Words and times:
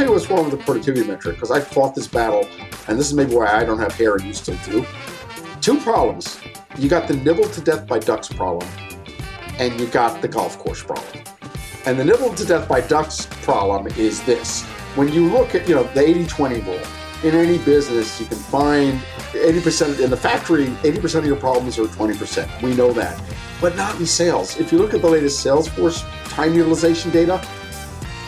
tell 0.00 0.08
you 0.08 0.14
what's 0.14 0.30
wrong 0.30 0.48
with 0.48 0.58
the 0.58 0.64
productivity 0.64 1.06
metric 1.06 1.34
because 1.34 1.50
I 1.50 1.60
fought 1.60 1.94
this 1.94 2.06
battle, 2.06 2.48
and 2.88 2.98
this 2.98 3.08
is 3.08 3.12
maybe 3.12 3.34
why 3.34 3.48
I 3.48 3.66
don't 3.66 3.78
have 3.78 3.92
hair 3.92 4.14
and 4.14 4.24
you 4.24 4.32
still 4.32 4.56
do. 4.64 4.86
Two 5.60 5.78
problems. 5.78 6.40
You 6.78 6.88
got 6.88 7.06
the 7.06 7.16
nibble 7.16 7.50
to 7.50 7.60
death 7.60 7.86
by 7.86 7.98
ducks 7.98 8.28
problem, 8.28 8.66
and 9.58 9.78
you 9.78 9.86
got 9.88 10.22
the 10.22 10.28
golf 10.28 10.58
course 10.58 10.82
problem. 10.82 11.22
And 11.84 11.98
the 11.98 12.04
nibble 12.06 12.32
to 12.32 12.46
death 12.46 12.66
by 12.66 12.80
ducks 12.80 13.26
problem 13.42 13.88
is 13.98 14.22
this. 14.22 14.62
When 14.96 15.12
you 15.12 15.28
look 15.28 15.54
at, 15.54 15.68
you 15.68 15.74
know, 15.74 15.82
the 15.82 16.00
80-20 16.00 16.64
rule, 16.64 16.80
in 17.22 17.34
any 17.34 17.58
business, 17.58 18.18
you 18.18 18.24
can 18.24 18.38
find 18.38 18.98
80% 19.32 20.00
in 20.00 20.08
the 20.08 20.16
factory, 20.16 20.68
80% 20.82 21.16
of 21.16 21.26
your 21.26 21.36
problems 21.36 21.78
are 21.78 21.84
20%. 21.84 22.62
We 22.62 22.74
know 22.74 22.94
that. 22.94 23.22
But 23.60 23.76
not 23.76 24.00
in 24.00 24.06
sales. 24.06 24.58
If 24.58 24.72
you 24.72 24.78
look 24.78 24.94
at 24.94 25.02
the 25.02 25.10
latest 25.10 25.44
Salesforce 25.44 26.08
time 26.30 26.54
utilization 26.54 27.10
data, 27.10 27.46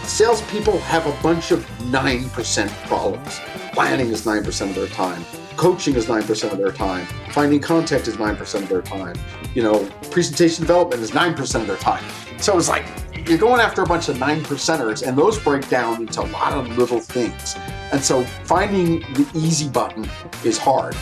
salespeople 0.05 0.79
have 0.81 1.07
a 1.07 1.23
bunch 1.23 1.51
of 1.51 1.67
9% 1.79 2.69
problems. 2.87 3.41
Planning 3.73 4.09
is 4.09 4.25
9% 4.25 4.69
of 4.69 4.75
their 4.75 4.89
time. 4.89 5.25
Coaching 5.57 5.95
is 5.95 6.07
9% 6.07 6.53
of 6.53 6.59
their 6.59 6.73
time. 6.73 7.07
Finding 7.31 7.61
contact 7.61 8.09
is 8.09 8.17
9% 8.17 8.63
of 8.63 8.69
their 8.69 8.83
time. 8.83 9.17
You 9.55 9.63
know, 9.63 9.85
presentation 10.11 10.63
development 10.63 11.03
is 11.03 11.13
9% 11.13 11.61
of 11.61 11.67
their 11.67 11.77
time. 11.77 12.05
So 12.39 12.59
it's 12.59 12.69
like 12.69 12.85
you're 13.29 13.39
going 13.39 13.61
after 13.61 13.83
a 13.83 13.87
bunch 13.87 14.09
of 14.09 14.19
nine 14.19 14.41
percenters, 14.43 15.07
and 15.07 15.17
those 15.17 15.39
break 15.39 15.69
down 15.69 16.01
into 16.01 16.21
a 16.23 16.29
lot 16.29 16.53
of 16.53 16.77
little 16.77 17.01
things. 17.01 17.57
And 17.93 18.03
so 18.03 18.25
finding 18.45 19.01
the 19.13 19.29
easy 19.35 19.69
button 19.69 20.09
is 20.45 20.59
hard. 20.59 20.97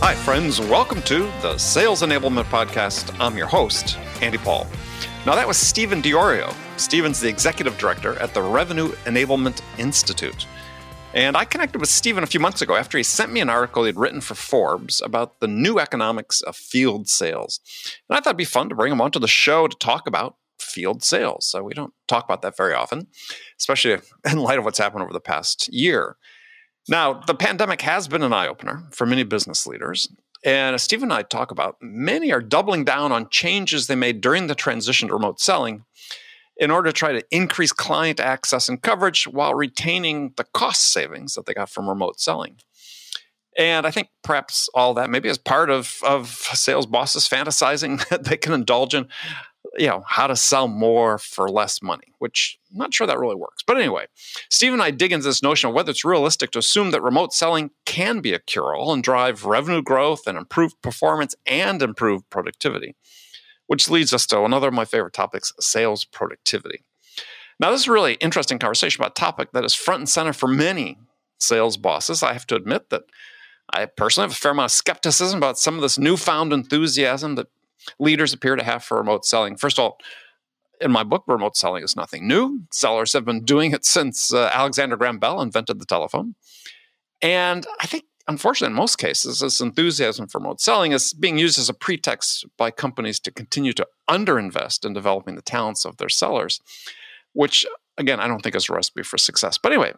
Hi, 0.00 0.14
friends. 0.14 0.60
Welcome 0.60 1.02
to 1.02 1.24
the 1.42 1.58
Sales 1.58 2.02
Enablement 2.02 2.44
Podcast. 2.44 3.12
I'm 3.18 3.36
your 3.36 3.48
host, 3.48 3.98
Andy 4.22 4.38
Paul. 4.38 4.68
Now, 5.26 5.34
that 5.34 5.46
was 5.46 5.56
Stephen 5.56 6.00
Diorio. 6.00 6.54
Stephen's 6.78 7.18
the 7.18 7.28
executive 7.28 7.76
director 7.78 8.16
at 8.20 8.32
the 8.32 8.40
Revenue 8.40 8.90
Enablement 9.06 9.60
Institute. 9.76 10.46
And 11.14 11.36
I 11.36 11.44
connected 11.44 11.80
with 11.80 11.88
Stephen 11.88 12.22
a 12.22 12.28
few 12.28 12.38
months 12.38 12.62
ago 12.62 12.76
after 12.76 12.96
he 12.96 13.02
sent 13.02 13.32
me 13.32 13.40
an 13.40 13.50
article 13.50 13.84
he'd 13.84 13.96
written 13.96 14.20
for 14.20 14.36
Forbes 14.36 15.02
about 15.02 15.40
the 15.40 15.48
new 15.48 15.80
economics 15.80 16.42
of 16.42 16.54
field 16.54 17.08
sales. 17.08 17.58
And 18.08 18.16
I 18.16 18.20
thought 18.20 18.30
it'd 18.30 18.36
be 18.36 18.44
fun 18.44 18.68
to 18.68 18.76
bring 18.76 18.92
him 18.92 19.00
onto 19.00 19.18
the 19.18 19.26
show 19.26 19.66
to 19.66 19.76
talk 19.78 20.06
about 20.06 20.36
field 20.60 21.02
sales. 21.02 21.44
So 21.44 21.64
we 21.64 21.74
don't 21.74 21.92
talk 22.06 22.24
about 22.24 22.42
that 22.42 22.56
very 22.56 22.72
often, 22.72 23.08
especially 23.58 23.98
in 24.30 24.38
light 24.38 24.60
of 24.60 24.64
what's 24.64 24.78
happened 24.78 25.02
over 25.02 25.12
the 25.12 25.18
past 25.18 25.68
year. 25.72 26.16
Now, 26.88 27.14
the 27.14 27.34
pandemic 27.34 27.82
has 27.82 28.08
been 28.08 28.22
an 28.22 28.32
eye 28.32 28.48
opener 28.48 28.84
for 28.90 29.06
many 29.06 29.22
business 29.22 29.66
leaders. 29.66 30.08
And 30.44 30.74
as 30.74 30.82
Steve 30.82 31.02
and 31.02 31.12
I 31.12 31.22
talk 31.22 31.50
about, 31.50 31.76
many 31.82 32.32
are 32.32 32.40
doubling 32.40 32.84
down 32.84 33.12
on 33.12 33.28
changes 33.28 33.86
they 33.86 33.94
made 33.94 34.20
during 34.20 34.46
the 34.46 34.54
transition 34.54 35.08
to 35.08 35.14
remote 35.14 35.40
selling 35.40 35.84
in 36.56 36.70
order 36.70 36.90
to 36.90 36.92
try 36.92 37.12
to 37.12 37.24
increase 37.30 37.72
client 37.72 38.18
access 38.18 38.68
and 38.68 38.82
coverage 38.82 39.26
while 39.26 39.54
retaining 39.54 40.32
the 40.36 40.44
cost 40.44 40.92
savings 40.92 41.34
that 41.34 41.46
they 41.46 41.54
got 41.54 41.70
from 41.70 41.88
remote 41.88 42.20
selling. 42.20 42.56
And 43.56 43.86
I 43.86 43.90
think 43.90 44.08
perhaps 44.22 44.68
all 44.72 44.94
that 44.94 45.10
maybe 45.10 45.28
is 45.28 45.36
part 45.36 45.68
of, 45.68 45.98
of 46.04 46.28
sales 46.28 46.86
bosses 46.86 47.28
fantasizing 47.28 48.08
that 48.08 48.24
they 48.24 48.36
can 48.36 48.52
indulge 48.52 48.94
in 48.94 49.08
you 49.76 49.86
know, 49.86 50.02
how 50.06 50.26
to 50.26 50.36
sell 50.36 50.68
more 50.68 51.18
for 51.18 51.48
less 51.48 51.82
money, 51.82 52.12
which 52.18 52.58
I'm 52.70 52.78
not 52.78 52.94
sure 52.94 53.06
that 53.06 53.18
really 53.18 53.34
works. 53.34 53.62
But 53.66 53.76
anyway, 53.76 54.06
Steve 54.50 54.72
and 54.72 54.82
I 54.82 54.90
dig 54.90 55.12
into 55.12 55.26
this 55.26 55.42
notion 55.42 55.68
of 55.68 55.74
whether 55.74 55.90
it's 55.90 56.04
realistic 56.04 56.50
to 56.52 56.58
assume 56.58 56.90
that 56.90 57.02
remote 57.02 57.32
selling 57.32 57.70
can 57.84 58.20
be 58.20 58.32
a 58.32 58.38
cure 58.38 58.74
all 58.74 58.92
and 58.92 59.02
drive 59.02 59.44
revenue 59.44 59.82
growth 59.82 60.26
and 60.26 60.38
improve 60.38 60.80
performance 60.82 61.34
and 61.46 61.82
improve 61.82 62.28
productivity, 62.30 62.96
which 63.66 63.88
leads 63.88 64.12
us 64.12 64.26
to 64.26 64.44
another 64.44 64.68
of 64.68 64.74
my 64.74 64.84
favorite 64.84 65.14
topics 65.14 65.52
sales 65.60 66.04
productivity. 66.04 66.84
Now, 67.60 67.70
this 67.70 67.82
is 67.82 67.88
a 67.88 67.92
really 67.92 68.14
interesting 68.14 68.58
conversation 68.58 69.00
about 69.00 69.12
a 69.12 69.20
topic 69.20 69.50
that 69.52 69.64
is 69.64 69.74
front 69.74 70.00
and 70.00 70.08
center 70.08 70.32
for 70.32 70.48
many 70.48 70.98
sales 71.40 71.76
bosses. 71.76 72.22
I 72.22 72.32
have 72.32 72.46
to 72.48 72.56
admit 72.56 72.90
that 72.90 73.02
I 73.72 73.86
personally 73.86 74.24
have 74.24 74.32
a 74.32 74.38
fair 74.40 74.52
amount 74.52 74.72
of 74.72 74.76
skepticism 74.76 75.38
about 75.38 75.58
some 75.58 75.74
of 75.74 75.82
this 75.82 75.98
newfound 75.98 76.52
enthusiasm 76.52 77.34
that 77.34 77.48
leaders 77.98 78.32
appear 78.32 78.56
to 78.56 78.64
have 78.64 78.84
for 78.84 78.98
remote 78.98 79.24
selling. 79.24 79.56
First 79.56 79.78
of 79.78 79.84
all, 79.84 79.98
in 80.80 80.92
my 80.92 81.02
book, 81.02 81.24
remote 81.26 81.56
selling 81.56 81.82
is 81.82 81.96
nothing 81.96 82.28
new. 82.28 82.62
Sellers 82.70 83.12
have 83.12 83.24
been 83.24 83.44
doing 83.44 83.72
it 83.72 83.84
since 83.84 84.32
uh, 84.32 84.50
Alexander 84.52 84.96
Graham 84.96 85.18
Bell 85.18 85.40
invented 85.40 85.80
the 85.80 85.86
telephone. 85.86 86.34
And 87.20 87.66
I 87.80 87.86
think, 87.86 88.04
unfortunately, 88.28 88.72
in 88.72 88.76
most 88.76 88.96
cases, 88.96 89.40
this 89.40 89.60
enthusiasm 89.60 90.28
for 90.28 90.38
remote 90.38 90.60
selling 90.60 90.92
is 90.92 91.12
being 91.12 91.38
used 91.38 91.58
as 91.58 91.68
a 91.68 91.74
pretext 91.74 92.46
by 92.56 92.70
companies 92.70 93.18
to 93.20 93.32
continue 93.32 93.72
to 93.72 93.86
underinvest 94.08 94.84
in 94.84 94.92
developing 94.92 95.34
the 95.34 95.42
talents 95.42 95.84
of 95.84 95.96
their 95.96 96.08
sellers, 96.08 96.60
which, 97.32 97.66
again, 97.96 98.20
I 98.20 98.28
don't 98.28 98.40
think 98.40 98.54
is 98.54 98.68
a 98.68 98.74
recipe 98.74 99.02
for 99.02 99.18
success. 99.18 99.58
But 99.58 99.72
anyway, 99.72 99.94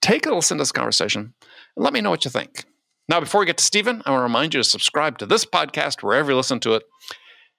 take 0.00 0.26
a 0.26 0.34
listen 0.34 0.58
to 0.58 0.62
this 0.62 0.72
conversation 0.72 1.34
and 1.76 1.84
let 1.84 1.92
me 1.92 2.00
know 2.00 2.10
what 2.10 2.24
you 2.24 2.30
think. 2.30 2.64
Now, 3.08 3.20
before 3.20 3.40
we 3.40 3.46
get 3.46 3.58
to 3.58 3.64
Stephen, 3.64 4.02
I 4.04 4.10
want 4.10 4.20
to 4.20 4.24
remind 4.24 4.54
you 4.54 4.60
to 4.60 4.68
subscribe 4.68 5.18
to 5.18 5.26
this 5.26 5.44
podcast 5.44 6.02
wherever 6.02 6.32
you 6.32 6.36
listen 6.36 6.58
to 6.60 6.74
it. 6.74 6.84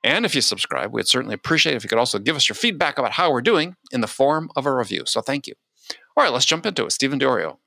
And 0.05 0.23
if 0.23 0.35
you 0.35 0.41
subscribe, 0.41 0.93
we'd 0.93 1.07
certainly 1.07 1.33
appreciate 1.33 1.73
it 1.73 1.77
if 1.77 1.83
you 1.83 1.89
could 1.89 1.97
also 1.97 2.19
give 2.19 2.35
us 2.35 2.47
your 2.47 2.55
feedback 2.55 2.99
about 2.99 3.13
how 3.13 3.31
we're 3.31 3.41
doing 3.41 3.75
in 3.91 4.01
the 4.01 4.07
form 4.07 4.51
of 4.55 4.67
a 4.67 4.71
review. 4.71 5.01
So 5.07 5.19
thank 5.19 5.47
you. 5.47 5.55
All 6.15 6.23
right, 6.23 6.31
let's 6.31 6.45
jump 6.45 6.67
into 6.67 6.85
it. 6.85 6.91
Stephen 6.91 7.19
Diorio. 7.19 7.57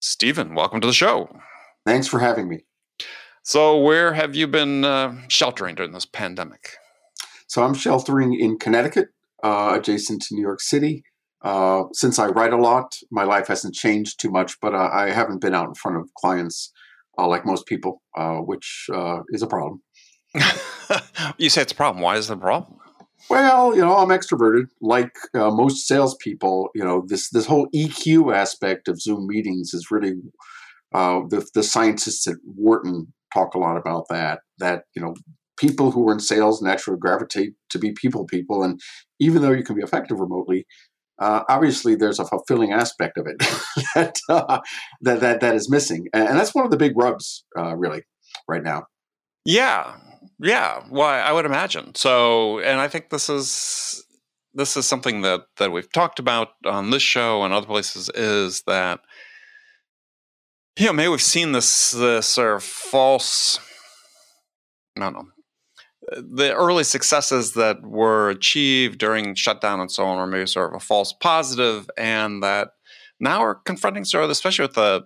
Stephen, 0.00 0.56
welcome 0.56 0.80
to 0.80 0.86
the 0.88 0.92
show. 0.92 1.28
Thanks 1.86 2.08
for 2.08 2.18
having 2.18 2.48
me. 2.48 2.64
So, 3.44 3.78
where 3.78 4.14
have 4.14 4.34
you 4.34 4.48
been 4.48 4.84
uh, 4.84 5.14
sheltering 5.28 5.76
during 5.76 5.92
this 5.92 6.04
pandemic? 6.04 6.72
So, 7.46 7.62
I'm 7.62 7.72
sheltering 7.72 8.38
in 8.38 8.58
Connecticut, 8.58 9.08
uh, 9.42 9.74
adjacent 9.78 10.22
to 10.22 10.34
New 10.34 10.42
York 10.42 10.60
City. 10.60 11.04
Uh, 11.40 11.84
since 11.92 12.18
I 12.18 12.26
write 12.26 12.52
a 12.52 12.58
lot, 12.58 12.96
my 13.12 13.22
life 13.22 13.46
hasn't 13.46 13.74
changed 13.74 14.20
too 14.20 14.30
much, 14.30 14.60
but 14.60 14.74
uh, 14.74 14.90
I 14.92 15.10
haven't 15.10 15.40
been 15.40 15.54
out 15.54 15.68
in 15.68 15.74
front 15.74 15.98
of 15.98 16.12
clients 16.14 16.72
uh, 17.16 17.28
like 17.28 17.46
most 17.46 17.66
people, 17.66 18.02
uh, 18.16 18.38
which 18.38 18.90
is 19.30 19.42
a 19.42 19.46
problem. 19.46 19.82
you 21.38 21.50
say 21.50 21.62
it's 21.62 21.72
a 21.72 21.76
problem. 21.76 22.02
Why 22.02 22.16
is 22.16 22.30
it 22.30 22.34
a 22.34 22.36
problem? 22.36 22.78
Well, 23.28 23.74
you 23.74 23.82
know, 23.82 23.96
I'm 23.96 24.08
extroverted, 24.08 24.68
like 24.80 25.14
uh, 25.34 25.50
most 25.50 25.86
salespeople. 25.86 26.70
You 26.74 26.84
know, 26.84 27.04
this 27.06 27.28
this 27.30 27.46
whole 27.46 27.68
EQ 27.74 28.34
aspect 28.34 28.88
of 28.88 29.00
Zoom 29.00 29.26
meetings 29.26 29.74
is 29.74 29.90
really 29.90 30.14
uh, 30.94 31.20
the 31.28 31.46
the 31.54 31.62
scientists 31.62 32.26
at 32.26 32.36
Wharton 32.44 33.12
talk 33.34 33.54
a 33.54 33.58
lot 33.58 33.76
about 33.76 34.06
that. 34.08 34.40
That 34.58 34.84
you 34.94 35.02
know, 35.02 35.14
people 35.58 35.90
who 35.90 36.08
are 36.08 36.12
in 36.12 36.20
sales 36.20 36.62
naturally 36.62 36.98
gravitate 36.98 37.52
to 37.70 37.78
be 37.78 37.92
people 37.92 38.24
people, 38.24 38.62
and 38.62 38.80
even 39.18 39.42
though 39.42 39.52
you 39.52 39.64
can 39.64 39.76
be 39.76 39.82
effective 39.82 40.20
remotely, 40.20 40.66
uh, 41.18 41.42
obviously 41.50 41.94
there's 41.94 42.18
a 42.18 42.24
fulfilling 42.24 42.72
aspect 42.72 43.18
of 43.18 43.26
it 43.26 43.38
that, 43.94 44.16
uh, 44.30 44.60
that 45.02 45.20
that 45.20 45.40
that 45.40 45.54
is 45.54 45.70
missing, 45.70 46.06
and 46.14 46.38
that's 46.38 46.54
one 46.54 46.64
of 46.64 46.70
the 46.70 46.78
big 46.78 46.96
rubs, 46.96 47.44
uh, 47.58 47.76
really, 47.76 48.02
right 48.48 48.62
now. 48.62 48.84
Yeah, 49.44 49.96
yeah, 50.40 50.84
well, 50.90 51.08
I 51.08 51.32
would 51.32 51.46
imagine. 51.46 51.94
So, 51.94 52.60
and 52.60 52.80
I 52.80 52.88
think 52.88 53.10
this 53.10 53.28
is 53.28 54.04
this 54.54 54.76
is 54.76 54.86
something 54.86 55.22
that 55.22 55.42
that 55.56 55.72
we've 55.72 55.92
talked 55.92 56.18
about 56.18 56.48
on 56.64 56.90
this 56.90 57.02
show 57.02 57.42
and 57.44 57.52
other 57.52 57.66
places 57.66 58.10
is 58.14 58.62
that 58.66 59.00
you 60.78 60.86
know 60.86 60.92
maybe 60.92 61.08
we've 61.08 61.22
seen 61.22 61.52
this 61.52 61.90
this 61.92 62.26
sort 62.26 62.56
of 62.56 62.64
false 62.64 63.60
I 64.96 65.00
don't 65.00 65.12
know 65.12 65.28
the 66.16 66.54
early 66.54 66.84
successes 66.84 67.52
that 67.52 67.82
were 67.82 68.30
achieved 68.30 68.98
during 68.98 69.34
shutdown 69.34 69.80
and 69.80 69.92
so 69.92 70.04
on 70.04 70.16
were 70.16 70.26
maybe 70.26 70.46
sort 70.46 70.70
of 70.70 70.76
a 70.76 70.84
false 70.84 71.12
positive 71.12 71.88
and 71.98 72.42
that 72.42 72.70
now 73.20 73.42
we're 73.42 73.56
confronting 73.56 74.04
sort 74.04 74.24
of 74.24 74.30
especially 74.30 74.64
with 74.64 74.74
the 74.74 75.04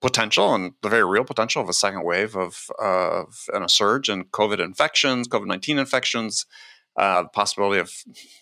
potential 0.00 0.54
and 0.54 0.72
the 0.82 0.88
very 0.88 1.04
real 1.04 1.24
potential 1.24 1.62
of 1.62 1.68
a 1.68 1.72
second 1.72 2.04
wave 2.04 2.36
of, 2.36 2.70
of 2.78 3.46
and 3.52 3.64
a 3.64 3.68
surge 3.68 4.08
in 4.08 4.24
COVID 4.24 4.60
infections, 4.60 5.28
COVID 5.28 5.46
19 5.46 5.78
infections, 5.78 6.46
uh, 6.96 7.22
the 7.22 7.28
possibility 7.28 7.80
of 7.80 7.92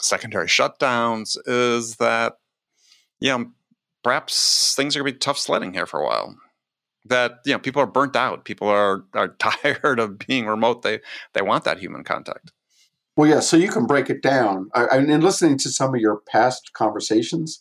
secondary 0.01 0.47
shutdowns 0.47 1.39
is 1.47 1.97
that, 1.97 2.35
yeah, 3.21 3.45
perhaps 4.03 4.75
things 4.75 4.97
are 4.97 5.01
going 5.01 5.13
to 5.13 5.15
be 5.15 5.19
tough 5.19 5.39
sledding 5.39 5.73
here 5.73 5.87
for 5.87 6.01
a 6.01 6.05
while. 6.05 6.37
That 7.07 7.41
you 7.47 7.53
know, 7.53 7.59
people 7.59 7.81
are 7.81 7.87
burnt 7.87 8.15
out. 8.15 8.45
People 8.45 8.69
are 8.69 9.05
are 9.15 9.29
tired 9.39 9.99
of 9.99 10.19
being 10.19 10.47
remote. 10.47 10.83
They 10.83 11.01
they 11.33 11.43
want 11.43 11.65
that 11.65 11.79
human 11.79 12.05
contact. 12.05 12.53
Well, 13.17 13.29
yeah. 13.29 13.41
So 13.41 13.57
you 13.57 13.69
can 13.69 13.87
break 13.87 14.11
it 14.11 14.23
down. 14.23 14.69
I, 14.75 14.85
I 14.85 14.99
in 14.99 15.21
listening 15.21 15.59
to 15.59 15.71
some 15.71 15.95
of 15.95 16.01
your 16.01 16.21
past 16.29 16.73
conversations, 16.75 17.59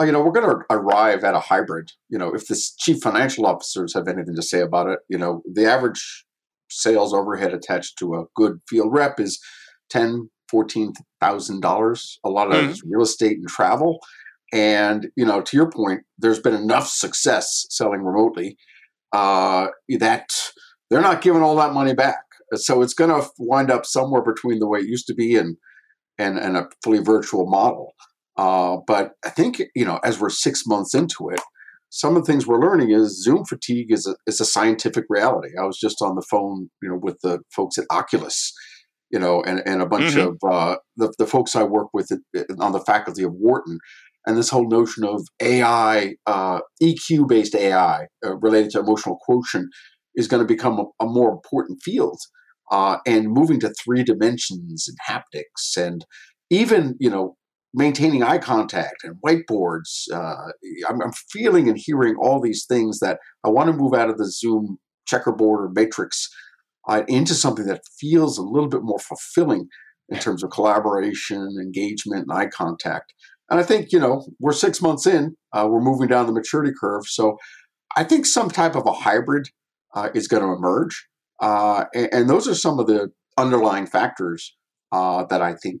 you 0.00 0.10
know, 0.10 0.22
we're 0.22 0.32
going 0.32 0.48
to 0.48 0.64
arrive 0.70 1.22
at 1.22 1.34
a 1.34 1.40
hybrid. 1.40 1.92
You 2.08 2.18
know, 2.18 2.34
if 2.34 2.48
the 2.48 2.60
chief 2.78 3.00
financial 3.02 3.46
officers 3.46 3.94
have 3.94 4.08
anything 4.08 4.34
to 4.34 4.42
say 4.42 4.60
about 4.60 4.88
it, 4.88 4.98
you 5.08 5.18
know, 5.18 5.42
the 5.52 5.66
average 5.66 6.24
sales 6.68 7.14
overhead 7.14 7.54
attached 7.54 7.98
to 7.98 8.14
a 8.14 8.24
good 8.34 8.60
field 8.68 8.92
rep 8.92 9.20
is 9.20 9.40
ten, 9.90 10.30
fourteen 10.48 10.92
thousand 11.20 11.60
dollars. 11.60 12.18
A 12.24 12.28
lot 12.28 12.48
of 12.48 12.54
mm-hmm. 12.54 12.66
that 12.66 12.72
is 12.72 12.82
real 12.84 13.02
estate 13.02 13.38
and 13.38 13.48
travel. 13.48 14.00
And 14.52 15.08
you 15.16 15.24
know, 15.24 15.40
to 15.42 15.56
your 15.56 15.70
point, 15.70 16.02
there's 16.18 16.40
been 16.40 16.54
enough 16.54 16.88
success 16.88 17.66
selling 17.70 18.02
remotely 18.02 18.56
uh, 19.12 19.68
that 20.00 20.28
they're 20.90 21.00
not 21.00 21.22
giving 21.22 21.42
all 21.42 21.56
that 21.56 21.72
money 21.72 21.94
back. 21.94 22.24
So 22.54 22.82
it's 22.82 22.94
going 22.94 23.10
to 23.10 23.28
wind 23.38 23.70
up 23.70 23.86
somewhere 23.86 24.22
between 24.22 24.58
the 24.58 24.68
way 24.68 24.80
it 24.80 24.86
used 24.86 25.06
to 25.06 25.14
be 25.14 25.36
and 25.36 25.56
and 26.18 26.38
and 26.38 26.56
a 26.56 26.68
fully 26.82 27.00
virtual 27.00 27.46
model. 27.46 27.94
Uh, 28.36 28.78
but 28.86 29.12
I 29.24 29.30
think 29.30 29.62
you 29.74 29.84
know, 29.84 30.00
as 30.04 30.20
we're 30.20 30.30
six 30.30 30.62
months 30.66 30.94
into 30.94 31.28
it, 31.30 31.40
some 31.90 32.16
of 32.16 32.24
the 32.24 32.32
things 32.32 32.46
we're 32.46 32.60
learning 32.60 32.90
is 32.90 33.22
Zoom 33.22 33.44
fatigue 33.44 33.92
is 33.92 34.06
a 34.06 34.16
is 34.26 34.40
a 34.40 34.44
scientific 34.44 35.04
reality. 35.08 35.50
I 35.60 35.64
was 35.64 35.78
just 35.78 36.02
on 36.02 36.16
the 36.16 36.26
phone, 36.28 36.68
you 36.82 36.88
know, 36.88 36.98
with 37.00 37.20
the 37.22 37.40
folks 37.54 37.78
at 37.78 37.84
Oculus, 37.90 38.52
you 39.10 39.18
know, 39.20 39.42
and, 39.42 39.62
and 39.64 39.80
a 39.80 39.86
bunch 39.86 40.14
mm-hmm. 40.14 40.44
of 40.44 40.52
uh, 40.52 40.76
the 40.96 41.14
the 41.18 41.26
folks 41.26 41.54
I 41.54 41.62
work 41.62 41.88
with 41.94 42.10
on 42.58 42.72
the 42.72 42.80
faculty 42.80 43.22
of 43.22 43.32
Wharton, 43.34 43.78
and 44.26 44.36
this 44.36 44.50
whole 44.50 44.68
notion 44.68 45.04
of 45.04 45.22
AI, 45.40 46.14
uh, 46.26 46.60
EQ 46.82 47.28
based 47.28 47.54
AI 47.54 48.06
uh, 48.26 48.36
related 48.38 48.70
to 48.70 48.80
emotional 48.80 49.18
quotient 49.24 49.68
is 50.16 50.26
going 50.26 50.42
to 50.42 50.46
become 50.46 50.80
a, 50.80 51.04
a, 51.04 51.06
more 51.06 51.30
important 51.30 51.80
field. 51.82 52.18
Uh, 52.70 52.96
and 53.06 53.28
moving 53.28 53.60
to 53.60 53.72
three 53.84 54.02
dimensions 54.02 54.88
and 54.88 54.96
haptics 55.06 55.76
and 55.76 56.06
even, 56.48 56.96
you 56.98 57.10
know, 57.10 57.36
maintaining 57.74 58.22
eye 58.22 58.38
contact 58.38 59.02
and 59.02 59.16
whiteboards. 59.26 60.10
Uh, 60.12 60.52
I'm, 60.88 61.02
I'm, 61.02 61.12
feeling 61.30 61.68
and 61.68 61.76
hearing 61.76 62.14
all 62.16 62.40
these 62.40 62.64
things 62.66 63.00
that 63.00 63.18
I 63.44 63.48
want 63.48 63.68
to 63.68 63.76
move 63.76 63.94
out 63.94 64.08
of 64.08 64.16
the 64.16 64.30
Zoom 64.30 64.78
checkerboard 65.06 65.64
or 65.64 65.70
matrix 65.74 66.28
uh, 66.88 67.02
into 67.08 67.34
something 67.34 67.66
that 67.66 67.82
feels 67.98 68.38
a 68.38 68.42
little 68.42 68.68
bit 68.68 68.82
more 68.82 69.00
fulfilling 69.00 69.68
in 70.08 70.18
terms 70.18 70.44
of 70.44 70.50
collaboration, 70.50 71.56
engagement, 71.60 72.26
and 72.28 72.32
eye 72.32 72.46
contact. 72.46 73.12
And 73.50 73.58
I 73.58 73.64
think, 73.64 73.90
you 73.90 73.98
know, 73.98 74.24
we're 74.38 74.52
six 74.52 74.80
months 74.80 75.06
in, 75.06 75.36
uh, 75.52 75.66
we're 75.68 75.80
moving 75.80 76.08
down 76.08 76.26
the 76.26 76.32
maturity 76.32 76.72
curve. 76.78 77.06
So 77.06 77.38
I 77.96 78.04
think 78.04 78.24
some 78.24 78.50
type 78.50 78.76
of 78.76 78.86
a 78.86 78.92
hybrid 78.92 79.48
uh, 79.94 80.10
is 80.14 80.28
going 80.28 80.42
to 80.42 80.52
emerge. 80.52 81.06
Uh, 81.40 81.84
and, 81.94 82.08
and, 82.12 82.30
those 82.30 82.48
are 82.48 82.54
some 82.54 82.78
of 82.78 82.86
the 82.86 83.10
underlying 83.36 83.86
factors 83.86 84.56
uh, 84.92 85.24
that 85.24 85.42
I 85.42 85.54
think 85.54 85.80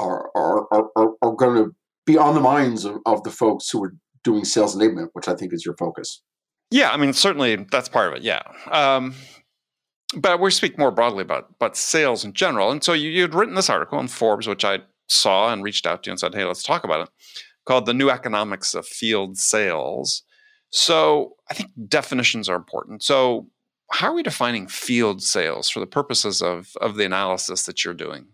are, 0.00 0.30
are, 0.34 0.66
are, 0.96 1.14
are 1.22 1.32
going 1.34 1.64
to 1.64 1.74
be 2.06 2.18
on 2.18 2.34
the 2.34 2.40
minds 2.40 2.84
of, 2.84 2.98
of 3.06 3.22
the 3.22 3.30
folks 3.30 3.70
who 3.70 3.84
are 3.84 3.94
doing 4.24 4.44
sales 4.44 4.76
enablement, 4.76 5.10
which 5.12 5.28
I 5.28 5.34
think 5.34 5.52
is 5.52 5.64
your 5.64 5.76
focus. 5.76 6.22
Yeah, 6.70 6.90
I 6.92 6.96
mean, 6.96 7.12
certainly 7.12 7.56
that's 7.70 7.88
part 7.88 8.12
of 8.12 8.18
it. 8.18 8.22
Yeah. 8.22 8.42
Um, 8.70 9.14
but 10.16 10.40
we 10.40 10.50
speak 10.50 10.78
more 10.78 10.90
broadly 10.90 11.22
about, 11.22 11.48
about 11.56 11.76
sales 11.76 12.24
in 12.24 12.32
general. 12.32 12.70
And 12.70 12.82
so 12.82 12.92
you, 12.92 13.20
had 13.22 13.34
written 13.34 13.54
this 13.54 13.70
article 13.70 13.98
in 14.00 14.08
Forbes, 14.08 14.46
which 14.46 14.64
I 14.64 14.80
saw 15.08 15.52
and 15.52 15.62
reached 15.62 15.86
out 15.86 16.02
to 16.02 16.08
you 16.08 16.12
and 16.12 16.20
said, 16.20 16.34
hey, 16.34 16.44
let's 16.44 16.62
talk 16.62 16.84
about 16.84 17.00
it, 17.00 17.08
called 17.64 17.86
The 17.86 17.94
New 17.94 18.10
Economics 18.10 18.74
of 18.74 18.86
Field 18.86 19.36
Sales. 19.36 20.22
So 20.70 21.34
I 21.50 21.54
think 21.54 21.70
definitions 21.88 22.48
are 22.48 22.56
important. 22.56 23.02
So, 23.02 23.48
how 23.92 24.12
are 24.12 24.14
we 24.14 24.22
defining 24.22 24.68
field 24.68 25.20
sales 25.20 25.68
for 25.68 25.80
the 25.80 25.86
purposes 25.86 26.42
of, 26.42 26.76
of 26.80 26.94
the 26.94 27.04
analysis 27.04 27.66
that 27.66 27.84
you're 27.84 27.92
doing? 27.92 28.26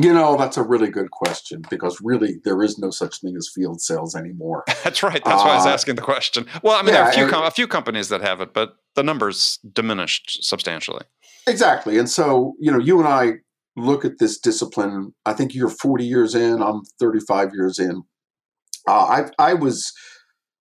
You 0.00 0.14
know, 0.14 0.36
that's 0.36 0.56
a 0.56 0.62
really 0.62 0.90
good 0.90 1.10
question 1.10 1.62
because 1.68 2.00
really 2.00 2.36
there 2.44 2.62
is 2.62 2.78
no 2.78 2.90
such 2.90 3.20
thing 3.20 3.36
as 3.36 3.50
field 3.52 3.80
sales 3.80 4.14
anymore. 4.14 4.62
that's 4.84 5.02
right. 5.02 5.20
That's 5.24 5.42
uh, 5.42 5.44
why 5.44 5.52
I 5.54 5.56
was 5.56 5.66
uh, 5.66 5.70
asking 5.70 5.96
the 5.96 6.02
question. 6.02 6.46
Well, 6.62 6.76
I 6.76 6.82
mean, 6.82 6.94
yeah, 6.94 7.00
there 7.00 7.04
are 7.04 7.10
a 7.10 7.14
few, 7.14 7.26
com- 7.26 7.44
a 7.44 7.50
few 7.50 7.66
companies 7.66 8.08
that 8.10 8.20
have 8.20 8.40
it, 8.40 8.54
but 8.54 8.76
the 8.94 9.02
numbers 9.02 9.58
diminished 9.72 10.44
substantially. 10.44 11.04
Exactly. 11.48 11.98
And 11.98 12.08
so, 12.08 12.54
you 12.60 12.70
know, 12.70 12.78
you 12.78 13.00
and 13.00 13.08
I 13.08 13.32
look 13.76 14.04
at 14.04 14.20
this 14.20 14.38
discipline. 14.38 15.14
I 15.26 15.32
think 15.32 15.52
you're 15.52 15.68
40 15.68 16.06
years 16.06 16.34
in. 16.36 16.62
I'm 16.62 16.82
35 17.00 17.54
years 17.54 17.80
in. 17.80 18.04
Uh, 18.86 19.24
I 19.38 19.50
I 19.50 19.54
was 19.54 19.92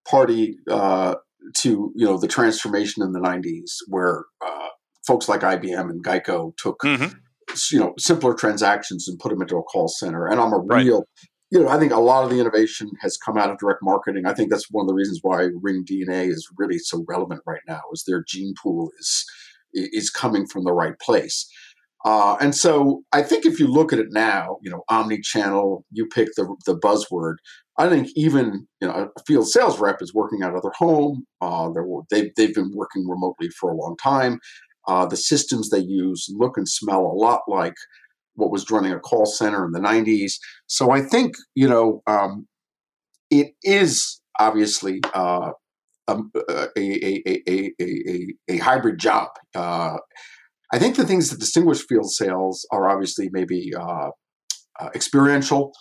party 0.09 0.57
uh, 0.69 1.15
to 1.57 1.91
you 1.95 2.05
know 2.05 2.17
the 2.17 2.27
transformation 2.27 3.03
in 3.03 3.11
the 3.11 3.19
90s, 3.19 3.75
where 3.87 4.25
uh, 4.45 4.67
folks 5.05 5.29
like 5.29 5.41
IBM 5.41 5.89
and 5.89 6.03
Geico 6.03 6.55
took 6.57 6.79
mm-hmm. 6.81 7.17
You 7.71 7.79
know 7.79 7.93
simpler 7.97 8.33
transactions 8.33 9.07
and 9.07 9.19
put 9.19 9.29
them 9.29 9.41
into 9.41 9.57
a 9.57 9.63
call 9.63 9.87
center. 9.87 10.27
And 10.27 10.39
I'm 10.39 10.53
a 10.53 10.57
right. 10.57 10.85
real 10.85 11.05
you 11.49 11.63
know, 11.63 11.69
I 11.69 11.79
think 11.79 11.93
a 11.93 11.99
lot 11.99 12.25
of 12.25 12.29
the 12.29 12.39
innovation 12.39 12.91
has 13.01 13.15
come 13.15 13.37
out 13.37 13.49
of 13.49 13.57
direct 13.57 13.79
marketing. 13.81 14.25
I 14.25 14.33
think 14.33 14.49
that's 14.49 14.69
one 14.69 14.83
of 14.83 14.87
the 14.87 14.93
reasons 14.93 15.19
why 15.21 15.47
Ring 15.61 15.85
DNA 15.85 16.27
is 16.27 16.47
really 16.57 16.77
so 16.77 17.05
relevant 17.07 17.41
right 17.45 17.61
now. 17.67 17.79
Is 17.93 18.03
their 18.05 18.23
gene 18.27 18.53
pool 18.61 18.91
is 18.99 19.25
is 19.73 20.09
coming 20.09 20.45
from 20.47 20.63
the 20.63 20.73
right 20.73 20.97
place. 20.99 21.49
Uh, 22.05 22.37
and 22.39 22.55
so 22.55 23.03
I 23.11 23.21
think 23.21 23.45
if 23.45 23.59
you 23.59 23.67
look 23.67 23.91
at 23.91 23.99
it 23.99 24.07
now, 24.11 24.57
you 24.61 24.69
know, 24.69 24.83
omni-channel, 24.89 25.83
you 25.91 26.05
pick 26.07 26.29
the 26.35 26.53
the 26.65 26.77
buzzword. 26.77 27.35
I 27.79 27.89
think 27.89 28.09
even 28.15 28.67
you 28.81 28.87
know 28.87 29.09
a 29.15 29.23
field 29.23 29.47
sales 29.47 29.79
rep 29.79 30.01
is 30.01 30.13
working 30.13 30.43
out 30.43 30.55
of 30.55 30.63
their 30.63 30.71
home. 30.77 31.25
Uh, 31.41 31.69
they've 32.09 32.31
they've 32.35 32.53
been 32.53 32.71
working 32.73 33.07
remotely 33.07 33.49
for 33.49 33.71
a 33.71 33.75
long 33.75 33.95
time. 34.01 34.39
Uh, 34.87 35.05
the 35.05 35.17
systems 35.17 35.69
they 35.69 35.79
use 35.79 36.27
look 36.29 36.57
and 36.57 36.67
smell 36.67 37.01
a 37.01 37.17
lot 37.17 37.41
like 37.47 37.75
what 38.35 38.51
was 38.51 38.69
running 38.71 38.93
a 38.93 38.99
call 38.99 39.25
center 39.25 39.65
in 39.65 39.71
the 39.71 39.79
90s. 39.79 40.33
So 40.67 40.91
I 40.91 41.01
think 41.01 41.35
you 41.55 41.67
know 41.67 42.01
um, 42.07 42.47
it 43.29 43.53
is 43.63 44.21
obviously 44.39 45.01
uh, 45.13 45.51
um, 46.07 46.31
a, 46.49 46.67
a, 46.77 47.23
a, 47.27 47.73
a, 47.79 48.27
a, 48.47 48.57
hybrid 48.57 48.99
job. 48.99 49.29
Uh, 49.55 49.97
I 50.71 50.79
think 50.79 50.95
the 50.95 51.05
things 51.05 51.29
that 51.29 51.39
distinguish 51.39 51.85
field 51.85 52.11
sales 52.11 52.65
are 52.71 52.89
obviously 52.89 53.29
maybe 53.31 53.71
uh, 53.77 54.09
uh, 54.79 54.89
experiential, 54.95 55.73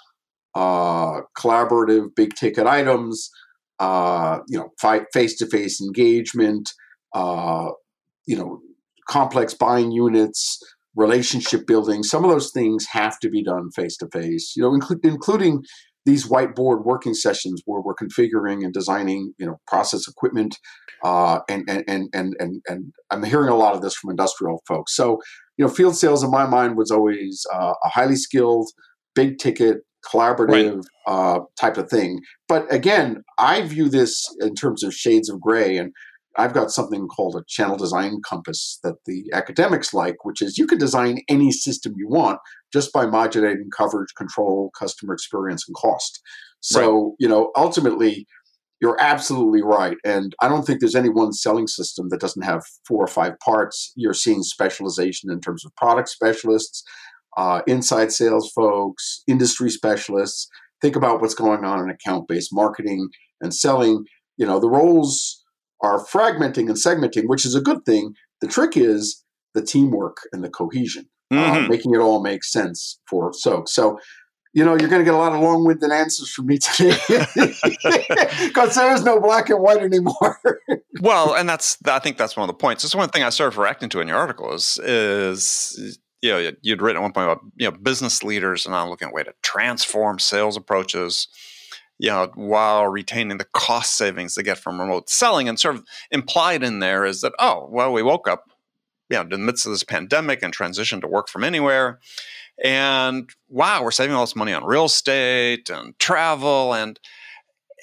uh, 0.54 1.20
collaborative, 1.38 2.14
big 2.14 2.34
ticket 2.34 2.66
items, 2.66 3.30
uh, 3.78 4.38
you 4.48 4.58
know, 4.58 4.70
face 5.12 5.36
to 5.36 5.46
face 5.46 5.80
engagement, 5.80 6.72
you 7.14 8.36
know, 8.36 8.60
complex 9.08 9.54
buying 9.54 9.92
units, 9.92 10.58
relationship 10.94 11.66
building. 11.66 12.02
Some 12.02 12.24
of 12.24 12.30
those 12.30 12.50
things 12.50 12.86
have 12.90 13.18
to 13.20 13.30
be 13.30 13.42
done 13.42 13.70
face 13.70 13.96
to 13.98 14.08
face. 14.12 14.54
You 14.56 14.62
know, 14.62 14.70
inclu- 14.70 15.04
including 15.04 15.62
these 16.06 16.28
whiteboard 16.28 16.84
working 16.84 17.14
sessions 17.14 17.62
where 17.66 17.82
we're 17.82 17.94
configuring 17.94 18.64
and 18.64 18.72
designing, 18.72 19.34
you 19.38 19.46
know, 19.46 19.56
process 19.66 20.06
equipment, 20.08 20.56
uh, 21.04 21.40
and, 21.48 21.68
and 21.68 22.08
and 22.12 22.34
and 22.38 22.62
and 22.68 22.92
I'm 23.10 23.24
hearing 23.24 23.48
a 23.48 23.56
lot 23.56 23.74
of 23.74 23.82
this 23.82 23.94
from 23.94 24.10
industrial 24.10 24.62
folks. 24.66 24.94
So, 24.94 25.20
you 25.56 25.64
know, 25.64 25.70
field 25.70 25.96
sales 25.96 26.22
in 26.22 26.30
my 26.30 26.46
mind 26.46 26.76
was 26.76 26.90
always 26.90 27.44
uh, 27.52 27.74
a 27.84 27.88
highly 27.88 28.16
skilled, 28.16 28.68
big 29.14 29.38
ticket, 29.38 29.78
collaborative 30.10 30.82
right. 31.06 31.12
uh, 31.12 31.40
type 31.60 31.76
of 31.76 31.90
thing. 31.90 32.20
But 32.48 32.72
again, 32.72 33.22
I 33.38 33.62
view 33.62 33.88
this 33.88 34.24
in 34.40 34.54
terms 34.54 34.82
of 34.84 34.94
shades 34.94 35.28
of 35.28 35.40
gray, 35.40 35.76
and 35.76 35.92
I've 36.38 36.52
got 36.52 36.70
something 36.70 37.08
called 37.08 37.37
a 37.37 37.44
channel 37.49 37.76
design 37.76 38.20
compass 38.25 38.78
that 38.82 38.96
the 39.06 39.25
academics 39.32 39.94
like, 39.94 40.25
which 40.25 40.42
is 40.42 40.58
you 40.58 40.66
can 40.66 40.78
design 40.78 41.20
any 41.28 41.50
system 41.50 41.94
you 41.96 42.08
want 42.08 42.38
just 42.72 42.92
by 42.92 43.06
modulating 43.06 43.70
coverage, 43.76 44.14
control, 44.16 44.70
customer 44.78 45.14
experience, 45.14 45.64
and 45.66 45.75
cost. 45.75 46.20
So, 46.61 46.80
right. 46.80 47.12
you 47.18 47.28
know, 47.28 47.52
ultimately, 47.56 48.26
you're 48.80 49.00
absolutely 49.00 49.62
right. 49.62 49.96
And 50.04 50.34
I 50.40 50.49
don't 50.49 50.64
think 50.66 50.80
there's 50.80 50.94
any 50.94 51.08
one 51.08 51.32
selling 51.32 51.66
system 51.66 52.08
that 52.11 52.20
doesn't 52.20 52.44
have 52.44 52.62
four 52.87 53.02
or 53.02 53.08
five 53.08 53.38
parts. 53.38 53.92
You're 53.96 54.14
seeing 54.14 54.42
specialization 54.42 55.30
in 55.30 55.40
terms 55.40 55.64
of 55.64 55.75
product 55.76 56.08
specialists, 56.08 56.82
uh, 57.37 57.62
inside 57.66 58.12
sales 58.12 58.50
folks, 58.54 59.22
industry 59.26 59.70
specialists. 59.70 60.49
Think 60.82 60.96
about 60.96 61.20
what's 61.20 61.34
going 61.34 61.64
on 61.64 61.82
in 61.82 61.90
account 61.90 62.28
based 62.28 62.50
marketing 62.52 63.08
and 63.40 63.54
selling. 63.54 64.04
You 64.37 64.46
know, 64.46 64.61
the 64.61 64.68
roles 64.68 65.42
are 65.83 66.04
fragmenting 66.06 66.68
and 66.68 66.76
segmenting, 66.76 67.28
which 67.28 67.45
is 67.45 67.54
a 67.54 67.61
good 67.61 67.85
thing. 67.85 68.14
The 68.40 68.47
trick 68.47 68.76
is 68.76 69.25
the 69.54 69.62
teamwork 69.62 70.18
and 70.33 70.45
the 70.45 70.50
cohesion, 70.50 71.09
uh, 71.30 71.35
mm-hmm. 71.35 71.64
uh, 71.64 71.68
making 71.68 71.95
it 71.95 71.99
all 71.99 72.23
make 72.23 72.45
sense 72.45 72.99
for 73.09 73.33
folks. 73.33 73.73
So, 73.73 73.99
you 74.52 74.64
know, 74.64 74.76
you're 74.78 74.88
going 74.88 75.00
to 75.00 75.04
get 75.04 75.14
a 75.14 75.18
lot 75.18 75.33
of 75.33 75.40
long-winded 75.40 75.90
answers 75.90 76.30
from 76.30 76.47
me 76.47 76.59
today 76.59 76.97
because 78.47 78.75
there 78.75 78.95
is 78.95 79.04
no 79.04 79.21
black 79.21 79.50
and 79.50 79.61
white 79.61 79.83
anymore. 79.83 80.38
well, 81.00 81.35
and 81.35 81.49
that's 81.49 81.76
I 81.87 81.99
think 81.99 82.16
that's 82.16 82.37
one 82.37 82.49
of 82.49 82.54
the 82.54 82.59
points. 82.59 82.85
It's 82.85 82.95
one 82.95 83.09
thing 83.11 83.23
I 83.23 83.30
started 83.30 83.59
reacting 83.59 83.88
to 83.90 84.00
in 84.00 84.09
your 84.09 84.16
article 84.16 84.54
is 84.54 84.78
is 84.83 85.99
you 86.23 86.30
know 86.30 86.52
you'd 86.62 86.80
written 86.80 86.97
at 86.97 87.02
one 87.02 87.12
point 87.12 87.30
about 87.30 87.45
you 87.56 87.71
know 87.71 87.76
business 87.76 88.23
leaders 88.23 88.64
and 88.64 88.75
I'm 88.75 88.88
looking 88.88 89.09
at 89.09 89.12
a 89.12 89.14
way 89.14 89.25
to 89.25 89.35
transform 89.42 90.18
sales 90.18 90.56
approaches 90.56 91.28
you 91.98 92.10
know, 92.10 92.30
while 92.34 92.86
retaining 92.86 93.38
the 93.38 93.46
cost 93.52 93.96
savings 93.96 94.34
they 94.34 94.42
get 94.42 94.58
from 94.58 94.80
remote 94.80 95.08
selling. 95.08 95.48
And 95.48 95.58
sort 95.58 95.76
of 95.76 95.84
implied 96.10 96.62
in 96.62 96.80
there 96.80 97.04
is 97.04 97.20
that, 97.22 97.32
oh, 97.38 97.68
well, 97.70 97.92
we 97.92 98.02
woke 98.02 98.28
up, 98.28 98.44
you 99.08 99.16
know, 99.16 99.22
in 99.22 99.28
the 99.30 99.38
midst 99.38 99.66
of 99.66 99.72
this 99.72 99.84
pandemic 99.84 100.42
and 100.42 100.54
transitioned 100.54 101.00
to 101.02 101.08
work 101.08 101.28
from 101.28 101.44
anywhere. 101.44 102.00
And 102.62 103.30
wow, 103.48 103.82
we're 103.82 103.90
saving 103.90 104.14
all 104.14 104.24
this 104.24 104.36
money 104.36 104.52
on 104.52 104.64
real 104.64 104.86
estate 104.86 105.70
and 105.70 105.98
travel. 105.98 106.74
And 106.74 106.98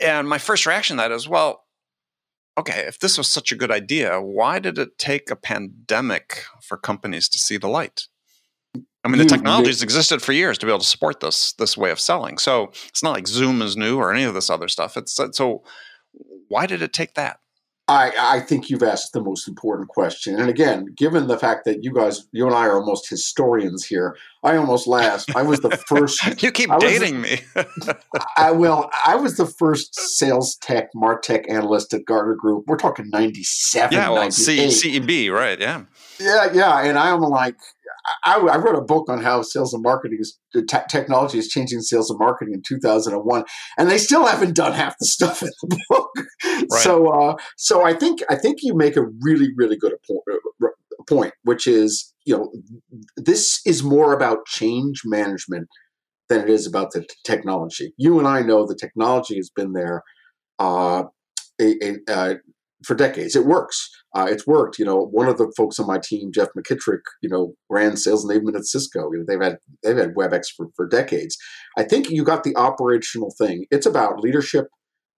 and 0.02 0.28
my 0.28 0.40
first 0.40 0.66
reaction 0.66 0.98
to 0.98 1.02
that 1.02 1.12
is, 1.12 1.28
well, 1.28 1.64
okay, 2.58 2.86
if 2.88 3.00
this 3.00 3.18
was 3.18 3.28
such 3.28 3.52
a 3.52 3.56
good 3.56 3.72
idea, 3.72 4.22
why 4.22 4.60
did 4.60 4.78
it 4.78 4.98
take 4.98 5.30
a 5.30 5.36
pandemic 5.36 6.46
for 6.62 6.78
companies 6.78 7.30
to 7.30 7.40
see 7.40 7.58
the 7.58 7.68
light? 7.68 8.08
I 9.06 9.10
mean, 9.10 9.18
the 9.18 9.26
technology 9.26 9.68
has 9.68 9.84
existed 9.84 10.22
for 10.22 10.32
years 10.32 10.58
to 10.60 10.66
be 10.66 10.72
able 10.72 10.80
to 10.80 10.86
support 10.86 11.20
this 11.20 11.54
this 11.54 11.78
way 11.78 11.92
of 11.92 12.00
selling. 12.00 12.38
So 12.38 12.72
it's 12.88 13.04
not 13.04 13.12
like 13.12 13.28
Zoom 13.28 13.62
is 13.62 13.76
new 13.76 13.98
or 13.98 14.14
any 14.14 14.24
of 14.24 14.34
this 14.34 14.50
other 14.50 14.70
stuff. 14.70 14.96
It's 14.96 15.20
uh, 15.20 15.32
so 15.34 15.64
why 16.48 16.66
did 16.66 16.82
it 16.82 16.94
take 16.94 17.16
that? 17.16 17.40
I, 17.90 18.14
I 18.18 18.40
think 18.40 18.70
you've 18.70 18.82
asked 18.82 19.12
the 19.12 19.22
most 19.22 19.46
important 19.46 19.90
question. 19.90 20.40
And 20.40 20.50
again, 20.50 20.94
given 20.96 21.28
the 21.28 21.38
fact 21.38 21.66
that 21.66 21.84
you 21.84 21.94
guys, 21.94 22.26
you 22.32 22.46
and 22.46 22.56
I 22.56 22.66
are 22.66 22.80
almost 22.80 23.10
historians 23.10 23.86
here, 23.86 24.16
I 24.42 24.56
almost 24.56 24.88
laughed. 24.88 25.36
I 25.36 25.42
was 25.42 25.60
the 25.60 25.72
first. 25.88 26.42
you 26.42 26.52
keep 26.52 26.70
dating 26.80 27.20
me. 27.20 27.42
I 28.38 28.52
will. 28.52 28.90
I 29.06 29.16
was 29.16 29.36
the 29.36 29.46
first 29.46 29.96
sales 29.96 30.56
tech, 30.56 30.94
Martech 30.96 31.50
analyst 31.50 31.94
at 31.94 32.06
Gartner 32.06 32.36
Group. 32.36 32.64
We're 32.68 32.78
talking 32.78 33.10
97. 33.10 33.92
Yeah, 33.92 34.10
well, 34.10 34.32
C, 34.32 34.68
CEB, 34.68 35.30
right. 35.30 35.60
Yeah. 35.60 35.84
Yeah, 36.22 36.54
yeah. 36.54 36.84
And 36.84 36.98
I'm 36.98 37.20
like, 37.20 37.58
I, 38.24 38.36
I, 38.36 38.58
wrote 38.58 38.78
a 38.78 38.82
book 38.82 39.10
on 39.10 39.22
how 39.22 39.42
sales 39.42 39.74
and 39.74 39.84
marketing 39.84 40.20
is 40.22 40.38
te- 40.54 40.78
technology 40.90 41.38
is 41.38 41.48
changing 41.48 41.82
sales 41.82 42.10
and 42.10 42.20
marketing 42.20 42.54
in 42.54 42.62
2001, 42.62 43.44
and 43.78 43.90
they 43.90 43.98
still 43.98 44.26
haven't 44.26 44.56
done 44.56 44.74
half 44.74 44.96
the 45.00 45.06
stuff 45.06 45.42
in 45.42 45.50
the 45.62 45.80
book. 45.90 46.10
Right. 46.72 46.82
So, 46.82 47.08
uh, 47.08 47.36
so 47.58 47.86
I 47.86 47.94
think 47.94 48.22
I 48.30 48.36
think 48.36 48.60
you 48.62 48.76
make 48.76 48.96
a 48.96 49.06
really 49.22 49.50
really 49.56 49.78
good 49.78 49.94
uh, 49.94 50.68
point, 51.08 51.34
which 51.44 51.68
is 51.68 52.14
you 52.26 52.38
know 52.38 52.52
this 53.18 53.62
is 53.66 53.84
more 53.84 54.14
about 54.14 54.46
change 54.46 55.02
management 55.06 55.68
than 56.30 56.42
it 56.42 56.50
is 56.50 56.68
about 56.68 56.92
the 56.92 57.02
t- 57.02 57.08
technology. 57.24 57.94
You 57.98 58.20
and 58.20 58.28
I 58.28 58.42
know 58.42 58.66
the 58.66 58.76
technology 58.76 59.36
has 59.36 59.50
been 59.50 59.74
there. 59.74 60.04
Uh, 60.60 61.06
a, 61.62 61.76
a, 61.84 61.98
uh, 62.08 62.34
for 62.86 62.96
decades. 62.96 63.36
It 63.36 63.46
works. 63.46 63.90
Uh, 64.16 64.28
it's 64.30 64.46
worked. 64.46 64.78
You 64.78 64.86
know, 64.86 65.08
one 65.12 65.28
of 65.28 65.38
the 65.38 65.52
folks 65.58 65.80
on 65.80 65.88
my 65.88 66.00
team, 66.00 66.32
Jeff 66.32 66.50
McKittrick, 66.58 67.02
you 67.22 67.30
know, 67.30 67.54
ran 67.70 67.98
sales 67.98 68.26
enablement 68.26 68.56
at 68.56 68.66
Cisco. 68.66 69.12
You 69.12 69.20
know, 69.20 69.26
they've 69.28 69.42
had 69.42 69.58
they've 69.84 69.98
had 69.98 70.16
WebEx 70.16 70.48
for, 70.56 70.68
for 70.76 70.88
decades. 70.88 71.38
I 71.78 71.84
think 71.84 72.10
you 72.10 72.24
got 72.24 72.44
the 72.44 72.56
operational 72.56 73.34
thing. 73.38 73.66
It's 73.72 73.86
about 73.86 74.20
leadership, 74.20 74.68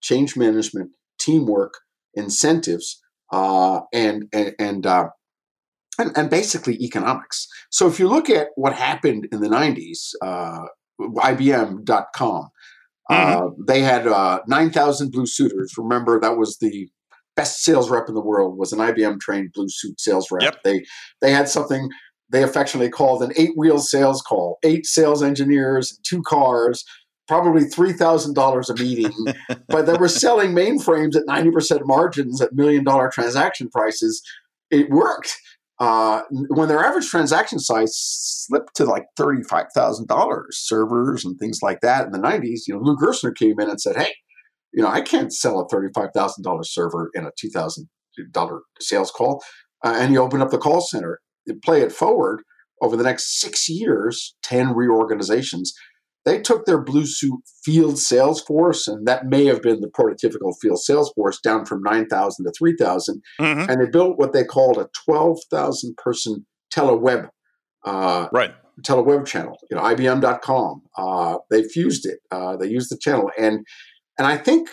change 0.01 0.37
management, 0.37 0.91
teamwork, 1.19 1.73
incentives, 2.13 3.01
uh, 3.31 3.81
and 3.93 4.25
and 4.33 4.53
and, 4.59 4.85
uh, 4.85 5.09
and, 5.99 6.17
and 6.17 6.29
basically 6.29 6.75
economics. 6.81 7.47
So 7.69 7.87
if 7.87 7.99
you 7.99 8.07
look 8.07 8.29
at 8.29 8.49
what 8.55 8.73
happened 8.73 9.27
in 9.31 9.41
the 9.41 9.49
'90s, 9.49 10.11
uh, 10.21 10.65
IBM.com. 11.01 12.49
Mm-hmm. 13.11 13.45
Uh, 13.45 13.49
they 13.67 13.81
had 13.81 14.07
uh, 14.07 14.39
9,000 14.47 15.11
blue 15.11 15.27
suiters. 15.27 15.73
Remember, 15.77 16.19
that 16.19 16.37
was 16.37 16.57
the 16.57 16.89
best 17.35 17.63
sales 17.63 17.89
rep 17.89 18.07
in 18.07 18.15
the 18.15 18.21
world 18.21 18.57
was 18.57 18.73
an 18.73 18.79
IBM 18.79 19.19
trained 19.19 19.51
blue 19.53 19.69
suit 19.69 19.99
sales 19.99 20.29
rep. 20.31 20.43
Yep. 20.43 20.63
They 20.63 20.85
they 21.21 21.31
had 21.31 21.49
something 21.49 21.89
they 22.29 22.43
affectionately 22.43 22.89
called 22.89 23.21
an 23.21 23.31
eight 23.37 23.51
wheel 23.55 23.79
sales 23.79 24.21
call, 24.21 24.57
eight 24.63 24.85
sales 24.85 25.21
engineers, 25.21 25.99
two 26.03 26.21
cars, 26.23 26.83
probably 27.27 27.63
three 27.65 27.93
thousand 27.93 28.33
dollars 28.33 28.69
a 28.69 28.75
meeting, 28.75 29.13
but 29.67 29.85
they 29.85 29.93
were 29.93 30.07
selling 30.07 30.51
mainframes 30.51 31.15
at 31.15 31.25
ninety 31.27 31.51
percent 31.51 31.85
margins 31.85 32.41
at 32.41 32.53
million 32.53 32.83
dollar 32.83 33.09
transaction 33.09 33.69
prices. 33.69 34.21
It 34.71 34.89
worked. 34.89 35.35
Uh, 35.77 36.21
when 36.31 36.69
their 36.69 36.85
average 36.85 37.09
transaction 37.09 37.59
size 37.59 37.93
slipped 37.93 38.73
to 38.73 38.85
like 38.85 39.07
thirty-five 39.17 39.65
thousand 39.75 40.07
dollars, 40.07 40.57
servers 40.57 41.25
and 41.25 41.37
things 41.37 41.59
like 41.61 41.81
that 41.81 42.05
in 42.05 42.13
the 42.13 42.17
'90s, 42.17 42.61
you 42.65 42.73
know, 42.73 42.79
Lou 42.79 42.95
Gerstner 42.95 43.35
came 43.35 43.59
in 43.59 43.69
and 43.69 43.81
said, 43.81 43.97
"Hey, 43.97 44.13
you 44.75 44.83
know, 44.83 44.89
I 44.89 45.01
can't 45.01 45.33
sell 45.33 45.59
a 45.59 45.67
$35,000 45.67 46.65
server 46.65 47.09
in 47.13 47.25
a 47.25 47.31
$2,000 47.31 48.59
sales 48.79 49.11
call. 49.11 49.41
Uh, 49.83 49.95
and 49.97 50.13
you 50.13 50.21
open 50.21 50.41
up 50.41 50.51
the 50.51 50.57
call 50.57 50.81
center, 50.81 51.19
you 51.45 51.55
play 51.63 51.81
it 51.81 51.91
forward 51.91 52.41
over 52.81 52.97
the 52.97 53.03
next 53.03 53.39
six 53.39 53.69
years, 53.69 54.35
10 54.43 54.75
reorganizations. 54.75 55.73
They 56.25 56.41
took 56.41 56.65
their 56.65 56.81
Blue 56.81 57.05
Suit 57.05 57.39
field 57.63 57.99
sales 57.99 58.41
force, 58.41 58.87
and 58.87 59.07
that 59.07 59.27
may 59.27 59.45
have 59.45 59.61
been 59.61 59.79
the 59.79 59.87
prototypical 59.87 60.53
field 60.59 60.79
sales 60.79 61.13
force, 61.15 61.39
down 61.39 61.65
from 61.65 61.83
9,000 61.83 62.45
to 62.45 62.51
3,000. 62.57 63.21
Mm-hmm. 63.39 63.69
And 63.69 63.81
they 63.81 63.89
built 63.89 64.17
what 64.17 64.33
they 64.33 64.43
called 64.43 64.77
a 64.77 64.89
12,000 65.05 65.95
person 65.97 66.45
teleweb 66.73 67.29
uh, 67.85 68.27
right. 68.33 68.55
teleweb 68.81 69.25
channel, 69.25 69.57
you 69.69 69.77
know, 69.77 69.83
IBM.com. 69.83 70.81
Uh, 70.97 71.37
they 71.51 71.63
fused 71.63 72.07
it. 72.07 72.19
Uh, 72.31 72.57
they 72.57 72.67
used 72.67 72.91
the 72.91 72.97
channel. 72.97 73.29
And 73.39 73.65
and 74.17 74.27
I 74.27 74.37
think 74.37 74.69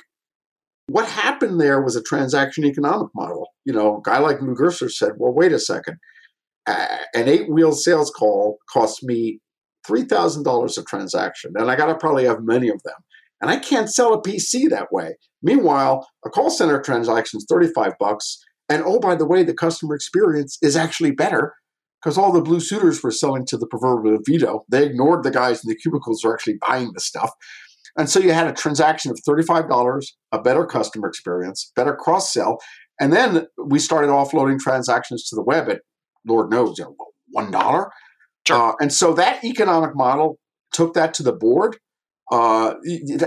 what 0.88 1.08
happened 1.08 1.60
there 1.60 1.80
was 1.80 1.96
a 1.96 2.02
transaction 2.02 2.64
economic 2.64 3.08
model. 3.14 3.48
You 3.64 3.72
know, 3.72 3.98
a 3.98 4.02
guy 4.02 4.18
like 4.18 4.40
Lou 4.40 4.54
Gerstner 4.54 4.90
said, 4.90 5.12
well, 5.16 5.32
wait 5.32 5.52
a 5.52 5.58
second. 5.58 5.96
Uh, 6.66 6.98
an 7.14 7.28
eight 7.28 7.50
wheel 7.50 7.72
sales 7.72 8.10
call 8.10 8.58
costs 8.70 9.02
me 9.02 9.40
$3,000 9.88 10.78
a 10.78 10.82
transaction, 10.84 11.52
and 11.56 11.70
I 11.70 11.76
got 11.76 11.86
to 11.86 11.96
probably 11.96 12.24
have 12.24 12.42
many 12.42 12.68
of 12.68 12.82
them. 12.84 12.94
And 13.40 13.50
I 13.50 13.56
can't 13.56 13.92
sell 13.92 14.14
a 14.14 14.22
PC 14.22 14.70
that 14.70 14.92
way. 14.92 15.16
Meanwhile, 15.42 16.08
a 16.24 16.30
call 16.30 16.50
center 16.50 16.80
transaction 16.80 17.38
is 17.38 17.46
35 17.50 17.94
bucks. 17.98 18.38
And 18.68 18.84
oh, 18.86 19.00
by 19.00 19.16
the 19.16 19.26
way, 19.26 19.42
the 19.42 19.54
customer 19.54 19.96
experience 19.96 20.56
is 20.62 20.76
actually 20.76 21.10
better 21.10 21.54
because 22.00 22.16
all 22.16 22.32
the 22.32 22.40
blue 22.40 22.60
suiters 22.60 23.02
were 23.02 23.10
selling 23.10 23.44
to 23.46 23.56
the 23.56 23.66
proverbial 23.66 24.18
veto. 24.24 24.64
They 24.68 24.86
ignored 24.86 25.24
the 25.24 25.30
guys 25.32 25.64
in 25.64 25.68
the 25.68 25.76
cubicles 25.76 26.22
who 26.22 26.28
are 26.28 26.34
actually 26.34 26.58
buying 26.66 26.92
the 26.92 27.00
stuff. 27.00 27.30
And 27.96 28.08
so 28.08 28.18
you 28.20 28.32
had 28.32 28.46
a 28.46 28.52
transaction 28.52 29.10
of 29.10 29.18
$35, 29.28 30.06
a 30.32 30.40
better 30.40 30.64
customer 30.64 31.08
experience, 31.08 31.72
better 31.76 31.94
cross 31.94 32.32
sell. 32.32 32.58
And 33.00 33.12
then 33.12 33.46
we 33.66 33.78
started 33.78 34.08
offloading 34.08 34.58
transactions 34.58 35.28
to 35.28 35.36
the 35.36 35.42
web 35.42 35.68
at, 35.68 35.80
Lord 36.26 36.50
knows, 36.50 36.78
you 36.78 36.84
know, 36.84 36.96
$1. 37.36 37.86
Sure. 38.46 38.56
Uh, 38.56 38.74
and 38.80 38.92
so 38.92 39.12
that 39.14 39.44
economic 39.44 39.94
model 39.94 40.38
took 40.72 40.94
that 40.94 41.14
to 41.14 41.22
the 41.22 41.32
board. 41.32 41.76
Uh, 42.30 42.74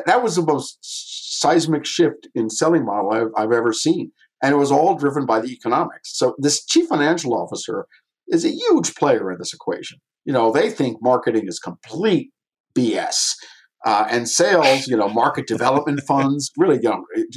that 0.06 0.24
was 0.24 0.36
the 0.36 0.42
most 0.42 0.80
seismic 0.82 1.86
shift 1.86 2.28
in 2.34 2.50
selling 2.50 2.86
model 2.86 3.12
I've, 3.12 3.32
I've 3.38 3.52
ever 3.52 3.72
seen. 3.72 4.12
And 4.42 4.54
it 4.54 4.58
was 4.58 4.72
all 4.72 4.96
driven 4.96 5.26
by 5.26 5.40
the 5.42 5.50
economics. 5.50 6.18
So 6.18 6.36
this 6.40 6.66
chief 6.66 6.88
financial 6.88 7.34
officer 7.34 7.86
is 8.28 8.44
a 8.44 8.50
huge 8.50 8.96
player 8.96 9.32
in 9.32 9.38
this 9.38 9.54
equation. 9.54 10.00
You 10.26 10.34
know, 10.34 10.52
they 10.52 10.70
think 10.70 10.98
marketing 11.02 11.48
is 11.48 11.60
complete 11.60 12.32
BS. 12.76 13.34
Uh, 13.86 14.08
and 14.10 14.28
sales, 14.28 14.88
you 14.88 14.98
know, 14.98 15.08
market 15.08 15.46
development 15.46 16.02
funds, 16.08 16.52
really, 16.58 16.80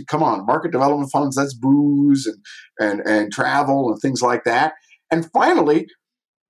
come 0.09 0.23
on, 0.23 0.47
market 0.47 0.73
development 0.73 1.11
funds, 1.13 1.37
that's 1.37 1.55
booze 1.55 2.27
and, 2.27 2.39
and, 2.81 3.07
and 3.07 3.33
travel 3.33 3.91
and 3.91 4.01
things 4.01 4.23
like 4.23 4.45
that. 4.45 4.73
And 5.11 5.31
finally, 5.33 5.87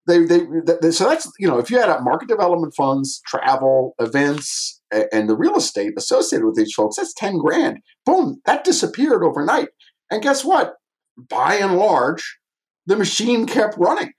they, 0.07 0.25
they, 0.25 0.40
they, 0.81 0.90
so 0.93 1.09
that's, 1.09 1.31
you 1.38 1.49
know, 1.49 1.59
if 1.59 1.71
you 1.71 1.78
had 1.78 1.90
a 1.90 2.00
market 2.00 2.28
development 2.28 2.75
funds, 2.76 3.21
travel, 3.26 3.95
events, 3.99 4.81
and 4.90 5.28
the 5.28 5.37
real 5.37 5.57
estate 5.57 5.93
associated 5.99 6.47
with 6.47 6.57
these 6.57 6.73
folks, 6.73 6.97
that's 6.97 7.12
10 7.14 7.38
grand. 7.38 7.78
Boom, 8.07 8.40
that 8.47 8.64
disappeared 8.64 9.23
overnight. 9.23 9.69
And 10.11 10.23
guess 10.23 10.45
what? 10.45 10.75
By 11.17 11.57
and 11.57 11.76
large, 11.76 12.38
the 12.87 12.97
machine 12.97 13.47
kept 13.47 13.76
running. 13.76 14.12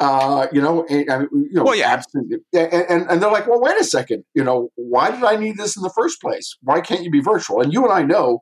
Uh, 0.00 0.46
you 0.50 0.62
know, 0.62 0.86
and, 0.86 1.28
you 1.30 1.50
know, 1.52 1.62
well, 1.62 1.74
yeah. 1.74 1.92
Absent, 1.92 2.32
and, 2.54 2.72
and, 2.72 3.10
and 3.10 3.22
they're 3.22 3.30
like, 3.30 3.46
well, 3.46 3.60
wait 3.60 3.78
a 3.78 3.84
second, 3.84 4.24
you 4.34 4.42
know, 4.42 4.70
why 4.76 5.10
did 5.10 5.22
I 5.22 5.36
need 5.36 5.58
this 5.58 5.76
in 5.76 5.82
the 5.82 5.90
first 5.90 6.22
place? 6.22 6.56
Why 6.62 6.80
can't 6.80 7.04
you 7.04 7.10
be 7.10 7.20
virtual? 7.20 7.60
And 7.60 7.70
you 7.70 7.84
and 7.84 7.92
I 7.92 8.02
know 8.02 8.40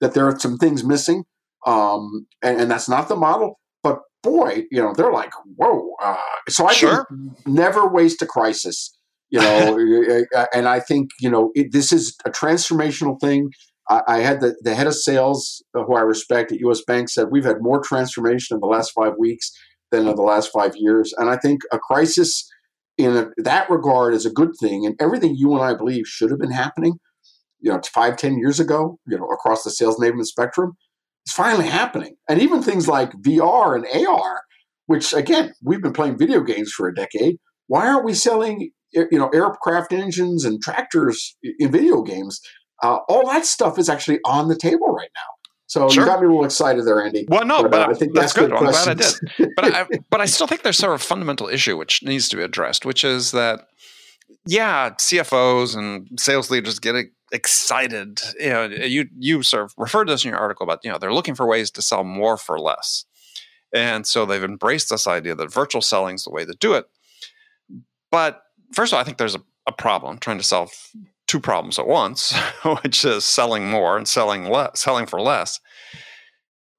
that 0.00 0.14
there 0.14 0.28
are 0.28 0.38
some 0.38 0.56
things 0.56 0.84
missing, 0.84 1.24
um, 1.66 2.28
and, 2.42 2.60
and 2.60 2.70
that's 2.70 2.88
not 2.88 3.08
the 3.08 3.16
model. 3.16 3.58
But 3.82 3.98
boy, 4.22 4.66
you 4.70 4.80
know, 4.80 4.94
they're 4.94 5.12
like, 5.12 5.32
whoa. 5.56 5.96
Uh, 6.00 6.16
so 6.48 6.66
I 6.66 6.74
sure. 6.74 7.06
think 7.10 7.44
never 7.44 7.88
waste 7.88 8.22
a 8.22 8.26
crisis, 8.26 8.96
you 9.30 9.40
know, 9.40 10.24
and 10.54 10.68
I 10.68 10.78
think 10.78 11.10
you 11.20 11.28
know 11.28 11.50
it, 11.56 11.72
this 11.72 11.92
is 11.92 12.16
a 12.24 12.30
transformational 12.30 13.20
thing. 13.20 13.50
I, 13.88 14.02
I 14.06 14.18
had 14.18 14.40
the, 14.40 14.54
the 14.62 14.76
head 14.76 14.86
of 14.86 14.94
sales, 14.94 15.60
uh, 15.76 15.82
who 15.82 15.96
I 15.96 16.02
respect 16.02 16.52
at 16.52 16.60
U.S. 16.60 16.82
Bank, 16.86 17.08
said 17.08 17.32
we've 17.32 17.44
had 17.44 17.56
more 17.60 17.80
transformation 17.82 18.54
in 18.54 18.60
the 18.60 18.68
last 18.68 18.92
five 18.92 19.14
weeks 19.18 19.50
than 19.90 20.06
in 20.06 20.16
the 20.16 20.22
last 20.22 20.50
five 20.52 20.72
years. 20.76 21.12
And 21.16 21.28
I 21.28 21.36
think 21.36 21.62
a 21.72 21.78
crisis 21.78 22.48
in 22.98 23.16
a, 23.16 23.30
that 23.38 23.70
regard 23.70 24.14
is 24.14 24.26
a 24.26 24.30
good 24.30 24.50
thing. 24.60 24.86
And 24.86 24.94
everything 25.00 25.34
you 25.36 25.54
and 25.54 25.62
I 25.62 25.74
believe 25.74 26.06
should 26.06 26.30
have 26.30 26.38
been 26.38 26.50
happening, 26.50 26.94
you 27.60 27.72
know, 27.72 27.80
five, 27.92 28.16
ten 28.16 28.38
years 28.38 28.60
ago, 28.60 28.98
you 29.06 29.18
know, 29.18 29.26
across 29.28 29.64
the 29.64 29.70
sales 29.70 29.98
enablement 29.98 30.26
spectrum, 30.26 30.72
is 31.26 31.32
finally 31.32 31.66
happening. 31.66 32.16
And 32.28 32.40
even 32.40 32.62
things 32.62 32.88
like 32.88 33.12
VR 33.12 33.74
and 33.74 34.06
AR, 34.06 34.42
which 34.86 35.12
again, 35.12 35.52
we've 35.62 35.82
been 35.82 35.92
playing 35.92 36.18
video 36.18 36.40
games 36.40 36.72
for 36.72 36.88
a 36.88 36.94
decade. 36.94 37.36
Why 37.68 37.86
aren't 37.86 38.04
we 38.04 38.14
selling, 38.14 38.70
you 38.92 39.18
know, 39.18 39.28
aircraft 39.28 39.92
engines 39.92 40.44
and 40.44 40.62
tractors 40.62 41.36
in 41.58 41.70
video 41.70 42.02
games? 42.02 42.40
Uh, 42.82 42.98
all 43.08 43.26
that 43.26 43.44
stuff 43.44 43.78
is 43.78 43.88
actually 43.88 44.18
on 44.24 44.48
the 44.48 44.56
table 44.56 44.88
right 44.88 45.10
now. 45.14 45.39
So 45.70 45.88
sure. 45.88 46.02
you 46.02 46.10
got 46.10 46.20
me 46.20 46.26
real 46.26 46.44
excited 46.44 46.84
there, 46.84 47.00
Andy. 47.00 47.26
Well, 47.28 47.46
no, 47.46 47.62
but, 47.62 47.70
but 47.70 47.80
uh, 47.82 47.92
I 47.92 47.94
think 47.94 48.12
that's, 48.12 48.32
that's 48.32 48.48
good. 48.48 48.50
good 48.50 48.58
I'm 48.58 48.72
glad 48.72 48.88
I 48.88 48.94
did. 48.94 49.54
But 49.54 49.64
I, 49.72 49.86
but 50.10 50.20
I 50.20 50.24
still 50.24 50.48
think 50.48 50.62
there's 50.62 50.76
sort 50.76 50.92
of 50.92 51.00
a 51.00 51.04
fundamental 51.04 51.46
issue 51.46 51.76
which 51.76 52.02
needs 52.02 52.28
to 52.30 52.36
be 52.36 52.42
addressed, 52.42 52.84
which 52.84 53.04
is 53.04 53.30
that 53.30 53.68
yeah, 54.48 54.90
CFOs 54.90 55.76
and 55.76 56.18
sales 56.18 56.50
leaders 56.50 56.80
get 56.80 56.96
excited. 57.30 58.20
You 58.40 58.48
know, 58.48 58.64
you 58.64 59.06
you 59.16 59.44
sort 59.44 59.62
of 59.62 59.72
referred 59.78 60.06
to 60.06 60.14
this 60.14 60.24
in 60.24 60.30
your 60.30 60.40
article 60.40 60.64
about 60.64 60.80
you 60.82 60.90
know 60.90 60.98
they're 60.98 61.14
looking 61.14 61.36
for 61.36 61.46
ways 61.46 61.70
to 61.70 61.82
sell 61.82 62.02
more 62.02 62.36
for 62.36 62.58
less, 62.58 63.04
and 63.72 64.04
so 64.04 64.26
they've 64.26 64.42
embraced 64.42 64.90
this 64.90 65.06
idea 65.06 65.36
that 65.36 65.52
virtual 65.52 65.82
selling 65.82 66.16
is 66.16 66.24
the 66.24 66.32
way 66.32 66.44
to 66.44 66.54
do 66.58 66.74
it. 66.74 66.86
But 68.10 68.42
first 68.72 68.92
of 68.92 68.96
all, 68.96 69.02
I 69.02 69.04
think 69.04 69.18
there's 69.18 69.36
a, 69.36 69.42
a 69.68 69.72
problem 69.72 70.18
trying 70.18 70.38
to 70.38 70.44
solve 70.44 70.72
two 71.30 71.38
problems 71.38 71.78
at 71.78 71.86
once, 71.86 72.34
which 72.82 73.04
is 73.04 73.24
selling 73.24 73.70
more 73.70 73.96
and 73.96 74.08
selling 74.08 74.46
less, 74.46 74.80
selling 74.80 75.06
for 75.06 75.20
less. 75.20 75.60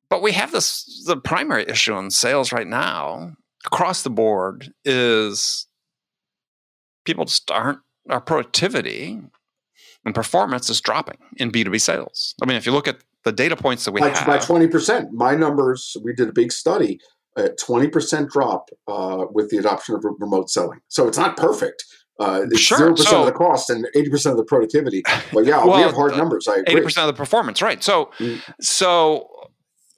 But 0.10 0.22
we 0.22 0.34
have 0.34 0.51
this 0.51 1.03
the 1.08 1.15
primary 1.15 1.65
issue 1.70 1.98
in 1.98 2.12
sales 2.12 2.51
right 2.51 2.67
now 2.67 3.31
across 3.65 4.01
the 4.01 4.10
board 4.10 4.74
is 4.84 5.67
people 7.05 7.24
just 7.24 7.50
aren't 7.50 7.79
our 8.10 8.20
productivity 8.20 9.22
and 10.03 10.13
performance 10.13 10.70
is 10.70 10.81
dropping 10.81 11.17
in 11.38 11.50
B2B 11.50 11.79
sales. 11.79 12.36
I 12.41 12.46
mean, 12.46 12.58
if 12.58 12.65
you 12.65 12.74
look 12.74 12.89
at 12.89 12.98
the 13.24 13.31
data 13.31 13.55
points 13.55 13.86
that 13.86 13.93
we 13.93 14.01
by, 14.01 14.10
have 14.10 14.27
by 14.27 14.38
20%, 14.38 15.12
my 15.12 15.34
numbers, 15.34 15.96
we 16.03 16.12
did 16.13 16.27
a 16.27 16.34
big 16.34 16.51
study, 16.51 17.00
a 17.38 17.43
20% 17.43 18.29
drop 18.29 18.70
uh, 18.88 19.25
with 19.31 19.50
the 19.50 19.58
adoption 19.58 19.96
of 19.96 20.03
remote 20.20 20.50
selling. 20.50 20.79
So 20.88 21.08
it's 21.08 21.20
not 21.20 21.38
perfect. 21.38 21.86
Uh, 22.21 22.41
it's 22.49 22.59
Sure. 22.59 22.77
0% 22.93 22.97
So- 23.07 23.19
of 23.21 23.25
the 23.25 23.31
cost 23.31 23.69
and 23.69 23.87
80% 23.95 24.31
of 24.31 24.37
the 24.37 24.43
productivity. 24.43 25.03
But 25.33 25.45
yeah, 25.45 25.63
we 25.65 25.81
have 25.81 25.93
hard 25.93 26.15
numbers. 26.17 26.47
I 26.47 26.57
agree. 26.57 26.73
eighty 26.73 26.81
percent 26.81 27.09
of 27.09 27.15
the 27.15 27.17
performance, 27.17 27.61
right? 27.61 27.83
So, 27.83 28.11
Mm. 28.19 28.41
so 28.61 29.27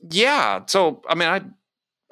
yeah. 0.09 0.61
So 0.67 1.01
I 1.09 1.15
mean, 1.15 1.27
I 1.29 1.41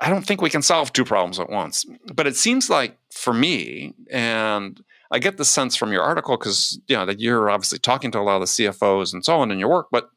I 0.04 0.10
don't 0.10 0.26
think 0.26 0.42
we 0.42 0.50
can 0.50 0.62
solve 0.64 0.92
two 0.94 1.06
problems 1.06 1.40
at 1.40 1.50
once, 1.50 1.86
but 2.14 2.26
it 2.28 2.36
seems 2.36 2.70
like 2.70 2.98
for 3.14 3.34
me, 3.34 3.94
and 4.12 4.82
I 5.12 5.20
get 5.20 5.38
the 5.38 5.46
sense 5.46 5.76
from 5.76 5.92
your 5.94 6.02
article 6.02 6.38
because 6.38 6.80
you 6.88 6.96
know 6.96 7.06
that 7.06 7.20
you're 7.20 7.50
obviously 7.50 7.78
talking 7.80 8.12
to 8.12 8.20
a 8.20 8.22
lot 8.22 8.36
of 8.36 8.42
the 8.42 8.48
CFOs 8.48 9.14
and 9.14 9.24
so 9.24 9.38
on 9.40 9.52
in 9.52 9.60
your 9.60 9.70
work, 9.70 9.88
but 9.92 10.10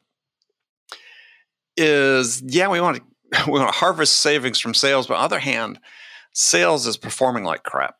is 1.77 2.41
yeah, 2.45 2.67
we 2.67 2.81
want 2.81 2.97
to 2.97 3.03
we 3.51 3.59
want 3.59 3.71
to 3.71 3.77
harvest 3.79 4.17
savings 4.17 4.59
from 4.59 4.73
sales, 4.73 5.07
but 5.07 5.15
on 5.15 5.19
the 5.21 5.25
other 5.25 5.39
hand, 5.39 5.79
sales 6.33 6.87
is 6.87 6.97
performing 6.97 7.43
like 7.43 7.63
crap. 7.63 7.95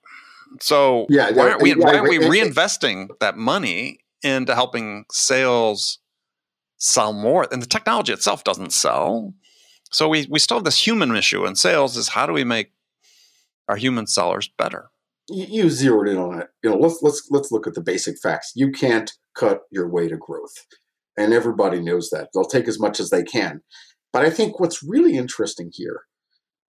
So 0.61 1.05
Yeah, 1.09 1.31
why 1.31 1.49
aren't 1.49 1.61
we 1.61 1.69
yeah, 1.69 1.75
why 1.77 1.97
aren't 1.97 2.09
we 2.09 2.19
reinvesting 2.19 3.09
that 3.19 3.37
money 3.37 3.99
into 4.23 4.55
helping 4.55 5.05
sales 5.11 5.99
sell 6.77 7.13
more? 7.13 7.47
And 7.51 7.61
the 7.61 7.67
technology 7.67 8.13
itself 8.13 8.43
doesn't 8.43 8.73
sell. 8.73 9.33
So 9.91 10.09
we 10.09 10.27
we 10.29 10.39
still 10.39 10.57
have 10.57 10.65
this 10.65 10.85
human 10.85 11.15
issue 11.15 11.45
in 11.45 11.55
sales 11.55 11.97
is 11.97 12.09
how 12.09 12.25
do 12.25 12.33
we 12.33 12.43
make 12.43 12.71
our 13.67 13.77
human 13.77 14.07
sellers 14.07 14.47
better? 14.57 14.89
you, 15.29 15.45
you 15.63 15.69
zeroed 15.69 16.07
in 16.07 16.17
on 16.17 16.41
it. 16.41 16.47
You 16.63 16.71
know, 16.71 16.77
let's 16.77 16.99
let's 17.01 17.27
let's 17.31 17.51
look 17.51 17.67
at 17.67 17.73
the 17.73 17.81
basic 17.81 18.17
facts. 18.21 18.51
You 18.55 18.71
can't 18.71 19.11
cut 19.35 19.61
your 19.71 19.89
way 19.89 20.07
to 20.07 20.17
growth, 20.17 20.53
and 21.17 21.33
everybody 21.33 21.79
knows 21.79 22.09
that. 22.11 22.29
They'll 22.33 22.45
take 22.45 22.67
as 22.67 22.79
much 22.79 22.99
as 22.99 23.09
they 23.09 23.23
can. 23.23 23.61
But 24.13 24.25
I 24.25 24.29
think 24.29 24.59
what's 24.59 24.83
really 24.83 25.17
interesting 25.17 25.71
here 25.73 26.01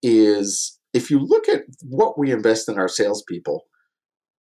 is 0.03 0.79
if 0.93 1.11
you 1.11 1.19
look 1.19 1.49
at 1.49 1.63
what 1.83 2.19
we 2.19 2.33
invest 2.33 2.69
in 2.69 2.79
our 2.79 2.89
salespeople, 2.89 3.65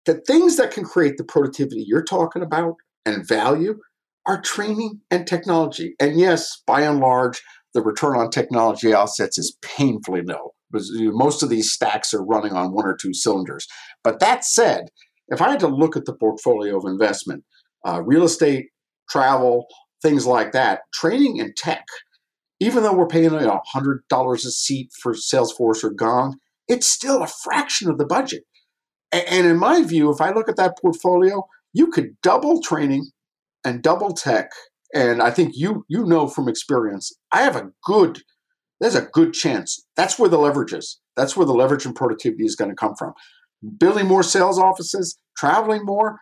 the 0.06 0.16
things 0.28 0.58
that 0.58 0.72
can 0.72 0.84
create 0.84 1.18
the 1.18 1.24
productivity 1.24 1.84
you're 1.88 2.04
talking 2.04 2.42
about 2.42 2.76
and 3.06 3.28
value 3.28 3.80
are 4.26 4.42
training 4.42 5.02
and 5.12 5.28
technology. 5.28 5.96
And 6.00 6.20
yes, 6.20 6.62
by 6.66 6.82
and 6.82 7.00
large, 7.00 7.42
the 7.74 7.82
return 7.82 8.18
on 8.18 8.30
technology 8.30 8.94
assets 8.94 9.38
is 9.38 9.58
painfully 9.62 10.22
low. 10.22 10.54
Most 10.72 11.44
of 11.44 11.50
these 11.50 11.72
stacks 11.72 12.14
are 12.14 12.24
running 12.24 12.54
on 12.54 12.74
one 12.74 12.86
or 12.86 12.96
two 13.00 13.14
cylinders. 13.14 13.68
But 14.04 14.20
that 14.20 14.44
said, 14.44 14.86
if 15.28 15.42
I 15.42 15.52
had 15.52 15.60
to 15.62 15.68
look 15.68 15.96
at 15.96 16.06
the 16.06 16.16
portfolio 16.16 16.78
of 16.78 16.86
investment, 16.86 17.44
uh, 17.86 18.02
real 18.04 18.24
estate, 18.24 18.68
travel, 19.10 19.68
things 20.02 20.26
like 20.26 20.52
that, 20.54 20.82
training 20.94 21.40
and 21.40 21.56
tech, 21.56 21.86
even 22.60 22.84
though 22.84 22.94
we're 22.94 23.08
paying 23.08 23.26
you 23.26 23.40
know, 23.40 23.62
$100 23.76 24.34
a 24.34 24.38
seat 24.38 24.90
for 25.02 25.14
Salesforce 25.14 25.84
or 25.84 25.92
Gong, 25.92 26.38
it's 26.68 26.88
still 26.88 27.22
a 27.22 27.28
fraction 27.28 27.90
of 27.90 27.98
the 27.98 28.06
budget. 28.06 28.44
And 29.14 29.48
in 29.48 29.58
my 29.58 29.84
view, 29.84 30.12
if 30.12 30.22
I 30.22 30.32
look 30.32 30.50
at 30.50 30.58
that 30.58 30.78
portfolio, 30.82 31.46
you 31.74 31.88
could 31.88 32.16
double 32.22 32.62
training 32.62 33.12
and 33.64 33.82
double 33.82 34.14
tech. 34.14 34.50
And 34.94 35.22
I 35.22 35.32
think 35.32 35.54
you 35.56 35.86
you 35.88 36.06
know 36.06 36.28
from 36.28 36.48
experience, 36.48 37.12
I 37.32 37.42
have 37.42 37.56
a 37.56 37.72
good 37.86 38.22
there's 38.80 38.96
a 38.96 39.08
good 39.14 39.34
chance 39.34 39.86
that's 39.96 40.20
where 40.20 40.30
the 40.30 40.38
leverage 40.38 40.74
is. 40.74 41.00
That's 41.16 41.38
where 41.38 41.46
the 41.46 41.54
leverage 41.54 41.86
and 41.86 41.96
productivity 41.96 42.46
is 42.46 42.56
going 42.56 42.72
to 42.72 42.76
come 42.76 42.96
from. 42.96 43.14
Building 43.78 44.08
more 44.08 44.24
sales 44.24 44.60
offices, 44.60 45.18
traveling 45.38 45.86
more, 45.86 46.20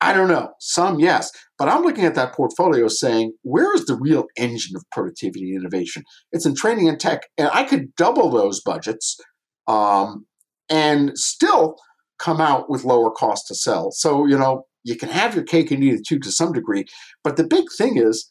I 0.00 0.12
don't 0.12 0.28
know. 0.28 0.50
Some, 0.60 1.00
yes. 1.00 1.30
But 1.58 1.68
I'm 1.68 1.82
looking 1.82 2.04
at 2.04 2.14
that 2.14 2.34
portfolio 2.34 2.88
saying, 2.88 3.32
where 3.42 3.74
is 3.74 3.86
the 3.86 3.96
real 3.96 4.26
engine 4.36 4.76
of 4.76 4.84
productivity 4.92 5.54
and 5.54 5.62
innovation? 5.62 6.02
It's 6.30 6.44
in 6.44 6.54
training 6.54 6.88
and 6.88 7.00
tech. 7.00 7.22
And 7.38 7.48
I 7.52 7.64
could 7.64 7.94
double 7.96 8.30
those 8.30 8.60
budgets 8.60 9.18
um, 9.66 10.26
and 10.68 11.18
still 11.18 11.76
come 12.24 12.40
out 12.40 12.70
with 12.70 12.84
lower 12.84 13.10
cost 13.10 13.46
to 13.48 13.54
sell. 13.54 13.90
So, 13.90 14.26
you 14.26 14.38
know, 14.38 14.64
you 14.82 14.96
can 14.96 15.08
have 15.08 15.34
your 15.34 15.44
cake 15.44 15.70
and 15.70 15.84
eat 15.84 15.94
it 15.94 16.06
too 16.06 16.18
to 16.20 16.32
some 16.32 16.52
degree. 16.52 16.84
But 17.22 17.36
the 17.36 17.44
big 17.44 17.64
thing 17.76 17.98
is, 17.98 18.28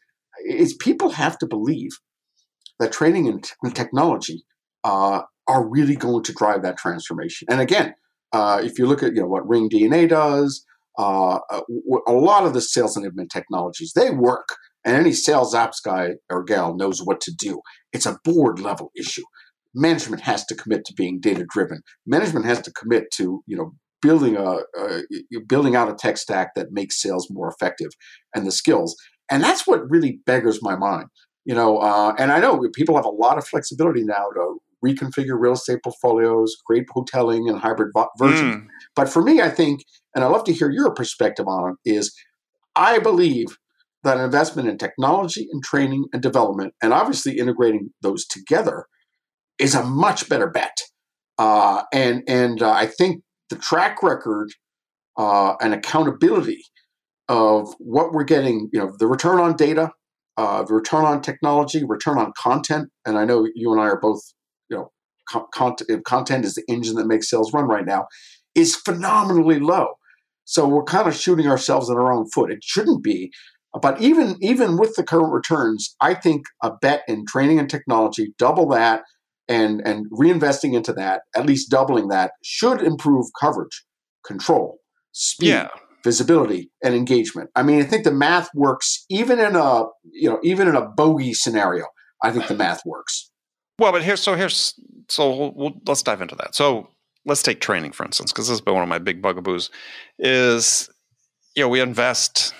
is 0.47 0.73
people 0.73 1.09
have 1.09 1.37
to 1.39 1.47
believe 1.47 1.91
that 2.79 2.91
training 2.91 3.27
and, 3.27 3.43
t- 3.43 3.51
and 3.61 3.75
technology 3.75 4.43
uh, 4.83 5.21
are 5.47 5.67
really 5.67 5.95
going 5.95 6.23
to 6.23 6.33
drive 6.33 6.63
that 6.63 6.77
transformation. 6.77 7.47
And 7.49 7.61
again, 7.61 7.93
uh, 8.31 8.61
if 8.63 8.79
you 8.79 8.87
look 8.87 9.03
at 9.03 9.13
you 9.13 9.21
know 9.21 9.27
what 9.27 9.47
Ring 9.47 9.69
DNA 9.69 10.09
does, 10.09 10.65
uh, 10.97 11.39
a, 11.51 11.61
a 12.07 12.13
lot 12.13 12.45
of 12.45 12.53
the 12.53 12.61
sales 12.61 12.97
and 12.97 13.05
enablement 13.05 13.29
technologies 13.29 13.93
they 13.93 14.09
work, 14.09 14.47
and 14.83 14.95
any 14.95 15.13
sales 15.13 15.53
apps 15.53 15.77
guy 15.83 16.13
or 16.29 16.43
gal 16.43 16.75
knows 16.75 17.01
what 17.03 17.21
to 17.21 17.31
do. 17.31 17.61
It's 17.93 18.07
a 18.07 18.19
board 18.23 18.59
level 18.59 18.91
issue. 18.97 19.23
Management 19.75 20.23
has 20.23 20.45
to 20.45 20.55
commit 20.55 20.83
to 20.85 20.93
being 20.93 21.19
data 21.19 21.45
driven. 21.47 21.81
Management 22.05 22.45
has 22.45 22.61
to 22.61 22.71
commit 22.71 23.11
to 23.13 23.43
you 23.45 23.55
know 23.55 23.73
building 24.03 24.35
a, 24.35 24.59
a 24.77 25.01
building 25.47 25.75
out 25.75 25.89
a 25.89 25.95
tech 25.95 26.17
stack 26.17 26.53
that 26.55 26.71
makes 26.71 27.01
sales 27.01 27.27
more 27.31 27.47
effective 27.47 27.91
and 28.35 28.45
the 28.45 28.51
skills. 28.51 28.95
And 29.31 29.43
that's 29.43 29.65
what 29.65 29.89
really 29.89 30.19
beggars 30.25 30.61
my 30.61 30.75
mind. 30.75 31.07
You 31.45 31.55
know, 31.55 31.77
uh, 31.77 32.13
and 32.19 32.31
I 32.31 32.39
know 32.39 32.67
people 32.73 32.95
have 32.95 33.05
a 33.05 33.09
lot 33.09 33.37
of 33.37 33.47
flexibility 33.47 34.03
now 34.03 34.27
to 34.35 34.59
reconfigure 34.85 35.39
real 35.39 35.53
estate 35.53 35.79
portfolios, 35.83 36.55
create 36.65 36.85
hoteling 36.95 37.49
and 37.49 37.59
hybrid 37.59 37.91
versions. 38.17 38.55
Mm. 38.55 38.67
But 38.95 39.09
for 39.09 39.21
me, 39.21 39.41
I 39.41 39.49
think, 39.49 39.83
and 40.13 40.23
I'd 40.23 40.27
love 40.27 40.43
to 40.45 40.53
hear 40.53 40.69
your 40.69 40.93
perspective 40.93 41.47
on 41.47 41.71
it, 41.71 41.89
is 41.89 42.13
I 42.75 42.99
believe 42.99 43.47
that 44.03 44.17
an 44.17 44.23
investment 44.23 44.67
in 44.67 44.77
technology 44.77 45.47
and 45.51 45.63
training 45.63 46.05
and 46.11 46.21
development, 46.21 46.73
and 46.81 46.93
obviously 46.93 47.37
integrating 47.37 47.91
those 48.01 48.25
together, 48.25 48.85
is 49.59 49.75
a 49.75 49.83
much 49.83 50.27
better 50.27 50.49
bet. 50.49 50.77
Uh, 51.37 51.83
and 51.93 52.23
and 52.27 52.61
uh, 52.61 52.71
I 52.71 52.85
think 52.85 53.23
the 53.53 53.59
track 53.59 54.01
record 54.01 54.49
uh, 55.17 55.53
and 55.61 55.73
accountability 55.73 56.63
of 57.29 57.73
what 57.77 58.11
we're 58.11 58.23
getting, 58.23 58.69
you 58.73 58.79
know, 58.79 58.91
the 58.97 59.07
return 59.07 59.39
on 59.39 59.55
data, 59.55 59.91
uh, 60.37 60.63
the 60.63 60.73
return 60.73 61.05
on 61.05 61.21
technology, 61.21 61.83
return 61.85 62.17
on 62.17 62.33
content, 62.37 62.89
and 63.05 63.17
I 63.17 63.25
know 63.25 63.47
you 63.53 63.71
and 63.71 63.79
I 63.79 63.85
are 63.85 63.99
both, 63.99 64.21
you 64.69 64.77
know, 64.77 64.91
co- 65.31 65.47
content, 65.53 66.03
content 66.05 66.45
is 66.45 66.55
the 66.55 66.63
engine 66.67 66.95
that 66.95 67.07
makes 67.07 67.29
sales 67.29 67.53
run 67.53 67.67
right 67.67 67.85
now, 67.85 68.07
is 68.55 68.75
phenomenally 68.75 69.59
low. 69.59 69.93
So 70.45 70.67
we're 70.67 70.83
kind 70.83 71.07
of 71.07 71.15
shooting 71.15 71.47
ourselves 71.47 71.89
in 71.89 71.95
our 71.95 72.11
own 72.11 72.29
foot. 72.31 72.51
It 72.51 72.63
shouldn't 72.63 73.03
be, 73.03 73.31
but 73.81 74.01
even 74.01 74.35
even 74.41 74.77
with 74.77 74.95
the 74.95 75.03
current 75.03 75.31
returns, 75.31 75.95
I 76.01 76.15
think 76.15 76.43
a 76.61 76.71
bet 76.81 77.03
in 77.07 77.25
training 77.25 77.59
and 77.59 77.69
technology, 77.69 78.33
double 78.37 78.67
that, 78.69 79.03
and 79.53 79.81
and 79.87 79.97
reinvesting 80.11 80.73
into 80.79 80.93
that, 80.93 81.21
at 81.35 81.45
least 81.45 81.69
doubling 81.69 82.07
that, 82.09 82.31
should 82.43 82.79
improve 82.81 83.25
coverage, 83.39 83.77
control, 84.25 84.79
speed, 85.11 85.47
Yeah. 85.49 85.69
visibility, 86.03 86.61
and 86.83 86.93
engagement. 86.95 87.49
I 87.55 87.63
mean, 87.63 87.79
I 87.79 87.85
think 87.85 88.03
the 88.03 88.11
math 88.25 88.49
works 88.53 89.05
even 89.09 89.39
in 89.39 89.55
a 89.55 89.69
you 90.21 90.29
know 90.29 90.39
even 90.43 90.67
in 90.67 90.75
a 90.75 90.85
bogey 91.01 91.33
scenario. 91.33 91.85
I 92.25 92.31
think 92.31 92.47
the 92.47 92.55
math 92.65 92.81
works. 92.85 93.29
Well, 93.79 93.91
but 93.91 94.03
here's 94.03 94.21
so 94.21 94.35
here's 94.35 94.73
so 95.09 95.21
we'll, 95.37 95.53
we'll, 95.55 95.73
let's 95.87 96.03
dive 96.03 96.21
into 96.21 96.35
that. 96.35 96.55
So 96.55 96.87
let's 97.25 97.43
take 97.43 97.59
training 97.59 97.91
for 97.91 98.05
instance, 98.05 98.31
because 98.31 98.47
this 98.47 98.53
has 98.53 98.61
been 98.61 98.73
one 98.75 98.83
of 98.83 98.89
my 98.89 98.99
big 98.99 99.21
bugaboos. 99.21 99.69
Is 100.19 100.89
you 101.55 101.63
know 101.63 101.69
we 101.69 101.81
invest, 101.81 102.53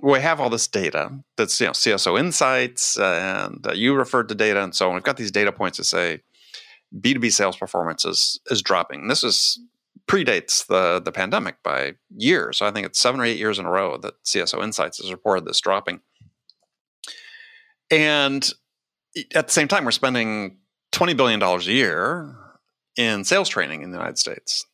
we 0.00 0.20
have 0.20 0.40
all 0.40 0.50
this 0.50 0.68
data 0.68 1.10
that's 1.36 1.58
you 1.60 1.66
know 1.66 1.72
CSO 1.72 2.18
insights, 2.18 2.98
and 2.98 3.66
uh, 3.66 3.72
you 3.72 3.94
referred 3.94 4.28
to 4.28 4.34
data 4.34 4.62
and 4.62 4.74
so 4.74 4.88
on. 4.88 4.94
We've 4.94 5.02
got 5.02 5.16
these 5.16 5.32
data 5.32 5.52
points 5.52 5.78
to 5.78 5.84
say 5.84 6.20
B 7.00 7.14
two 7.14 7.20
B 7.20 7.30
sales 7.30 7.56
performance 7.56 8.04
is 8.04 8.40
is 8.50 8.62
dropping. 8.62 9.08
This 9.08 9.24
is 9.24 9.60
predates 10.06 10.66
the 10.66 11.00
the 11.04 11.12
pandemic 11.12 11.62
by 11.62 11.94
years. 12.16 12.58
So 12.58 12.66
I 12.66 12.70
think 12.70 12.86
it's 12.86 12.98
seven 12.98 13.20
or 13.20 13.24
eight 13.24 13.38
years 13.38 13.58
in 13.58 13.66
a 13.66 13.70
row 13.70 13.98
that 13.98 14.22
CSO 14.24 14.62
Insights 14.62 14.98
has 14.98 15.12
reported 15.12 15.44
this 15.44 15.60
dropping. 15.60 16.00
And 17.90 18.50
at 19.34 19.46
the 19.46 19.52
same 19.52 19.68
time, 19.68 19.84
we're 19.84 19.90
spending 19.90 20.58
$20 20.92 21.16
billion 21.16 21.42
a 21.42 21.58
year 21.60 22.36
in 22.96 23.24
sales 23.24 23.48
training 23.48 23.82
in 23.82 23.90
the 23.90 23.96
United 23.96 24.18
States. 24.18 24.66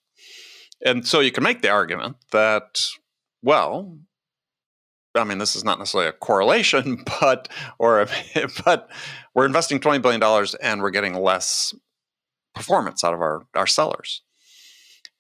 And 0.84 1.06
so 1.06 1.20
you 1.20 1.32
can 1.32 1.44
make 1.44 1.62
the 1.62 1.70
argument 1.70 2.16
that, 2.32 2.80
well, 3.42 3.98
I 5.14 5.24
mean, 5.24 5.38
this 5.38 5.54
is 5.54 5.64
not 5.64 5.78
necessarily 5.78 6.08
a 6.08 6.12
correlation, 6.12 7.04
but 7.20 7.48
or 7.78 8.06
but 8.64 8.90
we're 9.34 9.46
investing 9.46 9.80
twenty 9.80 10.00
billion 10.00 10.20
dollars 10.20 10.54
and 10.56 10.82
we're 10.82 10.90
getting 10.90 11.14
less 11.14 11.72
performance 12.54 13.04
out 13.04 13.14
of 13.14 13.20
our 13.20 13.46
our 13.54 13.66
sellers. 13.66 14.22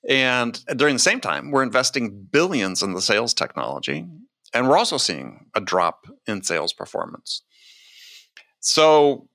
And 0.08 0.62
during 0.76 0.94
the 0.94 1.00
same 1.00 1.20
time, 1.20 1.50
we're 1.50 1.62
investing 1.62 2.28
billions 2.30 2.82
in 2.82 2.92
the 2.92 3.00
sales 3.00 3.32
technology, 3.32 4.06
and 4.52 4.68
we're 4.68 4.76
also 4.76 4.98
seeing 4.98 5.46
a 5.54 5.60
drop 5.60 6.06
in 6.26 6.42
sales 6.42 6.72
performance. 6.72 7.42
So 8.60 9.28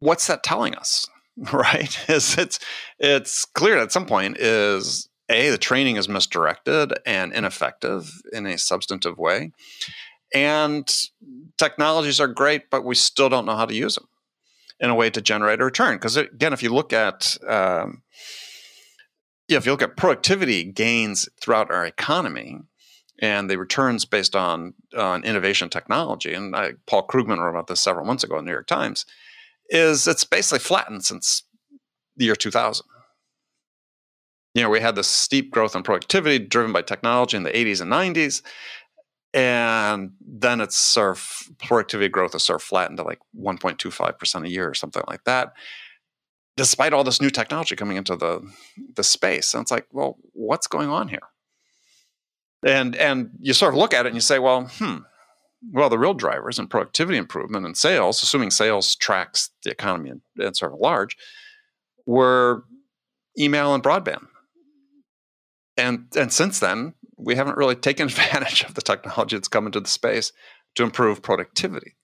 what's 0.00 0.26
that 0.26 0.42
telling 0.42 0.74
us? 0.74 1.06
Right? 1.52 1.96
Is 2.10 2.36
it's 2.36 2.58
it's 2.98 3.46
clear 3.46 3.78
at 3.78 3.92
some 3.92 4.04
point 4.04 4.36
is 4.36 5.08
a 5.30 5.48
the 5.48 5.56
training 5.56 5.96
is 5.96 6.06
misdirected 6.06 6.92
and 7.06 7.32
ineffective 7.32 8.10
in 8.30 8.44
a 8.44 8.58
substantive 8.58 9.16
way, 9.16 9.52
and 10.34 10.86
technologies 11.56 12.20
are 12.20 12.28
great, 12.28 12.68
but 12.68 12.84
we 12.84 12.94
still 12.94 13.30
don't 13.30 13.46
know 13.46 13.56
how 13.56 13.64
to 13.64 13.74
use 13.74 13.94
them 13.94 14.09
in 14.80 14.90
a 14.90 14.94
way 14.94 15.10
to 15.10 15.20
generate 15.20 15.60
a 15.60 15.64
return. 15.64 15.96
Because 15.96 16.16
again, 16.16 16.52
if 16.52 16.62
you 16.62 16.72
look 16.72 16.92
at 16.92 17.36
um, 17.46 18.02
yeah, 19.48 19.58
if 19.58 19.66
you 19.66 19.72
look 19.72 19.82
at 19.82 19.96
productivity 19.96 20.64
gains 20.64 21.28
throughout 21.40 21.70
our 21.70 21.84
economy, 21.84 22.58
and 23.20 23.50
the 23.50 23.58
returns 23.58 24.04
based 24.04 24.34
on 24.34 24.74
on 24.96 25.24
innovation 25.24 25.68
technology. 25.68 26.32
And 26.32 26.56
I, 26.56 26.72
Paul 26.86 27.06
Krugman 27.06 27.38
wrote 27.38 27.50
about 27.50 27.66
this 27.66 27.80
several 27.80 28.06
months 28.06 28.24
ago 28.24 28.38
in 28.38 28.44
the 28.44 28.48
New 28.48 28.54
York 28.54 28.66
Times. 28.66 29.04
Is 29.68 30.08
it's 30.08 30.24
basically 30.24 30.58
flattened 30.58 31.04
since 31.04 31.44
the 32.16 32.24
year 32.24 32.36
2000. 32.36 32.84
You 34.54 34.62
know, 34.62 34.70
we 34.70 34.80
had 34.80 34.96
this 34.96 35.06
steep 35.06 35.52
growth 35.52 35.76
in 35.76 35.84
productivity 35.84 36.38
driven 36.38 36.72
by 36.72 36.82
technology 36.82 37.36
in 37.36 37.44
the 37.44 37.50
80s 37.50 37.80
and 37.80 37.92
90s, 37.92 38.42
and 39.32 40.12
then 40.20 40.60
it's 40.60 40.76
sort 40.76 41.16
of 41.16 41.50
productivity 41.58 42.08
growth 42.08 42.32
has 42.32 42.42
sort 42.42 42.60
of 42.60 42.66
flattened 42.66 42.98
to 42.98 43.04
like 43.04 43.20
1.25 43.38 44.18
percent 44.18 44.44
a 44.44 44.50
year 44.50 44.68
or 44.68 44.74
something 44.74 45.02
like 45.06 45.24
that. 45.24 45.52
Despite 46.56 46.92
all 46.92 47.04
this 47.04 47.20
new 47.20 47.30
technology 47.30 47.76
coming 47.76 47.96
into 47.96 48.16
the 48.16 48.42
the 48.96 49.04
space, 49.04 49.54
and 49.54 49.62
it's 49.62 49.70
like, 49.70 49.86
well, 49.92 50.18
what's 50.32 50.66
going 50.66 50.88
on 50.88 51.08
here? 51.08 51.20
And 52.66 52.96
and 52.96 53.30
you 53.40 53.52
sort 53.52 53.74
of 53.74 53.78
look 53.78 53.94
at 53.94 54.04
it 54.06 54.08
and 54.08 54.16
you 54.16 54.20
say, 54.20 54.38
well, 54.38 54.70
hmm, 54.74 54.98
well, 55.72 55.88
the 55.88 55.98
real 55.98 56.14
drivers 56.14 56.58
in 56.58 56.66
productivity 56.66 57.18
improvement 57.18 57.66
and 57.66 57.76
sales, 57.76 58.22
assuming 58.22 58.50
sales 58.50 58.96
tracks 58.96 59.50
the 59.62 59.70
economy 59.70 60.10
and, 60.10 60.20
and 60.38 60.56
sort 60.56 60.72
of 60.72 60.80
large, 60.80 61.16
were 62.06 62.64
email 63.38 63.74
and 63.74 63.82
broadband. 63.82 64.26
And 65.76 66.06
and 66.16 66.32
since 66.32 66.58
then, 66.58 66.94
we 67.22 67.36
haven't 67.36 67.56
really 67.56 67.76
taken 67.76 68.06
advantage 68.08 68.64
of 68.64 68.74
the 68.74 68.82
technology 68.82 69.36
that's 69.36 69.48
come 69.48 69.66
into 69.66 69.80
the 69.80 69.88
space 69.88 70.32
to 70.76 70.82
improve 70.82 71.22
productivity. 71.22 71.96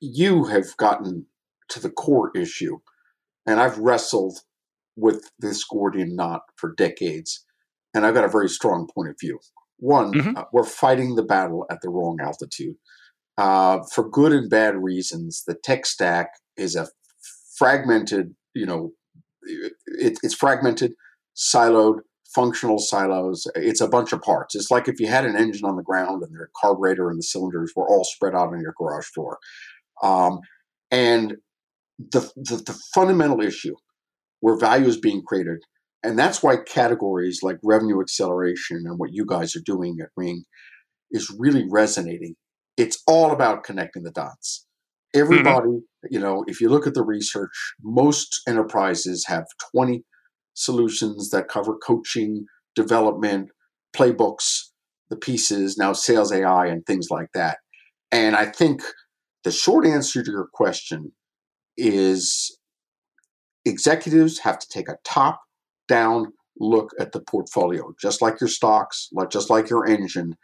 You 0.00 0.44
have 0.44 0.76
gotten 0.76 1.26
to 1.68 1.80
the 1.80 1.90
core 1.90 2.32
issue, 2.34 2.78
and 3.46 3.60
I've 3.60 3.78
wrestled 3.78 4.40
with 4.96 5.30
this 5.38 5.64
Gordian 5.64 6.16
knot 6.16 6.42
for 6.56 6.74
decades 6.74 7.44
and 7.94 8.06
I've 8.06 8.14
got 8.14 8.24
a 8.24 8.28
very 8.28 8.48
strong 8.48 8.88
point 8.92 9.10
of 9.10 9.16
view. 9.20 9.38
One, 9.78 10.12
mm-hmm. 10.12 10.36
uh, 10.36 10.44
we're 10.52 10.64
fighting 10.64 11.14
the 11.14 11.22
battle 11.22 11.66
at 11.70 11.80
the 11.82 11.90
wrong 11.90 12.18
altitude. 12.20 12.76
Uh, 13.36 13.80
for 13.92 14.08
good 14.08 14.32
and 14.32 14.48
bad 14.48 14.76
reasons, 14.76 15.44
the 15.46 15.54
tech 15.54 15.86
stack 15.86 16.30
is 16.56 16.76
a 16.76 16.88
fragmented, 17.56 18.34
you 18.54 18.66
know, 18.66 18.92
it, 19.42 20.18
it's 20.22 20.34
fragmented, 20.34 20.94
siloed, 21.36 22.00
functional 22.34 22.78
silos. 22.78 23.46
It's 23.54 23.80
a 23.80 23.88
bunch 23.88 24.12
of 24.12 24.22
parts. 24.22 24.54
It's 24.54 24.70
like 24.70 24.88
if 24.88 25.00
you 25.00 25.06
had 25.06 25.24
an 25.24 25.36
engine 25.36 25.64
on 25.64 25.76
the 25.76 25.82
ground 25.82 26.22
and 26.22 26.34
the 26.34 26.46
carburetor 26.60 27.10
and 27.10 27.18
the 27.18 27.24
cylinders 27.24 27.72
were 27.76 27.88
all 27.88 28.04
spread 28.04 28.34
out 28.34 28.52
on 28.52 28.60
your 28.60 28.74
garage 28.78 29.06
floor. 29.06 29.38
Um, 30.02 30.40
and 30.90 31.36
the, 31.98 32.20
the, 32.36 32.56
the 32.56 32.78
fundamental 32.94 33.40
issue 33.40 33.74
where 34.40 34.58
value 34.58 34.86
is 34.86 34.96
being 34.96 35.22
created 35.22 35.58
and 36.02 36.18
that's 36.18 36.42
why 36.42 36.56
categories 36.56 37.40
like 37.42 37.58
revenue 37.62 38.00
acceleration 38.00 38.82
and 38.86 38.98
what 38.98 39.12
you 39.12 39.24
guys 39.24 39.54
are 39.54 39.62
doing 39.64 39.98
at 40.02 40.08
Ring 40.16 40.44
is 41.10 41.34
really 41.38 41.66
resonating. 41.70 42.34
It's 42.76 43.02
all 43.06 43.30
about 43.30 43.64
connecting 43.64 44.02
the 44.02 44.10
dots. 44.10 44.66
Mm-hmm. 45.14 45.20
Everybody, 45.20 45.68
mm-hmm. 45.68 46.06
you 46.10 46.18
know, 46.18 46.44
if 46.48 46.60
you 46.60 46.68
look 46.68 46.86
at 46.86 46.94
the 46.94 47.04
research, 47.04 47.50
most 47.82 48.40
enterprises 48.48 49.26
have 49.28 49.44
20 49.74 50.02
solutions 50.54 51.30
that 51.30 51.48
cover 51.48 51.76
coaching, 51.76 52.46
development, 52.74 53.50
playbooks, 53.94 54.68
the 55.10 55.16
pieces, 55.16 55.76
now 55.76 55.92
sales 55.92 56.32
AI 56.32 56.66
and 56.66 56.84
things 56.86 57.08
like 57.10 57.28
that. 57.34 57.58
And 58.10 58.36
I 58.36 58.46
think 58.46 58.82
the 59.44 59.50
short 59.50 59.86
answer 59.86 60.22
to 60.22 60.30
your 60.30 60.48
question 60.52 61.12
is 61.76 62.56
executives 63.64 64.40
have 64.40 64.58
to 64.58 64.66
take 64.68 64.88
a 64.88 64.98
top 65.04 65.40
down 65.88 66.32
look 66.58 66.90
at 67.00 67.12
the 67.12 67.20
portfolio, 67.20 67.92
just 68.00 68.22
like 68.22 68.40
your 68.40 68.48
stocks, 68.48 69.08
just 69.30 69.50
like 69.50 69.70
your 69.70 69.86
engine, 69.86 70.36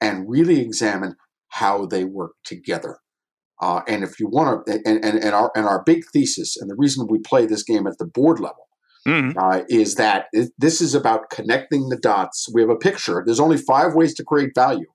and 0.00 0.28
really 0.28 0.60
examine 0.60 1.14
how 1.48 1.86
they 1.86 2.04
work 2.04 2.32
together. 2.44 2.98
Uh, 3.60 3.80
and 3.86 4.02
if 4.02 4.18
you 4.18 4.26
want 4.26 4.66
to, 4.66 4.72
and, 4.84 5.04
and, 5.04 5.22
and, 5.22 5.34
our 5.34 5.52
and 5.54 5.66
our 5.66 5.84
big 5.84 6.02
thesis, 6.12 6.56
and 6.56 6.68
the 6.68 6.74
reason 6.76 7.06
we 7.08 7.20
play 7.20 7.46
this 7.46 7.62
game 7.62 7.86
at 7.86 7.96
the 7.98 8.06
board 8.06 8.40
level, 8.40 8.66
mm-hmm. 9.06 9.38
uh, 9.38 9.62
is 9.68 9.96
that 9.96 10.26
it, 10.32 10.50
this 10.58 10.80
is 10.80 10.94
about 10.94 11.30
connecting 11.30 11.88
the 11.88 11.96
dots. 11.96 12.48
We 12.52 12.60
have 12.60 12.70
a 12.70 12.76
picture. 12.76 13.22
There's 13.24 13.40
only 13.40 13.56
five 13.56 13.94
ways 13.94 14.14
to 14.14 14.24
create 14.24 14.50
value: 14.54 14.86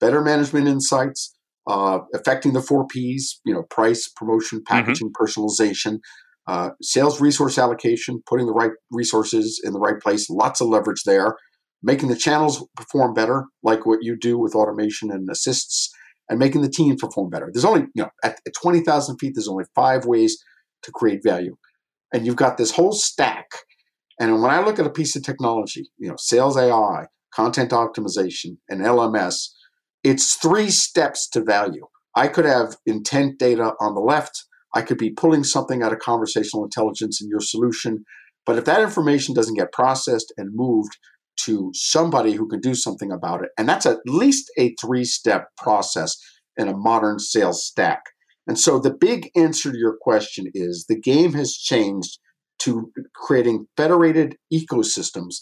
better 0.00 0.22
management 0.22 0.68
insights, 0.68 1.34
uh, 1.66 2.00
affecting 2.14 2.52
the 2.52 2.62
four 2.62 2.86
P's. 2.86 3.40
You 3.44 3.54
know, 3.54 3.62
price, 3.64 4.08
promotion, 4.08 4.58
mm-hmm. 4.58 4.74
packaging, 4.74 5.10
mm-hmm. 5.10 5.22
personalization, 5.22 5.98
uh, 6.46 6.70
sales 6.82 7.20
resource 7.20 7.58
allocation, 7.58 8.22
putting 8.26 8.46
the 8.46 8.52
right 8.52 8.72
resources 8.90 9.60
in 9.64 9.72
the 9.72 9.80
right 9.80 10.00
place, 10.00 10.30
lots 10.30 10.60
of 10.60 10.68
leverage 10.68 11.02
there. 11.04 11.36
Making 11.80 12.08
the 12.08 12.16
channels 12.16 12.66
perform 12.74 13.14
better, 13.14 13.44
like 13.62 13.86
what 13.86 14.00
you 14.02 14.16
do 14.18 14.36
with 14.36 14.56
automation 14.56 15.12
and 15.12 15.30
assists, 15.30 15.92
and 16.28 16.38
making 16.38 16.62
the 16.62 16.68
team 16.68 16.96
perform 16.96 17.30
better. 17.30 17.50
There's 17.52 17.64
only, 17.64 17.82
you 17.94 18.02
know, 18.02 18.08
at, 18.24 18.40
at 18.44 18.52
20,000 18.60 19.16
feet, 19.18 19.34
there's 19.36 19.46
only 19.46 19.64
five 19.76 20.04
ways 20.04 20.42
to 20.82 20.90
create 20.90 21.20
value. 21.22 21.56
And 22.12 22.26
you've 22.26 22.36
got 22.36 22.56
this 22.56 22.72
whole 22.72 22.92
stack. 22.92 23.46
And 24.20 24.42
when 24.42 24.50
I 24.50 24.64
look 24.64 24.78
at 24.78 24.86
a 24.86 24.90
piece 24.90 25.14
of 25.14 25.22
technology, 25.22 25.90
you 25.98 26.08
know, 26.08 26.16
sales 26.18 26.56
AI, 26.56 27.06
content 27.34 27.70
optimization, 27.70 28.56
and 28.68 28.80
LMS, 28.80 29.50
it's 30.02 30.34
three 30.34 30.70
steps 30.70 31.28
to 31.30 31.42
value. 31.42 31.86
I 32.14 32.28
could 32.28 32.46
have 32.46 32.76
intent 32.86 33.38
data 33.38 33.74
on 33.80 33.94
the 33.94 34.00
left 34.00 34.44
I 34.74 34.82
could 34.82 34.98
be 34.98 35.10
pulling 35.10 35.44
something 35.44 35.82
out 35.82 35.92
of 35.92 35.98
conversational 35.98 36.64
intelligence 36.64 37.20
in 37.20 37.28
your 37.28 37.40
solution. 37.40 38.04
But 38.44 38.58
if 38.58 38.64
that 38.66 38.82
information 38.82 39.34
doesn't 39.34 39.56
get 39.56 39.72
processed 39.72 40.32
and 40.36 40.54
moved 40.54 40.96
to 41.44 41.70
somebody 41.74 42.32
who 42.32 42.48
can 42.48 42.60
do 42.60 42.74
something 42.74 43.12
about 43.12 43.42
it, 43.42 43.50
and 43.56 43.68
that's 43.68 43.86
at 43.86 43.98
least 44.06 44.50
a 44.58 44.74
three 44.80 45.04
step 45.04 45.48
process 45.56 46.16
in 46.56 46.68
a 46.68 46.76
modern 46.76 47.18
sales 47.18 47.64
stack. 47.64 48.02
And 48.48 48.58
so 48.58 48.78
the 48.78 48.92
big 48.92 49.30
answer 49.36 49.70
to 49.70 49.78
your 49.78 49.96
question 50.00 50.46
is 50.54 50.86
the 50.88 50.98
game 50.98 51.34
has 51.34 51.52
changed 51.52 52.18
to 52.60 52.90
creating 53.14 53.66
federated 53.76 54.36
ecosystems 54.52 55.36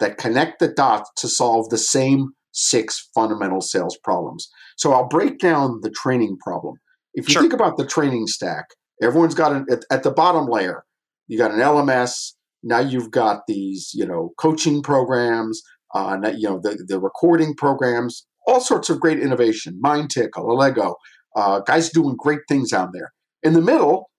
that 0.00 0.18
connect 0.18 0.58
the 0.58 0.68
dots 0.68 1.10
to 1.18 1.28
solve 1.28 1.68
the 1.68 1.78
same 1.78 2.30
six 2.52 3.08
fundamental 3.14 3.60
sales 3.60 3.96
problems. 4.02 4.48
So 4.76 4.92
I'll 4.92 5.06
break 5.06 5.38
down 5.38 5.80
the 5.82 5.90
training 5.90 6.38
problem. 6.40 6.76
If 7.14 7.28
you 7.28 7.34
sure. 7.34 7.42
think 7.42 7.52
about 7.52 7.76
the 7.76 7.86
training 7.86 8.26
stack, 8.26 8.64
everyone's 9.02 9.34
got 9.34 9.52
an 9.52 9.66
at, 9.70 9.84
at 9.90 10.02
the 10.02 10.10
bottom 10.10 10.46
layer. 10.46 10.84
You 11.28 11.38
got 11.38 11.52
an 11.52 11.60
LMS. 11.60 12.32
Now 12.62 12.80
you've 12.80 13.10
got 13.10 13.42
these, 13.46 13.90
you 13.94 14.06
know, 14.06 14.32
coaching 14.38 14.82
programs. 14.82 15.62
Uh, 15.94 16.16
you 16.36 16.48
know, 16.48 16.60
the 16.62 16.82
the 16.86 17.00
recording 17.00 17.54
programs. 17.54 18.26
All 18.46 18.60
sorts 18.60 18.90
of 18.90 19.00
great 19.00 19.20
innovation. 19.20 19.78
MindTickle, 19.84 20.30
Allego, 20.36 20.94
uh, 21.36 21.60
guys 21.60 21.90
doing 21.90 22.16
great 22.18 22.40
things 22.48 22.72
out 22.72 22.90
there. 22.92 23.12
In 23.42 23.52
the 23.52 23.60
middle, 23.60 24.10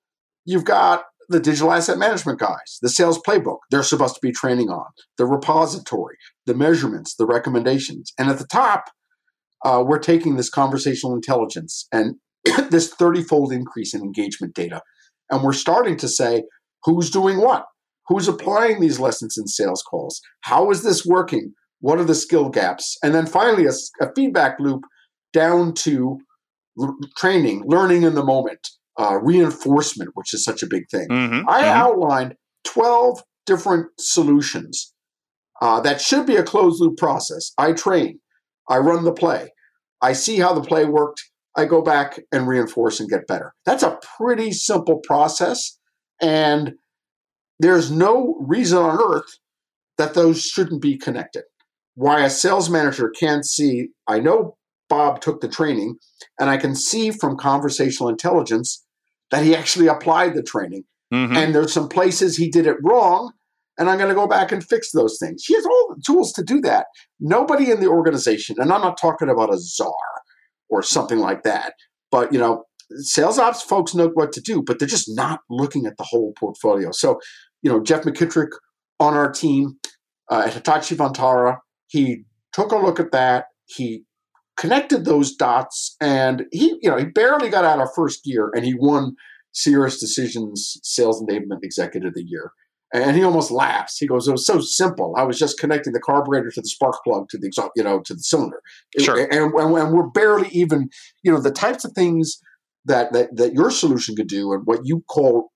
you've 0.45 0.65
got 0.65 1.03
the 1.29 1.39
digital 1.39 1.71
asset 1.71 1.97
management 1.97 2.39
guys, 2.39 2.77
the 2.81 2.89
sales 2.89 3.19
playbook 3.25 3.59
they're 3.69 3.83
supposed 3.83 4.15
to 4.15 4.21
be 4.21 4.31
training 4.31 4.69
on, 4.69 4.85
the 5.17 5.25
repository, 5.25 6.17
the 6.45 6.53
measurements, 6.53 7.15
the 7.15 7.25
recommendations. 7.25 8.11
And 8.17 8.29
at 8.29 8.37
the 8.37 8.47
top, 8.47 8.85
uh, 9.63 9.83
we're 9.85 9.99
taking 9.99 10.35
this 10.35 10.49
conversational 10.49 11.15
intelligence 11.15 11.87
and 11.91 12.15
this 12.69 12.93
30 12.93 13.23
fold 13.23 13.53
increase 13.53 13.93
in 13.93 14.01
engagement 14.01 14.55
data. 14.55 14.81
And 15.29 15.43
we're 15.43 15.53
starting 15.53 15.97
to 15.97 16.07
say, 16.07 16.43
who's 16.83 17.09
doing 17.09 17.39
what? 17.39 17.65
Who's 18.07 18.27
applying 18.27 18.81
these 18.81 18.99
lessons 18.99 19.37
in 19.37 19.47
sales 19.47 19.83
calls? 19.83 20.19
How 20.41 20.71
is 20.71 20.83
this 20.83 21.05
working? 21.05 21.53
What 21.79 21.99
are 21.99 22.03
the 22.03 22.15
skill 22.15 22.49
gaps? 22.49 22.97
And 23.03 23.15
then 23.15 23.25
finally, 23.25 23.65
a, 23.65 23.71
a 24.03 24.13
feedback 24.15 24.59
loop 24.59 24.83
down 25.31 25.73
to 25.75 26.19
l- 26.79 26.97
training, 27.17 27.63
learning 27.65 28.03
in 28.03 28.15
the 28.15 28.23
moment, 28.23 28.69
uh, 28.99 29.17
reinforcement, 29.21 30.11
which 30.13 30.33
is 30.33 30.43
such 30.43 30.63
a 30.63 30.67
big 30.67 30.89
thing. 30.89 31.07
Mm-hmm. 31.09 31.49
I 31.49 31.61
mm-hmm. 31.61 31.81
outlined 31.81 32.35
12 32.65 33.23
different 33.45 33.87
solutions 33.99 34.93
uh, 35.61 35.79
that 35.81 36.01
should 36.01 36.25
be 36.25 36.35
a 36.35 36.43
closed 36.43 36.81
loop 36.81 36.97
process. 36.97 37.51
I 37.57 37.73
train, 37.73 38.19
I 38.69 38.77
run 38.77 39.03
the 39.03 39.13
play, 39.13 39.49
I 40.01 40.13
see 40.13 40.39
how 40.39 40.53
the 40.53 40.61
play 40.61 40.85
worked, 40.85 41.23
I 41.55 41.65
go 41.65 41.81
back 41.81 42.19
and 42.31 42.47
reinforce 42.47 42.99
and 42.99 43.09
get 43.09 43.27
better. 43.27 43.53
That's 43.65 43.83
a 43.83 43.99
pretty 44.17 44.51
simple 44.51 44.99
process. 44.99 45.77
And 46.21 46.73
there's 47.59 47.91
no 47.91 48.37
reason 48.39 48.77
on 48.77 48.99
earth 49.01 49.37
that 49.97 50.13
those 50.13 50.43
shouldn't 50.43 50.81
be 50.81 50.97
connected. 50.97 51.43
Why 51.95 52.23
a 52.23 52.29
sales 52.29 52.69
manager 52.69 53.09
can't 53.09 53.45
see, 53.45 53.89
I 54.07 54.19
know 54.19 54.57
Bob 54.91 55.21
took 55.21 55.39
the 55.39 55.47
training, 55.47 55.95
and 56.37 56.49
I 56.49 56.57
can 56.57 56.75
see 56.75 57.11
from 57.11 57.37
conversational 57.37 58.09
intelligence 58.09 58.85
that 59.31 59.45
he 59.45 59.55
actually 59.55 59.87
applied 59.87 60.33
the 60.35 60.43
training. 60.43 60.83
Mm-hmm. 61.13 61.37
And 61.37 61.55
there's 61.55 61.71
some 61.71 61.87
places 61.87 62.35
he 62.35 62.49
did 62.51 62.67
it 62.67 62.75
wrong, 62.83 63.31
and 63.77 63.89
I'm 63.89 63.97
going 63.97 64.09
to 64.09 64.15
go 64.15 64.27
back 64.27 64.51
and 64.51 64.61
fix 64.61 64.91
those 64.91 65.17
things. 65.17 65.45
He 65.45 65.55
has 65.55 65.65
all 65.65 65.95
the 65.95 66.03
tools 66.05 66.33
to 66.33 66.43
do 66.43 66.59
that. 66.61 66.87
Nobody 67.21 67.71
in 67.71 67.79
the 67.79 67.87
organization, 67.87 68.57
and 68.59 68.73
I'm 68.73 68.81
not 68.81 68.99
talking 68.99 69.29
about 69.29 69.53
a 69.53 69.57
czar 69.57 69.93
or 70.69 70.83
something 70.83 71.19
like 71.19 71.43
that, 71.43 71.73
but 72.11 72.33
you 72.33 72.39
know, 72.39 72.65
sales 72.97 73.39
ops 73.39 73.61
folks 73.61 73.95
know 73.95 74.09
what 74.09 74.33
to 74.33 74.41
do, 74.41 74.61
but 74.61 74.77
they're 74.77 74.87
just 74.89 75.15
not 75.15 75.39
looking 75.49 75.85
at 75.85 75.95
the 75.97 76.03
whole 76.03 76.33
portfolio. 76.37 76.91
So, 76.91 77.21
you 77.61 77.71
know, 77.71 77.81
Jeff 77.81 78.03
McKittrick 78.03 78.49
on 78.99 79.13
our 79.13 79.31
team 79.31 79.77
uh, 80.29 80.43
at 80.47 80.53
Hitachi 80.53 80.95
Vantara, 80.95 81.59
he 81.87 82.25
took 82.51 82.73
a 82.73 82.77
look 82.77 82.99
at 82.99 83.13
that. 83.13 83.45
He 83.65 84.03
connected 84.57 85.05
those 85.05 85.35
dots, 85.35 85.95
and 85.99 86.45
he, 86.51 86.77
you 86.81 86.89
know, 86.89 86.97
he 86.97 87.05
barely 87.05 87.49
got 87.49 87.65
out 87.65 87.79
of 87.79 87.89
first 87.95 88.21
year, 88.25 88.51
and 88.55 88.65
he 88.65 88.73
won 88.73 89.15
SiriusDecisions 89.53 90.77
Sales 90.83 91.21
Enablement 91.21 91.63
Executive 91.63 92.09
of 92.09 92.13
the 92.13 92.25
Year. 92.25 92.51
And 92.93 93.15
he 93.15 93.23
almost 93.23 93.51
laughs. 93.51 93.97
He 93.97 94.07
goes, 94.07 94.27
"It 94.27 94.33
was 94.33 94.45
so 94.45 94.59
simple. 94.59 95.13
I 95.17 95.23
was 95.23 95.39
just 95.39 95.57
connecting 95.57 95.93
the 95.93 96.01
carburetor 96.01 96.51
to 96.51 96.61
the 96.61 96.67
spark 96.67 96.97
plug 97.05 97.29
to 97.29 97.37
the 97.37 97.47
exhaust, 97.47 97.71
you 97.75 97.83
know 97.83 98.01
to 98.01 98.13
the 98.13 98.19
cylinder, 98.19 98.61
sure. 98.99 99.17
and, 99.17 99.31
and, 99.33 99.53
and 99.53 99.93
we're 99.93 100.09
barely 100.09 100.49
even 100.49 100.89
you 101.23 101.31
know 101.31 101.39
the 101.39 101.51
types 101.51 101.85
of 101.85 101.93
things 101.93 102.41
that 102.83 103.13
that 103.13 103.37
that 103.37 103.53
your 103.53 103.71
solution 103.71 104.13
could 104.15 104.27
do, 104.27 104.51
and 104.51 104.63
what 104.65 104.81
you 104.83 105.05
call 105.07 105.51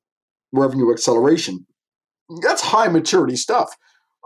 revenue 0.53 0.93
acceleration. 0.93 1.65
That's 2.41 2.62
high 2.62 2.88
maturity 2.88 3.36
stuff. 3.36 3.75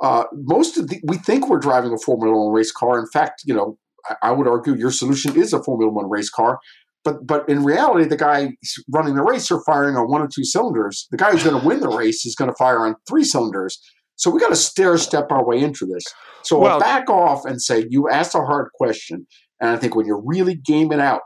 Uh, 0.01 0.25
most 0.33 0.77
of 0.77 0.87
the 0.87 1.01
we 1.03 1.17
think 1.17 1.49
we're 1.49 1.57
driving 1.57 1.91
a 1.91 1.97
Formula 1.97 2.45
One 2.45 2.53
race 2.53 2.71
car. 2.71 2.99
In 2.99 3.07
fact, 3.07 3.41
you 3.43 3.55
know, 3.55 3.77
I, 4.21 4.31
would 4.31 4.47
argue 4.47 4.75
your 4.75 4.91
solution 4.91 5.35
is 5.35 5.53
a 5.53 5.63
Formula 5.63 5.91
One 5.91 6.09
race 6.09 6.29
car 6.29 6.59
but 7.03 7.25
but 7.25 7.47
in 7.47 7.63
reality, 7.63 8.05
the 8.05 8.17
guy 8.17 8.53
running 8.89 9.15
the 9.15 9.23
race 9.23 9.49
are 9.51 9.63
firing 9.63 9.95
on 9.95 10.09
one 10.09 10.21
or 10.21 10.27
two 10.27 10.43
cylinders. 10.43 11.07
The 11.11 11.17
guy 11.17 11.31
who's 11.31 11.43
going 11.43 11.59
to 11.59 11.65
win 11.65 11.79
the 11.79 11.89
race 11.89 12.25
is 12.25 12.35
going 12.35 12.49
to 12.49 12.55
fire 12.55 12.85
on 12.85 12.95
three 13.07 13.23
cylinders. 13.23 13.79
So 14.15 14.29
we 14.29 14.39
got 14.39 14.49
to 14.49 14.55
stair 14.55 14.97
step 14.97 15.31
our 15.31 15.45
way 15.45 15.59
into 15.59 15.85
this. 15.85 16.03
So 16.43 16.59
well, 16.59 16.73
I'll 16.73 16.79
back 16.79 17.09
off 17.09 17.45
and 17.45 17.61
say 17.61 17.85
you 17.89 18.09
asked 18.09 18.35
a 18.35 18.39
hard 18.39 18.69
question, 18.75 19.25
and 19.61 19.69
I 19.69 19.77
think 19.77 19.95
when 19.95 20.05
you're 20.05 20.23
really 20.23 20.55
gaming 20.55 20.99
out, 20.99 21.21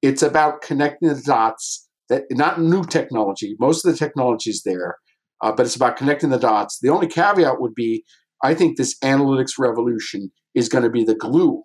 it's 0.00 0.22
about 0.22 0.62
connecting 0.62 1.10
the 1.10 1.20
dots. 1.20 1.88
That 2.08 2.24
not 2.30 2.60
new 2.60 2.84
technology. 2.84 3.54
Most 3.60 3.84
of 3.84 3.92
the 3.92 3.98
technology 3.98 4.50
is 4.50 4.62
there, 4.64 4.96
uh, 5.42 5.52
but 5.52 5.66
it's 5.66 5.76
about 5.76 5.96
connecting 5.96 6.30
the 6.30 6.38
dots. 6.38 6.78
The 6.80 6.88
only 6.88 7.06
caveat 7.06 7.60
would 7.60 7.74
be, 7.74 8.04
I 8.42 8.54
think 8.54 8.76
this 8.76 8.98
analytics 9.00 9.52
revolution 9.58 10.32
is 10.54 10.68
going 10.68 10.84
to 10.84 10.90
be 10.90 11.04
the 11.04 11.14
glue 11.14 11.62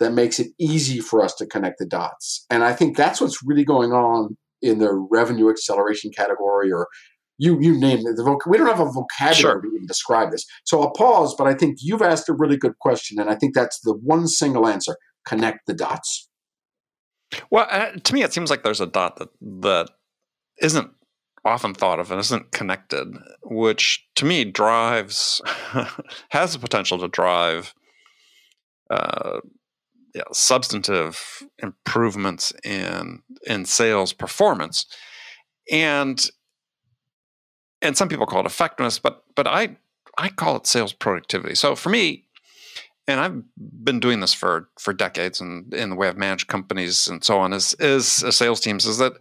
that 0.00 0.12
makes 0.12 0.38
it 0.38 0.48
easy 0.58 1.00
for 1.00 1.22
us 1.22 1.34
to 1.36 1.46
connect 1.46 1.78
the 1.78 1.86
dots. 1.86 2.44
And 2.50 2.64
I 2.64 2.72
think 2.72 2.96
that's 2.96 3.20
what's 3.20 3.42
really 3.44 3.64
going 3.64 3.92
on 3.92 4.36
in 4.62 4.78
the 4.78 4.92
revenue 4.92 5.50
acceleration 5.50 6.10
category 6.10 6.72
or 6.72 6.88
you 7.38 7.58
you 7.60 7.78
name 7.78 7.98
it. 7.98 8.16
The 8.16 8.22
voc- 8.22 8.46
we 8.46 8.58
don't 8.58 8.66
have 8.66 8.80
a 8.80 8.90
vocabulary 8.90 9.34
sure. 9.34 9.60
to 9.60 9.68
even 9.68 9.86
describe 9.86 10.30
this. 10.30 10.46
So 10.64 10.80
I'll 10.80 10.92
pause, 10.92 11.34
but 11.36 11.46
I 11.46 11.54
think 11.54 11.78
you've 11.80 12.02
asked 12.02 12.28
a 12.28 12.32
really 12.32 12.56
good 12.56 12.78
question, 12.78 13.18
and 13.18 13.28
I 13.28 13.34
think 13.34 13.54
that's 13.54 13.80
the 13.80 13.94
one 13.94 14.28
single 14.28 14.66
answer: 14.68 14.96
connect 15.26 15.66
the 15.66 15.74
dots. 15.74 16.28
Well, 17.50 17.66
uh, 17.70 17.90
to 18.02 18.14
me, 18.14 18.22
it 18.22 18.32
seems 18.32 18.50
like 18.50 18.62
there's 18.62 18.80
a 18.80 18.86
dot 18.86 19.16
that 19.16 19.30
that 19.40 19.90
isn't 20.62 20.90
often 21.44 21.74
thought 21.74 22.00
of 22.00 22.10
and 22.10 22.20
isn't 22.20 22.52
connected, 22.52 23.08
which 23.42 24.06
to 24.14 24.24
me 24.24 24.44
drives 24.44 25.42
has 26.30 26.52
the 26.52 26.58
potential 26.58 26.98
to 26.98 27.08
drive 27.08 27.74
uh, 28.90 29.40
know, 30.20 30.26
substantive 30.32 31.42
improvements 31.58 32.52
in 32.64 33.22
in 33.46 33.64
sales 33.64 34.12
performance, 34.12 34.86
and 35.70 36.30
and 37.82 37.96
some 37.96 38.08
people 38.08 38.26
call 38.26 38.40
it 38.40 38.46
effectiveness, 38.46 38.98
but 38.98 39.24
but 39.34 39.46
I 39.46 39.76
I 40.16 40.28
call 40.28 40.56
it 40.56 40.66
sales 40.66 40.92
productivity. 40.92 41.54
So 41.54 41.74
for 41.74 41.90
me, 41.90 42.24
and 43.06 43.20
I've 43.20 43.42
been 43.56 44.00
doing 44.00 44.20
this 44.20 44.32
for 44.32 44.68
for 44.78 44.92
decades, 44.92 45.40
and 45.40 45.72
in 45.74 45.90
the 45.90 45.96
way 45.96 46.08
I've 46.08 46.16
managed 46.16 46.48
companies 46.48 47.06
and 47.08 47.22
so 47.22 47.38
on, 47.38 47.52
is 47.52 47.74
is 47.78 48.22
a 48.22 48.32
sales 48.32 48.60
teams 48.60 48.86
is 48.86 48.98
that 48.98 49.12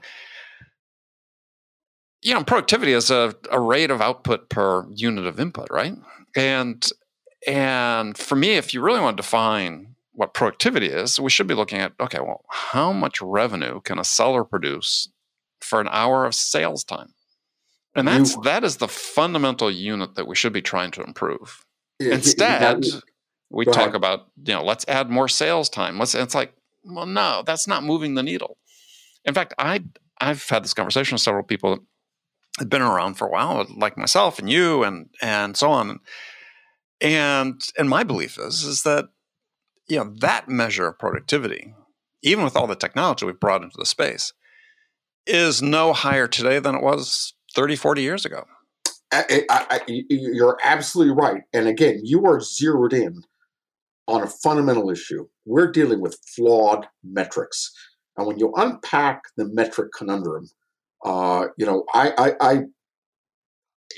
you 2.21 2.34
know 2.34 2.43
productivity 2.43 2.93
is 2.93 3.12
a, 3.12 3.36
a 3.51 3.60
rate 3.60 3.91
of 3.91 4.01
output 4.01 4.49
per 4.49 4.88
unit 4.91 5.25
of 5.25 5.39
input, 5.39 5.67
right? 5.69 5.95
And 6.36 6.88
and 7.45 8.17
for 8.17 8.36
me, 8.36 8.56
if 8.56 8.73
you 8.73 8.82
really 8.82 9.01
want 9.01 9.17
to 9.17 9.21
define 9.23 9.92
what 10.13 10.34
productivity 10.34 10.88
is, 10.88 11.19
we 11.19 11.30
should 11.30 11.47
be 11.47 11.54
looking 11.54 11.80
at 11.80 11.93
okay, 11.99 12.19
well, 12.19 12.45
how 12.49 12.91
much 12.93 13.21
revenue 13.21 13.82
can 13.82 13.99
a 13.99 14.04
seller 14.04 14.43
produce 14.43 15.10
for 15.62 15.82
an 15.82 15.88
hour 15.91 16.26
of 16.26 16.36
sales 16.36 16.84
time? 16.84 17.13
And 17.95 18.08
that's 18.08 18.36
you, 18.36 18.41
that 18.43 18.63
is 18.63 18.78
the 18.78 18.88
fundamental 18.88 19.69
unit 19.69 20.15
that 20.15 20.28
we 20.28 20.36
should 20.36 20.54
be 20.54 20.62
trying 20.62 20.91
to 20.91 21.04
improve. 21.04 21.65
Yeah, 21.99 22.15
Instead, 22.15 22.86
we 23.49 23.65
talk 23.65 23.78
ahead. 23.78 23.95
about 23.95 24.28
you 24.45 24.54
know 24.54 24.63
let's 24.63 24.86
add 24.88 25.10
more 25.10 25.28
sales 25.28 25.69
time. 25.69 25.99
Let's 25.99 26.15
it's 26.15 26.36
like 26.36 26.54
well 26.84 27.06
no, 27.06 27.43
that's 27.45 27.67
not 27.67 27.84
moving 27.84 28.15
the 28.15 28.23
needle. 28.23 28.58
In 29.26 29.34
fact, 29.34 29.54
I 29.58 29.84
I've 30.19 30.47
had 30.49 30.63
this 30.63 30.73
conversation 30.73 31.15
with 31.15 31.21
several 31.21 31.43
people 31.43 31.71
that 31.71 31.82
have 32.60 32.69
been 32.69 32.82
around 32.82 33.15
for 33.15 33.28
a 33.28 33.32
while, 33.32 33.65
like 33.78 33.97
myself 33.97 34.39
and 34.39 34.49
you 34.49 34.84
and 34.84 35.10
and 35.21 35.56
so 35.58 35.69
on. 35.71 35.99
And 37.02 37.62
and 37.78 37.89
my 37.89 38.04
belief 38.04 38.38
is 38.39 38.63
is 38.63 38.84
that 38.84 39.06
you 39.88 39.98
know 39.98 40.13
that 40.19 40.48
measure 40.48 40.88
of 40.88 41.00
productivity 41.00 41.74
even 42.22 42.43
with 42.43 42.56
all 42.56 42.67
the 42.67 42.76
technology 42.76 43.26
we've 43.26 43.39
brought 43.39 43.63
into 43.63 43.78
the 43.78 43.86
space 43.86 44.34
is 45.28 45.62
no 45.62 45.93
higher 45.93 46.28
today 46.28 46.60
than 46.60 46.76
it 46.76 46.82
was 46.82 47.34
30 47.56 47.76
40 47.76 48.02
years 48.02 48.26
ago. 48.26 48.46
I, 49.12 49.46
I, 49.50 49.65
I, 49.69 49.82
you're 50.10 50.58
absolutely 50.63 51.13
right. 51.13 51.43
And 51.54 51.67
again 51.67 52.00
you 52.04 52.26
are 52.26 52.39
zeroed 52.39 52.93
in 52.93 53.24
on 54.08 54.22
a 54.22 54.28
fundamental 54.28 54.89
issue. 54.89 55.28
We're 55.46 55.72
dealing 55.72 56.02
with 56.02 56.19
flawed 56.36 56.88
metrics. 57.04 57.72
And 58.17 58.28
when 58.28 58.38
you 58.38 58.52
unpack 58.56 59.22
the 59.38 59.46
metric 59.46 59.91
conundrum 59.96 60.50
uh, 61.04 61.48
you 61.58 61.65
know 61.65 61.86
I, 61.93 62.13
I, 62.17 62.54
I 62.54 62.54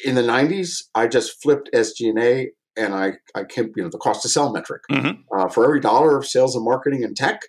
in 0.04 0.16
the 0.16 0.22
90s 0.22 0.84
i 0.94 1.08
just 1.08 1.42
flipped 1.42 1.70
sg&a 1.74 2.50
and 2.78 2.94
I, 2.94 3.14
I 3.34 3.44
came, 3.44 3.72
you 3.76 3.84
know, 3.84 3.90
the 3.90 3.98
cost 3.98 4.22
to 4.24 4.30
sell 4.30 4.52
metric. 4.52 4.82
Mm-hmm. 4.92 5.22
Uh, 5.38 5.48
for 5.48 5.66
every 5.66 5.80
dollar 5.80 6.18
of 6.18 6.26
sales 6.26 6.56
and 6.56 6.66
marketing 6.66 7.04
and 7.04 7.16
tech, 7.16 7.42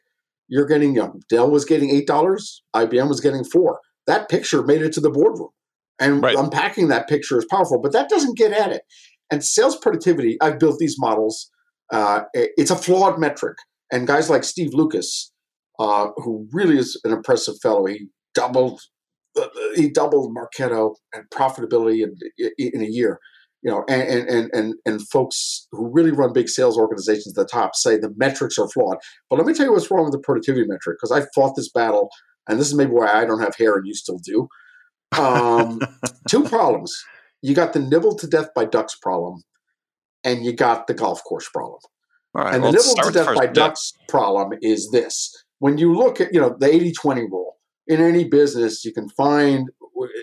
you're 0.48 0.66
getting, 0.66 0.94
you 0.94 1.02
know, 1.02 1.14
Dell 1.28 1.50
was 1.50 1.64
getting 1.64 1.90
$8, 1.90 2.40
IBM 2.74 3.08
was 3.08 3.20
getting 3.20 3.44
four. 3.44 3.80
That 4.06 4.28
picture 4.28 4.62
made 4.62 4.82
it 4.82 4.92
to 4.94 5.00
the 5.00 5.10
boardroom. 5.10 5.50
And 5.98 6.22
right. 6.22 6.36
unpacking 6.36 6.88
that 6.88 7.08
picture 7.08 7.38
is 7.38 7.46
powerful, 7.50 7.80
but 7.80 7.92
that 7.92 8.08
doesn't 8.08 8.36
get 8.36 8.52
at 8.52 8.70
it. 8.70 8.82
And 9.30 9.42
sales 9.42 9.76
productivity, 9.76 10.36
I've 10.40 10.58
built 10.58 10.78
these 10.78 10.96
models. 10.98 11.50
Uh, 11.92 12.22
it's 12.34 12.70
a 12.70 12.76
flawed 12.76 13.18
metric. 13.18 13.56
And 13.90 14.06
guys 14.06 14.28
like 14.28 14.44
Steve 14.44 14.74
Lucas, 14.74 15.32
uh, 15.78 16.08
who 16.16 16.46
really 16.52 16.78
is 16.78 17.00
an 17.04 17.12
impressive 17.12 17.54
fellow, 17.62 17.86
he 17.86 18.08
doubled 18.34 18.80
he 19.74 19.90
doubled 19.90 20.34
Marketo 20.34 20.94
and 21.12 21.24
profitability 21.30 22.02
in, 22.02 22.16
in 22.58 22.80
a 22.80 22.86
year 22.86 23.20
you 23.66 23.72
know, 23.72 23.85
and, 23.88 24.29
and, 24.29 24.48
and, 24.52 24.74
and 24.87 25.09
folks 25.09 25.66
who 25.72 25.90
really 25.92 26.12
run 26.12 26.33
big 26.33 26.48
sales 26.48 26.79
organizations 26.79 27.37
at 27.37 27.42
the 27.42 27.48
top 27.50 27.74
say 27.74 27.98
the 27.98 28.14
metrics 28.16 28.59
are 28.59 28.68
flawed. 28.68 28.98
But 29.29 29.38
let 29.38 29.46
me 29.46 29.55
tell 29.55 29.66
you 29.66 29.72
what's 29.72 29.90
wrong 29.90 30.05
with 30.05 30.12
the 30.12 30.20
productivity 30.20 30.64
metric, 30.68 30.98
because 31.00 31.11
I 31.11 31.26
fought 31.35 31.57
this 31.57 31.68
battle, 31.68 32.09
and 32.48 32.61
this 32.61 32.68
is 32.68 32.74
maybe 32.74 32.92
why 32.92 33.09
I 33.09 33.24
don't 33.24 33.40
have 33.40 33.57
hair 33.57 33.74
and 33.74 33.85
you 33.85 33.92
still 33.92 34.20
do. 34.22 34.46
Um, 35.18 35.81
two 36.29 36.44
problems. 36.44 36.96
You 37.42 37.57
got 37.57 37.72
the 37.72 37.81
nibble 37.81 38.14
to 38.18 38.29
death 38.29 38.50
by 38.55 38.66
ducks 38.66 38.94
problem, 39.02 39.42
and 40.22 40.44
you 40.44 40.52
got 40.52 40.87
the 40.87 40.94
golf 40.94 41.24
course 41.24 41.48
problem. 41.52 41.81
and 42.37 42.62
the 42.62 42.70
nibble 42.70 42.94
to 43.02 43.11
death 43.11 43.35
by 43.35 43.46
ducks 43.46 43.94
problem 44.09 44.57
is 44.62 44.90
this. 44.92 45.44
When 45.59 45.76
you 45.76 45.92
look 45.92 46.20
at, 46.20 46.33
you 46.33 46.40
know, 46.40 46.55
the 46.57 46.68
80-20 46.68 47.16
rule, 47.33 47.57
in 47.88 48.00
any 48.00 48.24
business, 48.24 48.85
you 48.85 48.92
can 48.92 49.09
find 49.09 49.70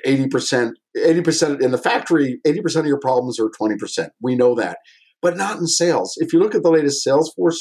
80%, 0.05 0.73
80% 0.97 1.61
in 1.61 1.71
the 1.71 1.77
factory, 1.77 2.39
80% 2.45 2.81
of 2.81 2.85
your 2.85 2.99
problems 2.99 3.39
are 3.39 3.49
20%. 3.49 4.09
We 4.21 4.35
know 4.35 4.55
that. 4.55 4.77
But 5.21 5.37
not 5.37 5.59
in 5.59 5.67
sales. 5.67 6.15
If 6.17 6.33
you 6.33 6.39
look 6.39 6.53
at 6.53 6.63
the 6.63 6.71
latest 6.71 7.05
Salesforce 7.07 7.57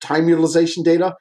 time 0.00 0.28
utilization 0.28 0.82
data, 0.82 1.14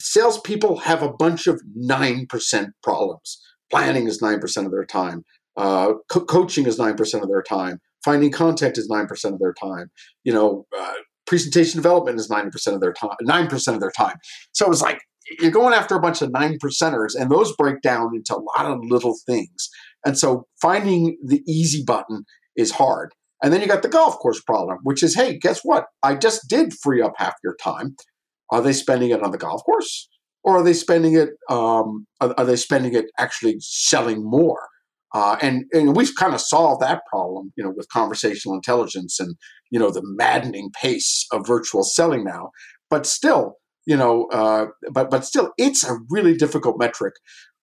salespeople 0.00 0.78
have 0.78 1.02
a 1.02 1.12
bunch 1.12 1.46
of 1.46 1.60
9% 1.78 2.66
problems. 2.82 3.40
Planning 3.70 4.06
is 4.06 4.20
9% 4.22 4.64
of 4.64 4.72
their 4.72 4.86
time. 4.86 5.24
Uh, 5.56 5.92
co- 6.10 6.24
coaching 6.24 6.66
is 6.66 6.78
9% 6.78 7.22
of 7.22 7.28
their 7.28 7.42
time. 7.42 7.78
Finding 8.04 8.32
content 8.32 8.78
is 8.78 8.88
9% 8.88 9.24
of 9.32 9.38
their 9.38 9.52
time. 9.52 9.90
You 10.24 10.32
know, 10.32 10.66
uh, 10.76 10.92
presentation 11.26 11.76
development 11.76 12.18
is 12.18 12.28
90% 12.28 12.74
of 12.74 12.80
their 12.80 12.92
time, 12.92 13.10
9% 13.22 13.74
of 13.74 13.80
their 13.80 13.92
time. 13.92 14.16
So 14.52 14.70
it's 14.70 14.80
like 14.80 15.00
you're 15.38 15.50
going 15.50 15.74
after 15.74 15.94
a 15.94 16.00
bunch 16.00 16.22
of 16.22 16.32
nine 16.32 16.58
percenters, 16.62 17.14
and 17.18 17.30
those 17.30 17.54
break 17.56 17.80
down 17.82 18.10
into 18.14 18.34
a 18.34 18.42
lot 18.56 18.70
of 18.70 18.78
little 18.82 19.16
things. 19.26 19.68
And 20.04 20.18
so 20.18 20.46
finding 20.60 21.16
the 21.24 21.42
easy 21.46 21.84
button 21.84 22.24
is 22.56 22.72
hard. 22.72 23.12
And 23.42 23.52
then 23.52 23.60
you 23.60 23.66
got 23.66 23.82
the 23.82 23.88
golf 23.88 24.18
course 24.18 24.40
problem, 24.40 24.78
which 24.82 25.02
is, 25.02 25.14
hey, 25.14 25.38
guess 25.38 25.60
what? 25.62 25.86
I 26.02 26.14
just 26.14 26.48
did 26.48 26.74
free 26.74 27.00
up 27.00 27.14
half 27.16 27.34
your 27.42 27.56
time. 27.62 27.96
Are 28.50 28.60
they 28.60 28.72
spending 28.72 29.10
it 29.10 29.22
on 29.22 29.30
the 29.30 29.38
golf 29.38 29.62
course, 29.64 30.08
or 30.42 30.58
are 30.58 30.62
they 30.62 30.72
spending 30.72 31.14
it? 31.14 31.30
Um, 31.48 32.06
are, 32.20 32.34
are, 32.36 32.44
they 32.44 32.56
spending 32.56 32.94
it 32.94 33.06
actually 33.18 33.56
selling 33.60 34.28
more? 34.28 34.68
Uh, 35.14 35.36
and 35.40 35.64
and 35.72 35.96
we've 35.96 36.14
kind 36.16 36.34
of 36.34 36.40
solved 36.40 36.82
that 36.82 37.02
problem, 37.08 37.52
you 37.56 37.64
know, 37.64 37.72
with 37.74 37.88
conversational 37.88 38.54
intelligence 38.54 39.20
and 39.20 39.36
you 39.70 39.78
know 39.78 39.90
the 39.90 40.02
maddening 40.04 40.70
pace 40.80 41.26
of 41.32 41.46
virtual 41.46 41.84
selling 41.84 42.24
now. 42.24 42.50
But 42.90 43.06
still, 43.06 43.56
you 43.90 43.96
know, 43.96 44.26
uh, 44.26 44.66
but 44.92 45.10
but 45.10 45.24
still, 45.24 45.50
it's 45.58 45.82
a 45.82 45.98
really 46.10 46.34
difficult 46.36 46.76
metric. 46.78 47.14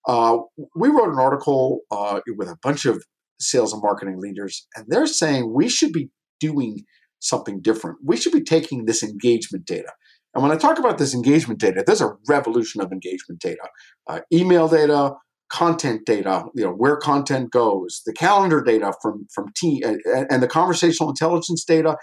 Uh, 0.10 0.40
we 0.76 0.90
wrote 0.90 1.14
an 1.14 1.20
article 1.20 1.80
uh, 1.90 2.20
with 2.36 2.50
a 2.50 2.58
bunch 2.62 2.86
of 2.86 3.02
sales 3.40 3.72
and 3.72 3.82
marketing 3.82 4.20
leaders, 4.20 4.68
and 4.76 4.86
they're 4.90 5.08
saying 5.08 5.54
we 5.54 5.70
should 5.70 5.94
be 5.94 6.10
doing 6.42 6.84
something 7.20 7.62
different. 7.62 8.00
We 8.04 8.18
should 8.18 8.34
be 8.34 8.44
taking 8.44 8.86
this 8.86 9.04
engagement 9.04 9.66
data. 9.66 9.94
And 10.34 10.44
when 10.44 10.52
I 10.52 10.58
talk 10.58 10.78
about 10.78 10.98
this 10.98 11.14
engagement 11.14 11.62
data, 11.62 11.82
there's 11.88 12.02
a 12.02 12.16
revolution 12.28 12.82
of 12.82 12.92
engagement 12.92 13.40
data, 13.40 13.70
uh, 14.08 14.20
email 14.34 14.68
data, 14.68 15.14
content 15.50 16.02
data, 16.06 16.44
you 16.56 16.66
know 16.66 16.74
where 16.74 16.98
content 16.98 17.52
goes, 17.52 18.02
the 18.06 18.12
calendar 18.12 18.62
data 18.62 18.92
from 19.02 19.28
from 19.34 19.46
T 19.56 19.82
and, 19.82 20.02
and 20.30 20.44
the 20.44 20.48
conversational 20.50 21.10
intelligence 21.10 21.64
data, 21.64 21.96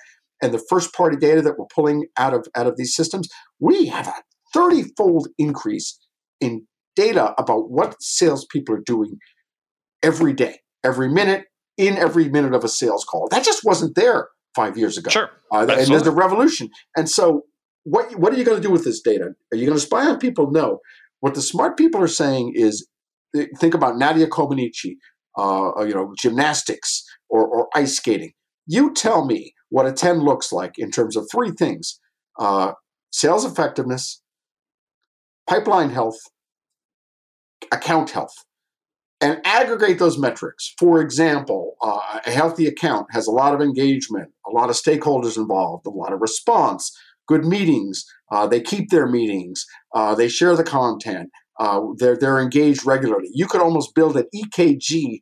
and 0.43 0.53
the 0.53 0.65
first 0.69 0.93
party 0.93 1.17
data 1.17 1.43
that 1.43 1.59
we're 1.59 1.67
pulling 1.75 2.07
out 2.17 2.35
of 2.35 2.47
out 2.57 2.67
of 2.67 2.77
these 2.77 2.95
systems. 2.95 3.29
We 3.61 3.87
have 3.87 4.09
a 4.09 4.15
30 4.53 4.93
fold 4.97 5.29
increase 5.39 5.99
in 6.41 6.67
data 6.97 7.35
about 7.39 7.71
what 7.71 7.97
salespeople 8.01 8.75
are 8.77 8.83
doing 8.85 9.19
every 10.03 10.33
day, 10.33 10.61
every 10.85 11.09
minute, 11.09 11.47
in 11.77 11.97
every 11.97 12.29
minute 12.29 12.55
of 12.55 12.65
a 12.65 12.69
sales 12.69 13.05
call. 13.05 13.29
That 13.31 13.45
just 13.45 13.65
wasn't 13.65 13.97
there 13.97 14.29
five 14.55 14.77
years 14.79 14.97
ago. 14.97 15.11
Sure. 15.11 15.31
Uh, 15.53 15.67
and 15.69 15.89
there's 15.89 16.07
a 16.07 16.13
revolution. 16.13 16.69
And 16.97 17.09
so, 17.09 17.43
what 17.85 18.19
what 18.19 18.33
are 18.33 18.37
you 18.37 18.45
going 18.45 18.61
to 18.61 18.67
do 18.67 18.73
with 18.73 18.85
this 18.85 19.01
data? 19.01 19.31
Are 19.53 19.57
you 19.57 19.67
going 19.67 19.79
to 19.79 19.85
spy 19.85 20.07
on 20.07 20.19
people? 20.19 20.51
No. 20.51 20.81
What 21.21 21.35
the 21.35 21.43
smart 21.43 21.77
people 21.77 22.03
are 22.03 22.09
saying 22.09 22.53
is, 22.55 22.87
think 23.59 23.75
about 23.75 23.97
Nadia 23.97 24.27
Comaneci, 24.27 24.97
uh, 25.39 25.85
you 25.85 25.95
know, 25.95 26.13
gymnastics 26.19 27.03
or, 27.31 27.47
or 27.47 27.69
ice 27.75 27.97
skating. 27.97 28.33
You 28.67 28.93
tell 28.93 29.25
me 29.25 29.55
what 29.71 29.87
a 29.87 29.93
10 29.93 30.21
looks 30.21 30.53
like 30.53 30.79
in 30.79 30.91
terms 30.91 31.17
of 31.17 31.27
three 31.31 31.51
things 31.51 31.99
uh, 32.39 32.73
sales 33.11 33.45
effectiveness, 33.45 34.23
pipeline 35.49 35.91
health, 35.91 36.19
account 37.73 38.11
health 38.11 38.35
and 39.21 39.41
aggregate 39.45 39.99
those 39.99 40.19
metrics. 40.19 40.75
For 40.79 41.01
example, 41.01 41.77
uh, 41.81 42.21
a 42.27 42.31
healthy 42.31 42.67
account 42.67 43.07
has 43.11 43.27
a 43.27 43.31
lot 43.31 43.55
of 43.55 43.61
engagement, 43.61 44.31
a 44.47 44.51
lot 44.51 44.69
of 44.69 44.77
stakeholders 44.77 45.37
involved, 45.37 45.87
a 45.87 45.91
lot 45.91 46.13
of 46.13 46.21
response, 46.21 46.95
good 47.27 47.45
meetings. 47.45 48.05
Uh, 48.31 48.47
they 48.47 48.61
keep 48.61 48.91
their 48.91 49.07
meetings, 49.07 49.65
uh, 49.95 50.15
they 50.15 50.29
share 50.29 50.57
the 50.57 50.65
content, 50.65 51.31
uh, 51.59 51.81
they're, 51.99 52.17
they're 52.17 52.41
engaged 52.41 52.85
regularly. 52.85 53.29
You 53.33 53.47
could 53.47 53.63
almost 53.63 53.95
build 53.95 54.17
an 54.17 54.27
EKG. 54.35 55.21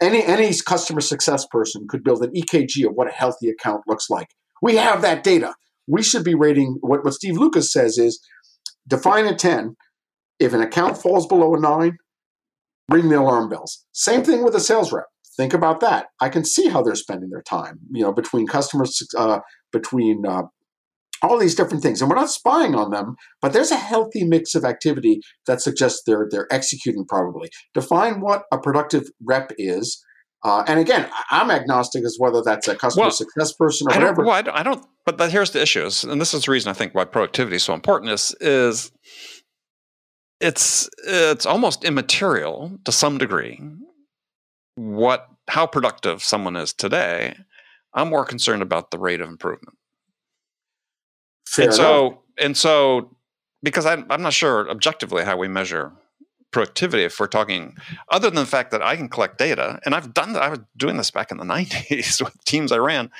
Any, 0.00 0.24
any 0.24 0.52
customer 0.66 1.00
success 1.00 1.46
person 1.50 1.86
could 1.88 2.02
build 2.02 2.22
an 2.22 2.32
EKG 2.32 2.86
of 2.86 2.94
what 2.94 3.08
a 3.08 3.12
healthy 3.12 3.48
account 3.50 3.82
looks 3.86 4.08
like. 4.08 4.28
We 4.62 4.76
have 4.76 5.02
that 5.02 5.22
data. 5.22 5.54
We 5.86 6.02
should 6.02 6.24
be 6.24 6.34
rating 6.34 6.78
what, 6.80 7.04
what 7.04 7.14
Steve 7.14 7.36
Lucas 7.36 7.72
says 7.72 7.98
is 7.98 8.20
define 8.86 9.26
a 9.26 9.34
10. 9.34 9.76
If 10.38 10.54
an 10.54 10.62
account 10.62 10.96
falls 10.96 11.26
below 11.26 11.54
a 11.54 11.60
9, 11.60 11.96
ring 12.90 13.08
the 13.08 13.20
alarm 13.20 13.48
bells. 13.48 13.84
Same 13.92 14.22
thing 14.22 14.42
with 14.42 14.54
a 14.54 14.60
sales 14.60 14.92
rep. 14.92 15.06
Think 15.36 15.54
about 15.54 15.80
that. 15.80 16.06
I 16.20 16.28
can 16.28 16.44
see 16.44 16.68
how 16.68 16.82
they're 16.82 16.94
spending 16.94 17.30
their 17.30 17.42
time, 17.42 17.80
you 17.92 18.02
know, 18.02 18.12
between 18.12 18.46
customers, 18.46 19.00
uh, 19.16 19.40
between 19.72 20.26
uh, 20.26 20.42
all 21.22 21.38
these 21.38 21.54
different 21.54 21.82
things. 21.82 22.00
And 22.00 22.10
we're 22.10 22.16
not 22.16 22.30
spying 22.30 22.74
on 22.74 22.90
them, 22.90 23.16
but 23.40 23.52
there's 23.52 23.70
a 23.70 23.76
healthy 23.76 24.24
mix 24.24 24.54
of 24.54 24.64
activity 24.64 25.20
that 25.46 25.60
suggests 25.60 26.02
they're 26.06 26.28
they're 26.30 26.52
executing 26.52 27.04
probably. 27.06 27.50
Define 27.74 28.20
what 28.20 28.44
a 28.52 28.58
productive 28.58 29.04
rep 29.22 29.52
is. 29.58 30.04
Uh, 30.42 30.64
and 30.66 30.80
again, 30.80 31.06
I'm 31.30 31.50
agnostic 31.50 32.02
as 32.04 32.16
whether 32.18 32.40
that's 32.42 32.66
a 32.66 32.74
customer 32.74 33.04
well, 33.04 33.10
success 33.10 33.52
person 33.52 33.88
or 33.88 33.92
I 33.92 33.98
whatever. 33.98 34.24
Well, 34.24 34.34
I 34.34 34.42
don't, 34.42 34.56
I 34.56 34.62
don't, 34.62 34.86
but, 35.04 35.30
here's 35.30 35.50
the 35.50 35.60
issues, 35.60 36.02
and 36.02 36.18
this 36.18 36.32
is 36.32 36.46
the 36.46 36.50
reason 36.50 36.70
I 36.70 36.72
think 36.72 36.94
why 36.94 37.04
productivity 37.04 37.56
is 37.56 37.62
so 37.62 37.74
important 37.74 38.10
is 38.12 38.34
is 38.40 38.90
it's 40.40 40.88
it's 41.04 41.44
almost 41.44 41.84
immaterial 41.84 42.78
to 42.84 42.92
some 42.92 43.18
degree 43.18 43.60
what 44.76 45.28
how 45.48 45.66
productive 45.66 46.22
someone 46.22 46.56
is 46.56 46.72
today. 46.72 47.36
I'm 47.92 48.08
more 48.08 48.24
concerned 48.24 48.62
about 48.62 48.90
the 48.90 48.98
rate 48.98 49.20
of 49.20 49.28
improvement. 49.28 49.76
Fair 51.50 51.66
and 51.66 51.74
enough. 51.74 51.86
so 51.86 52.22
and 52.38 52.56
so 52.56 53.16
because 53.62 53.86
I'm 53.86 54.06
I'm 54.10 54.22
not 54.22 54.32
sure 54.32 54.68
objectively 54.70 55.24
how 55.24 55.36
we 55.36 55.48
measure 55.48 55.92
productivity 56.50 57.04
if 57.04 57.18
we're 57.20 57.28
talking 57.28 57.76
other 58.10 58.28
than 58.28 58.36
the 58.36 58.46
fact 58.46 58.72
that 58.72 58.82
I 58.82 58.96
can 58.96 59.08
collect 59.08 59.38
data 59.38 59.78
and 59.84 59.94
I've 59.94 60.12
done 60.12 60.32
that 60.32 60.42
I 60.42 60.48
was 60.48 60.60
doing 60.76 60.96
this 60.96 61.10
back 61.10 61.30
in 61.30 61.38
the 61.38 61.44
90s 61.56 62.22
with 62.22 62.44
teams 62.44 62.72
I 62.72 62.78
ran 62.78 63.10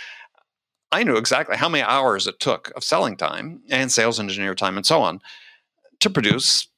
I 0.92 1.04
knew 1.04 1.16
exactly 1.16 1.56
how 1.56 1.68
many 1.68 1.82
hours 1.82 2.26
it 2.26 2.40
took 2.40 2.72
of 2.74 2.82
selling 2.82 3.16
time 3.16 3.62
and 3.70 3.92
sales 3.92 4.18
engineer 4.18 4.54
time 4.54 4.76
and 4.76 4.84
so 4.84 5.02
on 5.02 5.20
to 6.00 6.10
produce 6.10 6.68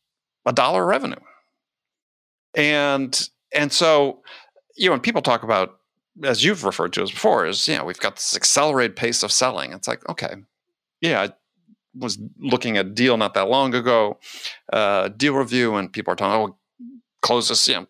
a 0.44 0.52
dollar 0.52 0.84
revenue. 0.84 1.16
And 2.54 3.28
and 3.54 3.72
so, 3.72 4.22
you 4.76 4.86
know, 4.86 4.92
when 4.92 5.00
people 5.00 5.22
talk 5.22 5.42
about, 5.42 5.78
as 6.24 6.44
you've 6.44 6.64
referred 6.64 6.92
to 6.94 7.02
as 7.02 7.10
before, 7.10 7.46
is 7.46 7.66
you 7.68 7.76
know, 7.76 7.84
we've 7.84 7.98
got 7.98 8.16
this 8.16 8.36
accelerated 8.36 8.96
pace 8.96 9.22
of 9.22 9.32
selling. 9.32 9.72
It's 9.72 9.88
like, 9.88 10.06
okay, 10.08 10.34
yeah, 11.00 11.28
was 11.94 12.18
looking 12.38 12.76
at 12.76 12.94
deal 12.94 13.16
not 13.16 13.34
that 13.34 13.48
long 13.48 13.74
ago, 13.74 14.18
uh, 14.72 15.08
deal 15.08 15.34
review, 15.34 15.74
and 15.74 15.92
people 15.92 16.12
are 16.12 16.16
talking, 16.16 16.54
oh, 16.54 16.56
close 17.20 17.48
this, 17.48 17.68
you 17.68 17.74
know, 17.74 17.86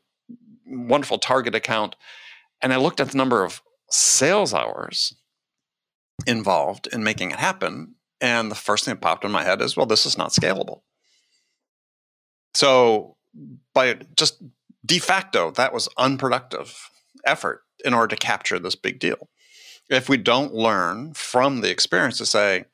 wonderful 0.67 1.19
target 1.19 1.55
account. 1.55 1.97
And 2.61 2.73
I 2.73 2.77
looked 2.77 3.01
at 3.01 3.11
the 3.11 3.19
number 3.19 3.45
of 3.45 3.63
sales 3.91 4.55
hours 4.55 5.15
involved 6.27 6.89
in 6.93 7.03
making 7.05 7.31
it 7.31 7.39
happen. 7.39 7.95
And 8.21 8.51
the 8.51 8.57
first 8.57 8.85
thing 8.85 8.95
that 8.95 9.01
popped 9.01 9.25
in 9.25 9.33
my 9.33 9.43
head 9.43 9.61
is, 9.61 9.77
well, 9.77 9.87
this 9.87 10.07
is 10.07 10.17
not 10.17 10.31
scalable. 10.31 10.83
So, 12.55 13.17
by 13.75 13.99
just 14.17 14.43
de 14.85 14.99
facto, 14.99 15.51
that 15.53 15.73
was 15.73 15.89
unproductive 15.97 16.91
effort 17.25 17.63
in 17.85 17.95
order 17.95 18.15
to 18.15 18.27
capture 18.27 18.59
this 18.59 18.75
big 18.75 18.99
deal. 18.99 19.29
If 19.89 20.09
we 20.09 20.17
don't 20.17 20.55
learn 20.55 21.15
from 21.15 21.61
the 21.61 21.71
experience 21.71 22.19
to 22.19 22.27
say, 22.27 22.67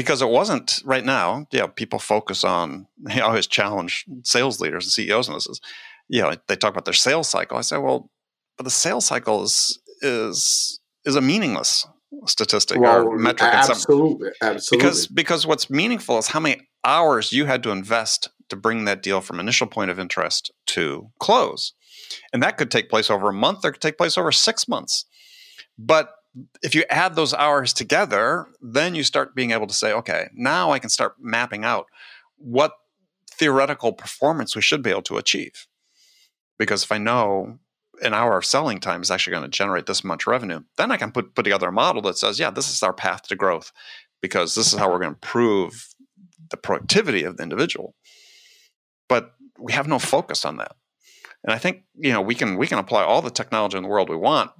because 0.00 0.22
it 0.22 0.28
wasn't 0.30 0.80
right 0.86 1.04
now, 1.04 1.46
yeah, 1.52 1.66
people 1.66 1.98
focus 1.98 2.42
on, 2.42 2.86
I 3.10 3.20
always 3.20 3.46
challenge 3.46 4.06
sales 4.22 4.58
leaders 4.58 4.86
and 4.86 4.92
CEOs 4.92 5.28
and 5.28 5.36
this 5.36 5.46
is, 5.46 5.60
you 6.08 6.22
know, 6.22 6.34
they 6.48 6.56
talk 6.56 6.72
about 6.72 6.86
their 6.86 6.94
sales 6.94 7.28
cycle. 7.28 7.58
I 7.58 7.60
say, 7.60 7.76
well, 7.76 8.10
but 8.56 8.64
the 8.64 8.70
sales 8.70 9.04
cycle 9.04 9.42
is, 9.42 9.78
is, 10.00 10.80
is 11.04 11.16
a 11.16 11.20
meaningless 11.20 11.86
statistic 12.24 12.80
well, 12.80 13.08
or 13.08 13.18
metric. 13.18 13.50
Absolutely, 13.52 14.30
absolutely. 14.40 14.78
Because 14.78 15.06
because 15.06 15.46
what's 15.46 15.70
meaningful 15.70 16.18
is 16.18 16.28
how 16.28 16.40
many 16.40 16.62
hours 16.82 17.32
you 17.32 17.44
had 17.44 17.62
to 17.62 17.70
invest 17.70 18.30
to 18.48 18.56
bring 18.56 18.86
that 18.86 19.02
deal 19.02 19.20
from 19.20 19.38
initial 19.38 19.66
point 19.66 19.90
of 19.90 19.98
interest 19.98 20.50
to 20.66 21.10
close. 21.20 21.74
And 22.32 22.42
that 22.42 22.56
could 22.56 22.70
take 22.70 22.88
place 22.88 23.10
over 23.10 23.28
a 23.28 23.32
month 23.32 23.64
or 23.64 23.72
could 23.72 23.82
take 23.82 23.98
place 23.98 24.18
over 24.18 24.32
six 24.32 24.66
months. 24.66 25.04
But 25.78 26.10
if 26.62 26.74
you 26.74 26.84
add 26.90 27.14
those 27.14 27.34
hours 27.34 27.72
together, 27.72 28.46
then 28.60 28.94
you 28.94 29.02
start 29.02 29.34
being 29.34 29.50
able 29.50 29.66
to 29.66 29.74
say, 29.74 29.92
okay, 29.92 30.28
now 30.34 30.70
I 30.70 30.78
can 30.78 30.90
start 30.90 31.14
mapping 31.20 31.64
out 31.64 31.86
what 32.36 32.72
theoretical 33.32 33.92
performance 33.92 34.54
we 34.54 34.62
should 34.62 34.82
be 34.82 34.90
able 34.90 35.02
to 35.02 35.18
achieve. 35.18 35.66
Because 36.58 36.84
if 36.84 36.92
I 36.92 36.98
know 36.98 37.58
an 38.02 38.14
hour 38.14 38.36
of 38.36 38.44
selling 38.44 38.80
time 38.80 39.02
is 39.02 39.10
actually 39.10 39.32
going 39.32 39.42
to 39.44 39.48
generate 39.48 39.86
this 39.86 40.04
much 40.04 40.26
revenue, 40.26 40.60
then 40.76 40.90
I 40.90 40.96
can 40.96 41.12
put, 41.12 41.34
put 41.34 41.42
together 41.42 41.68
a 41.68 41.72
model 41.72 42.02
that 42.02 42.18
says, 42.18 42.38
yeah, 42.38 42.50
this 42.50 42.70
is 42.70 42.82
our 42.82 42.92
path 42.92 43.22
to 43.28 43.36
growth 43.36 43.72
because 44.22 44.54
this 44.54 44.72
is 44.72 44.78
how 44.78 44.86
we're 44.88 44.98
going 44.98 45.12
to 45.12 45.16
improve 45.16 45.94
the 46.50 46.56
productivity 46.56 47.24
of 47.24 47.36
the 47.36 47.42
individual 47.42 47.94
but 49.10 49.34
we 49.58 49.72
have 49.72 49.88
no 49.88 49.98
focus 49.98 50.46
on 50.46 50.56
that. 50.56 50.76
And 51.44 51.52
I 51.52 51.58
think 51.58 51.82
you 51.94 52.12
know 52.12 52.22
we 52.22 52.34
can 52.34 52.56
we 52.56 52.66
can 52.66 52.78
apply 52.78 53.02
all 53.02 53.20
the 53.20 53.30
technology 53.30 53.76
in 53.76 53.82
the 53.82 53.88
world 53.88 54.08
we 54.08 54.16
want, 54.16 54.52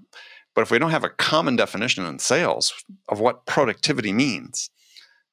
but 0.54 0.62
if 0.62 0.70
we 0.70 0.78
don't 0.78 0.90
have 0.90 1.04
a 1.04 1.10
common 1.10 1.56
definition 1.56 2.04
in 2.04 2.18
sales 2.18 2.72
of 3.08 3.20
what 3.20 3.46
productivity 3.46 4.12
means, 4.12 4.70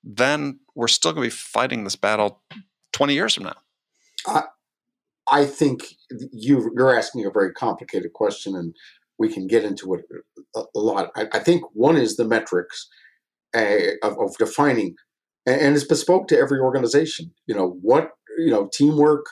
then 0.04 0.60
we're 0.76 0.88
still 0.88 1.12
going 1.14 1.30
to 1.30 1.36
be 1.36 1.38
fighting 1.38 1.84
this 1.84 1.96
battle 1.96 2.42
20 2.94 3.14
years 3.14 3.36
from 3.36 3.46
now. 3.46 3.58
I, 4.26 4.44
I 5.30 5.46
think 5.46 5.84
you 6.32 6.72
you're 6.76 6.98
asking 6.98 7.26
a 7.26 7.32
very 7.32 7.52
complicated 7.52 8.14
question, 8.14 8.56
and 8.56 8.76
we 9.18 9.32
can 9.32 9.48
get 9.48 9.64
into 9.64 9.94
it 9.96 10.06
a, 10.56 10.62
a 10.76 10.80
lot. 10.80 11.12
I, 11.16 11.28
I, 11.34 11.40
think 11.40 11.64
one 11.74 11.98
is 11.98 12.16
the 12.16 12.26
metrics 12.26 12.88
uh, 13.56 13.96
of, 14.04 14.18
of, 14.20 14.38
defining, 14.38 14.96
and, 15.46 15.62
and 15.62 15.76
it's 15.76 15.86
bespoke 15.86 16.28
to 16.30 16.38
every 16.38 16.60
organization. 16.60 17.34
You 17.46 17.56
know 17.56 17.78
what 17.82 18.12
you 18.38 18.52
know 18.52 18.70
teamwork 18.74 19.26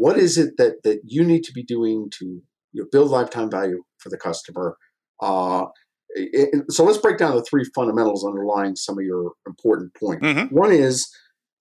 what 0.00 0.18
is 0.18 0.38
it 0.38 0.56
that 0.56 0.82
that 0.82 1.00
you 1.04 1.22
need 1.22 1.44
to 1.44 1.52
be 1.52 1.62
doing 1.62 2.08
to 2.18 2.42
you 2.72 2.82
know, 2.82 2.86
build 2.90 3.10
lifetime 3.10 3.50
value 3.50 3.82
for 3.98 4.08
the 4.08 4.16
customer 4.16 4.76
uh, 5.20 5.66
it, 6.10 6.64
so 6.72 6.84
let's 6.84 6.98
break 6.98 7.18
down 7.18 7.36
the 7.36 7.42
three 7.42 7.64
fundamentals 7.74 8.24
underlying 8.24 8.74
some 8.74 8.98
of 8.98 9.04
your 9.04 9.32
important 9.46 9.94
points 9.94 10.24
mm-hmm. 10.24 10.54
one 10.54 10.72
is 10.72 11.08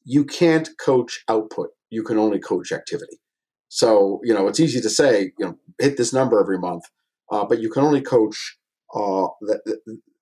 you 0.10 0.26
can't 0.26 0.70
coach 0.80 1.24
output. 1.28 1.70
You 1.92 2.04
can 2.04 2.18
only 2.18 2.40
coach 2.40 2.72
activity. 2.72 3.20
So, 3.68 4.20
you 4.24 4.34
know, 4.34 4.48
it's 4.48 4.60
easy 4.60 4.82
to 4.82 4.90
say, 4.90 5.34
you 5.38 5.46
know, 5.46 5.56
hit 5.80 5.98
this 5.98 6.12
number 6.12 6.40
every 6.40 6.58
month, 6.58 6.84
uh, 7.32 7.46
but 7.46 7.60
you 7.60 7.70
can 7.70 7.84
only 7.84 8.02
coach 8.02 8.58
uh, 8.96 9.28
the, 9.42 9.80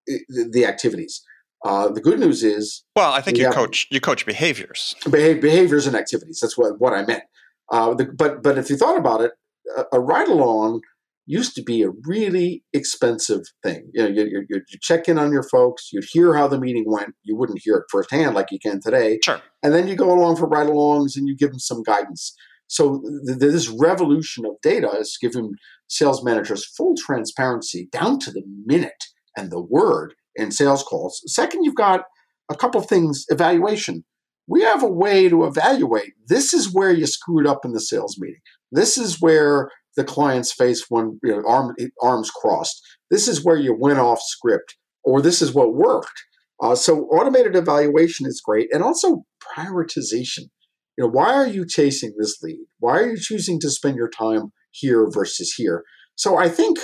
the, 0.07 0.49
the, 0.51 0.65
activities. 0.65 1.23
Uh, 1.63 1.87
the 1.87 2.01
good 2.01 2.19
news 2.19 2.43
is, 2.43 2.83
well, 2.97 3.13
I 3.13 3.21
think 3.21 3.37
you 3.37 3.49
coach 3.49 3.87
you 3.89 4.01
coach 4.01 4.25
behaviors, 4.25 4.93
behaviors 5.09 5.87
and 5.87 5.95
activities. 5.95 6.39
That's 6.41 6.57
what 6.57 6.79
what 6.79 6.93
I 6.93 7.05
meant. 7.05 7.23
Uh, 7.71 7.93
the, 7.93 8.05
but 8.05 8.43
but 8.43 8.57
if 8.57 8.69
you 8.69 8.75
thought 8.75 8.97
about 8.97 9.21
it, 9.21 9.31
a, 9.77 9.85
a 9.93 9.99
ride 10.01 10.27
along 10.27 10.81
used 11.27 11.53
to 11.55 11.61
be 11.61 11.83
a 11.83 11.91
really 12.05 12.63
expensive 12.73 13.41
thing. 13.61 13.91
You 13.93 14.03
know, 14.03 14.09
you, 14.09 14.45
you, 14.49 14.61
you, 14.69 14.79
check 14.81 15.07
in 15.09 15.19
on 15.19 15.31
your 15.31 15.43
folks, 15.43 15.89
you'd 15.91 16.07
hear 16.09 16.33
how 16.33 16.47
the 16.47 16.59
meeting 16.59 16.85
went. 16.87 17.13
You 17.23 17.35
wouldn't 17.35 17.61
hear 17.61 17.75
it 17.75 17.83
firsthand 17.91 18.33
like 18.33 18.47
you 18.49 18.59
can 18.59 18.79
today. 18.81 19.19
Sure. 19.23 19.41
And 19.61 19.73
then 19.73 19.87
you 19.87 19.95
go 19.95 20.11
along 20.11 20.37
for 20.37 20.47
ride 20.47 20.67
alongs 20.67 21.17
and 21.17 21.27
you 21.27 21.35
give 21.35 21.51
them 21.51 21.59
some 21.59 21.83
guidance. 21.83 22.33
So 22.67 23.01
th- 23.27 23.39
this 23.39 23.67
revolution 23.67 24.45
of 24.45 24.53
data 24.63 24.89
is 24.97 25.17
giving 25.21 25.51
sales 25.87 26.23
managers 26.23 26.65
full 26.65 26.95
transparency 26.97 27.89
down 27.91 28.19
to 28.19 28.31
the 28.31 28.43
minute 28.65 29.03
and 29.35 29.51
the 29.51 29.61
word 29.61 30.15
in 30.35 30.51
sales 30.51 30.83
calls. 30.83 31.21
Second, 31.25 31.65
you've 31.65 31.75
got 31.75 32.05
a 32.49 32.55
couple 32.55 32.79
of 32.79 32.87
things 32.87 33.25
evaluation. 33.27 34.05
We 34.47 34.61
have 34.61 34.81
a 34.81 34.89
way 34.89 35.27
to 35.27 35.43
evaluate. 35.43 36.13
This 36.27 36.53
is 36.53 36.73
where 36.73 36.91
you 36.91 37.05
screwed 37.05 37.45
up 37.45 37.65
in 37.65 37.73
the 37.73 37.81
sales 37.81 38.17
meeting. 38.17 38.39
This 38.71 38.97
is 38.97 39.21
where 39.21 39.69
the 39.97 40.03
client's 40.05 40.53
face 40.53 40.85
when 40.89 41.19
you 41.23 41.31
know, 41.31 41.43
arm, 41.45 41.75
arms 42.01 42.29
crossed. 42.29 42.81
This 43.11 43.27
is 43.27 43.43
where 43.43 43.57
you 43.57 43.75
went 43.77 43.99
off 43.99 44.21
script, 44.21 44.77
or 45.03 45.21
this 45.21 45.41
is 45.41 45.53
what 45.53 45.73
worked. 45.73 46.23
Uh, 46.61 46.75
so 46.75 47.01
automated 47.07 47.55
evaluation 47.55 48.25
is 48.25 48.41
great, 48.41 48.69
and 48.71 48.83
also 48.83 49.25
prioritization. 49.41 50.49
You 50.97 51.03
know, 51.03 51.09
why 51.09 51.33
are 51.33 51.47
you 51.47 51.65
chasing 51.65 52.13
this 52.17 52.41
lead? 52.41 52.65
Why 52.79 52.99
are 52.99 53.09
you 53.09 53.17
choosing 53.17 53.59
to 53.59 53.69
spend 53.69 53.97
your 53.97 54.09
time 54.09 54.53
here 54.71 55.09
versus 55.09 55.53
here? 55.53 55.83
So 56.15 56.37
I 56.37 56.47
think 56.47 56.77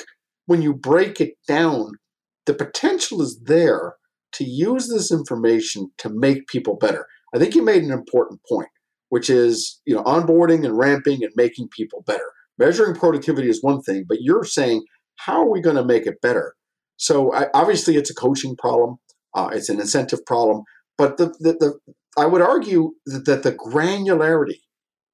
when 0.45 0.61
you 0.61 0.73
break 0.73 1.21
it 1.21 1.35
down, 1.47 1.93
the 2.45 2.53
potential 2.53 3.21
is 3.21 3.39
there 3.43 3.95
to 4.33 4.43
use 4.43 4.89
this 4.89 5.11
information 5.11 5.91
to 5.99 6.09
make 6.09 6.47
people 6.47 6.75
better. 6.75 7.07
I 7.33 7.39
think 7.39 7.55
you 7.55 7.63
made 7.63 7.83
an 7.83 7.91
important 7.91 8.41
point, 8.49 8.69
which 9.09 9.29
is 9.29 9.81
you 9.85 9.95
know 9.95 10.03
onboarding 10.03 10.65
and 10.65 10.77
ramping 10.77 11.23
and 11.23 11.31
making 11.35 11.69
people 11.69 12.03
better. 12.05 12.31
Measuring 12.57 12.95
productivity 12.95 13.49
is 13.49 13.63
one 13.63 13.81
thing, 13.81 14.05
but 14.07 14.21
you're 14.21 14.43
saying 14.43 14.83
how 15.17 15.41
are 15.41 15.49
we 15.49 15.61
going 15.61 15.75
to 15.75 15.85
make 15.85 16.05
it 16.05 16.21
better? 16.21 16.55
So 16.97 17.33
I, 17.33 17.47
obviously, 17.53 17.95
it's 17.95 18.09
a 18.09 18.15
coaching 18.15 18.55
problem. 18.55 18.97
Uh, 19.33 19.49
it's 19.53 19.69
an 19.69 19.79
incentive 19.79 20.25
problem. 20.25 20.63
But 20.97 21.17
the, 21.17 21.27
the, 21.39 21.53
the 21.53 21.79
I 22.17 22.25
would 22.25 22.41
argue 22.41 22.93
that, 23.07 23.25
that 23.25 23.43
the 23.43 23.53
granularity 23.53 24.61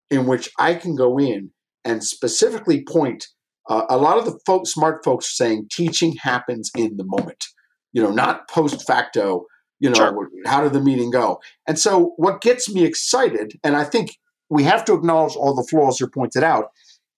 in 0.10 0.26
which 0.26 0.50
I 0.60 0.74
can 0.74 0.96
go 0.96 1.18
in 1.18 1.52
and 1.86 2.04
specifically 2.04 2.84
point 2.84 3.28
uh, 3.70 3.86
a 3.88 3.98
lot 3.98 4.18
of 4.18 4.26
the 4.26 4.38
folks, 4.46 4.72
smart 4.74 5.04
folks 5.06 5.28
are 5.28 5.44
saying 5.46 5.68
teaching 5.72 6.16
happens 6.22 6.72
in 6.76 6.98
the 6.98 7.04
moment, 7.06 7.46
you 7.94 8.02
know, 8.02 8.12
not 8.12 8.50
post 8.50 8.86
facto, 8.86 9.46
you 9.80 9.90
know, 9.90 9.96
sure. 9.96 10.30
how 10.46 10.64
did 10.64 10.74
the 10.74 10.82
meeting 10.82 11.12
go? 11.12 11.40
And 11.68 11.78
so 11.78 12.14
what 12.18 12.42
gets 12.42 12.74
me 12.74 12.84
excited, 12.84 13.54
and 13.64 13.78
I 13.78 13.84
think 13.84 14.18
we 14.50 14.64
have 14.64 14.84
to 14.86 14.94
acknowledge 14.94 15.36
all 15.36 15.54
the 15.54 15.68
flaws 15.70 16.00
you 16.00 16.08
pointed 16.08 16.44
out, 16.44 16.72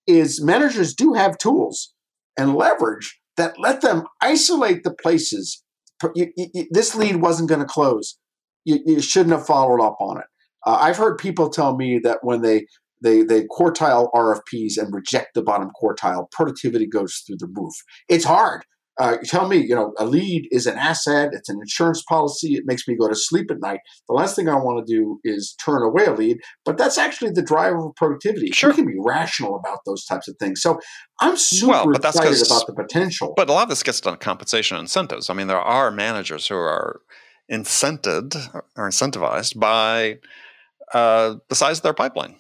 is 0.07 0.41
managers 0.41 0.93
do 0.93 1.13
have 1.13 1.37
tools 1.37 1.93
and 2.37 2.55
leverage 2.55 3.19
that 3.37 3.59
let 3.59 3.81
them 3.81 4.03
isolate 4.21 4.83
the 4.83 4.93
places. 4.93 5.63
You, 6.15 6.31
you, 6.35 6.65
this 6.71 6.95
lead 6.95 7.17
wasn't 7.17 7.49
going 7.49 7.61
to 7.61 7.67
close 7.67 8.17
you, 8.65 8.79
you 8.85 9.01
shouldn't 9.01 9.35
have 9.35 9.45
followed 9.45 9.81
up 9.81 9.97
on 9.99 10.17
it. 10.17 10.25
Uh, 10.65 10.77
I've 10.79 10.97
heard 10.97 11.17
people 11.17 11.49
tell 11.49 11.75
me 11.75 11.99
that 11.99 12.19
when 12.21 12.41
they 12.41 12.65
they 13.03 13.23
they 13.23 13.45
quartile 13.45 14.11
RFPs 14.13 14.77
and 14.77 14.93
reject 14.93 15.33
the 15.33 15.41
bottom 15.41 15.71
quartile, 15.81 16.29
productivity 16.31 16.85
goes 16.85 17.23
through 17.25 17.37
the 17.37 17.51
roof. 17.55 17.73
It's 18.09 18.25
hard. 18.25 18.63
Uh, 19.01 19.17
tell 19.23 19.47
me, 19.47 19.57
you 19.57 19.73
know, 19.73 19.93
a 19.97 20.05
lead 20.05 20.47
is 20.51 20.67
an 20.67 20.77
asset. 20.77 21.31
It's 21.33 21.49
an 21.49 21.57
insurance 21.59 22.03
policy. 22.03 22.53
It 22.53 22.65
makes 22.67 22.87
me 22.87 22.95
go 22.95 23.07
to 23.07 23.15
sleep 23.15 23.49
at 23.49 23.59
night. 23.59 23.79
The 24.07 24.13
last 24.13 24.35
thing 24.35 24.47
I 24.47 24.53
want 24.53 24.85
to 24.85 24.93
do 24.93 25.19
is 25.23 25.55
turn 25.55 25.81
away 25.81 26.05
a 26.05 26.13
lead, 26.13 26.37
but 26.65 26.77
that's 26.77 26.99
actually 26.99 27.31
the 27.31 27.41
driver 27.41 27.87
of 27.87 27.95
productivity. 27.95 28.51
Sure. 28.51 28.69
We 28.69 28.75
can 28.75 28.85
be 28.85 28.99
rational 28.99 29.55
about 29.55 29.79
those 29.87 30.05
types 30.05 30.27
of 30.27 30.35
things. 30.37 30.61
So 30.61 30.79
I'm 31.19 31.35
super 31.35 31.71
well, 31.71 31.89
excited 31.89 32.45
about 32.45 32.67
the 32.67 32.75
potential. 32.75 33.33
But 33.35 33.49
a 33.49 33.53
lot 33.53 33.63
of 33.63 33.69
this 33.69 33.81
gets 33.81 33.99
done 34.01 34.17
compensation 34.17 34.77
incentives. 34.77 35.31
I 35.31 35.33
mean, 35.33 35.47
there 35.47 35.59
are 35.59 35.89
managers 35.89 36.47
who 36.47 36.53
are 36.53 37.01
incented 37.51 38.35
or 38.77 38.87
incentivized 38.87 39.59
by 39.59 40.19
uh, 40.93 41.37
the 41.49 41.55
size 41.55 41.79
of 41.79 41.83
their 41.83 41.95
pipeline. 41.95 42.35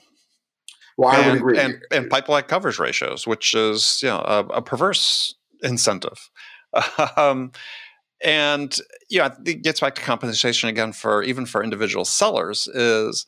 Well, 0.95 1.11
and, 1.11 1.23
I 1.23 1.27
would 1.29 1.37
agree. 1.37 1.57
And, 1.57 1.81
and 1.91 2.07
pipeline 2.07 2.43
coverage 2.43 2.77
ratios, 2.77 3.25
which 3.25 3.55
is 3.55 3.99
you 4.03 4.09
know 4.09 4.19
a, 4.19 4.45
a 4.53 4.61
perverse 4.61 5.33
incentive. 5.63 6.29
um, 7.17 7.51
and 8.23 8.77
yeah, 9.09 9.33
it 9.45 9.63
gets 9.63 9.79
back 9.79 9.95
to 9.95 10.01
compensation 10.01 10.69
again 10.69 10.93
for 10.93 11.23
even 11.23 11.45
for 11.45 11.63
individual 11.63 12.05
sellers 12.05 12.67
is 12.67 13.25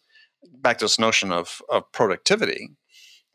back 0.62 0.78
to 0.80 0.86
this 0.86 1.00
notion 1.00 1.32
of 1.32 1.62
of 1.70 1.91
productivity. 1.91 2.70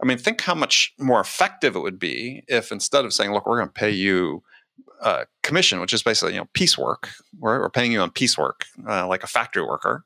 I 0.01 0.07
mean, 0.07 0.19
think 0.19 0.41
how 0.41 0.55
much 0.55 0.95
more 0.99 1.21
effective 1.21 1.75
it 1.75 1.81
would 1.81 1.99
be 1.99 2.45
if 2.47 2.71
instead 2.71 3.05
of 3.05 3.13
saying, 3.13 3.33
"Look, 3.33 3.47
we're 3.47 3.59
going 3.59 3.69
to 3.69 3.73
pay 3.73 3.91
you 3.91 4.43
uh, 5.01 5.25
commission, 5.43 5.81
which 5.81 5.93
is 5.93 6.03
basically 6.03 6.35
you 6.35 6.41
know 6.41 6.49
piecework. 6.55 7.11
We're, 7.39 7.61
we're 7.61 7.71
paying 7.71 7.93
you 7.93 8.01
on 8.01 8.11
piecework, 8.11 8.67
uh, 8.89 9.07
like 9.07 9.23
a 9.23 9.29
factory 9.29 9.63
worker. 9.63 10.05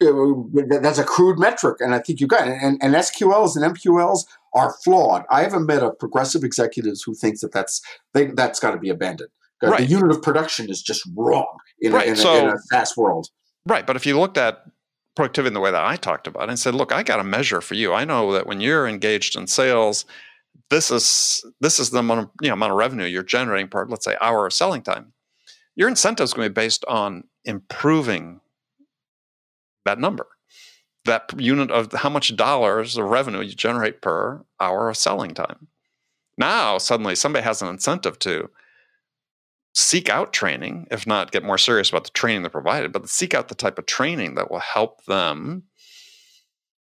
That's 0.00 0.98
a 0.98 1.04
crude 1.04 1.38
metric, 1.38 1.78
and 1.80 1.94
I 1.94 2.00
think 2.00 2.20
you 2.20 2.26
got 2.26 2.46
it. 2.46 2.58
And, 2.60 2.78
and 2.82 2.94
SQLs 2.94 3.56
and 3.56 3.74
MQLs 3.74 4.24
are 4.56 4.74
flawed. 4.82 5.24
I 5.30 5.42
haven't 5.42 5.66
met 5.66 5.82
a 5.82 5.90
progressive 5.90 6.42
executives 6.42 7.02
who 7.02 7.14
thinks 7.14 7.40
that 7.42 7.52
that's 7.52 7.80
they, 8.14 8.26
that's 8.26 8.58
got 8.58 8.72
to 8.72 8.78
be 8.78 8.88
abandoned. 8.88 9.30
Right. 9.62 9.78
The 9.78 9.86
unit 9.86 10.10
of 10.10 10.20
production 10.22 10.68
is 10.68 10.82
just 10.82 11.08
wrong 11.14 11.56
in, 11.80 11.92
right. 11.92 12.08
a, 12.08 12.10
in, 12.10 12.16
so, 12.16 12.34
a, 12.34 12.48
in 12.48 12.54
a 12.54 12.58
fast 12.70 12.96
world. 12.96 13.28
Right, 13.64 13.86
but 13.86 13.96
if 13.96 14.04
you 14.04 14.18
looked 14.18 14.36
at 14.36 14.64
productivity 15.14 15.48
in 15.48 15.54
the 15.54 15.60
way 15.60 15.70
that 15.70 15.84
I 15.84 15.96
talked 15.96 16.26
about 16.26 16.44
it 16.44 16.50
and 16.50 16.58
said, 16.58 16.74
look, 16.74 16.92
I 16.92 17.02
got 17.02 17.20
a 17.20 17.24
measure 17.24 17.62
for 17.62 17.74
you. 17.74 17.94
I 17.94 18.04
know 18.04 18.32
that 18.32 18.46
when 18.46 18.60
you're 18.60 18.86
engaged 18.86 19.34
in 19.34 19.46
sales 19.46 20.04
this 20.70 20.90
is 20.90 21.44
this 21.60 21.78
is 21.78 21.90
the 21.90 21.98
amount 21.98 22.20
of, 22.20 22.30
you 22.40 22.48
know, 22.48 22.54
amount 22.54 22.72
of 22.72 22.78
revenue 22.78 23.04
you're 23.04 23.22
generating 23.22 23.68
per 23.68 23.86
let's 23.86 24.04
say 24.04 24.16
hour 24.20 24.46
of 24.46 24.52
selling 24.52 24.82
time. 24.82 25.12
Your 25.74 25.88
incentive 25.88 26.24
is 26.24 26.32
going 26.32 26.46
to 26.46 26.50
be 26.50 26.54
based 26.54 26.84
on 26.86 27.24
improving 27.44 28.40
that 29.84 29.98
number, 29.98 30.26
that 31.06 31.32
unit 31.38 31.70
of 31.70 31.92
how 31.92 32.08
much 32.08 32.36
dollars 32.36 32.96
of 32.96 33.06
revenue 33.06 33.40
you 33.40 33.54
generate 33.54 34.00
per 34.00 34.44
hour 34.60 34.88
of 34.88 34.96
selling 34.96 35.34
time. 35.34 35.68
Now 36.38 36.78
suddenly 36.78 37.14
somebody 37.14 37.44
has 37.44 37.62
an 37.62 37.68
incentive 37.68 38.18
to 38.20 38.50
seek 39.74 40.08
out 40.08 40.32
training, 40.32 40.86
if 40.90 41.06
not 41.06 41.32
get 41.32 41.44
more 41.44 41.58
serious 41.58 41.90
about 41.90 42.04
the 42.04 42.10
training 42.10 42.42
they're 42.42 42.50
provided, 42.50 42.92
but 42.92 43.08
seek 43.08 43.34
out 43.34 43.48
the 43.48 43.54
type 43.54 43.78
of 43.78 43.86
training 43.86 44.34
that 44.34 44.50
will 44.50 44.60
help 44.60 45.04
them 45.04 45.64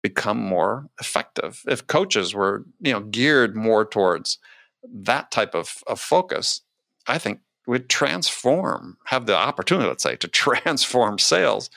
become 0.02 0.38
more 0.38 0.88
effective. 1.00 1.62
If 1.66 1.86
coaches 1.86 2.34
were, 2.34 2.66
you 2.80 2.92
know, 2.92 3.00
geared 3.00 3.56
more 3.56 3.86
towards 3.86 4.38
that 4.84 5.30
type 5.30 5.54
of, 5.54 5.82
of 5.86 6.00
focus, 6.00 6.62
I 7.06 7.18
think 7.18 7.40
we'd 7.66 7.88
transform, 7.88 8.98
have 9.06 9.26
the 9.26 9.36
opportunity, 9.36 9.88
let's 9.88 10.02
say, 10.02 10.16
to 10.16 10.28
transform 10.28 11.18
sales 11.18 11.70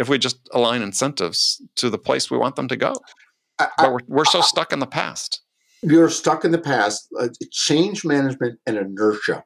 if 0.00 0.08
we 0.08 0.18
just 0.18 0.38
align 0.52 0.82
incentives 0.82 1.62
to 1.76 1.88
the 1.88 1.98
place 1.98 2.30
we 2.30 2.38
want 2.38 2.56
them 2.56 2.66
to 2.68 2.76
go. 2.76 2.94
I, 3.58 3.68
but 3.76 3.92
we're, 3.92 3.98
we're 4.08 4.24
so 4.24 4.40
stuck 4.40 4.72
in 4.72 4.80
the 4.80 4.86
past. 4.86 5.42
You're 5.82 6.10
stuck 6.10 6.44
in 6.44 6.50
the 6.50 6.58
past. 6.58 7.06
Uh, 7.18 7.28
change 7.52 8.04
management 8.04 8.58
and 8.66 8.76
inertia. 8.76 9.44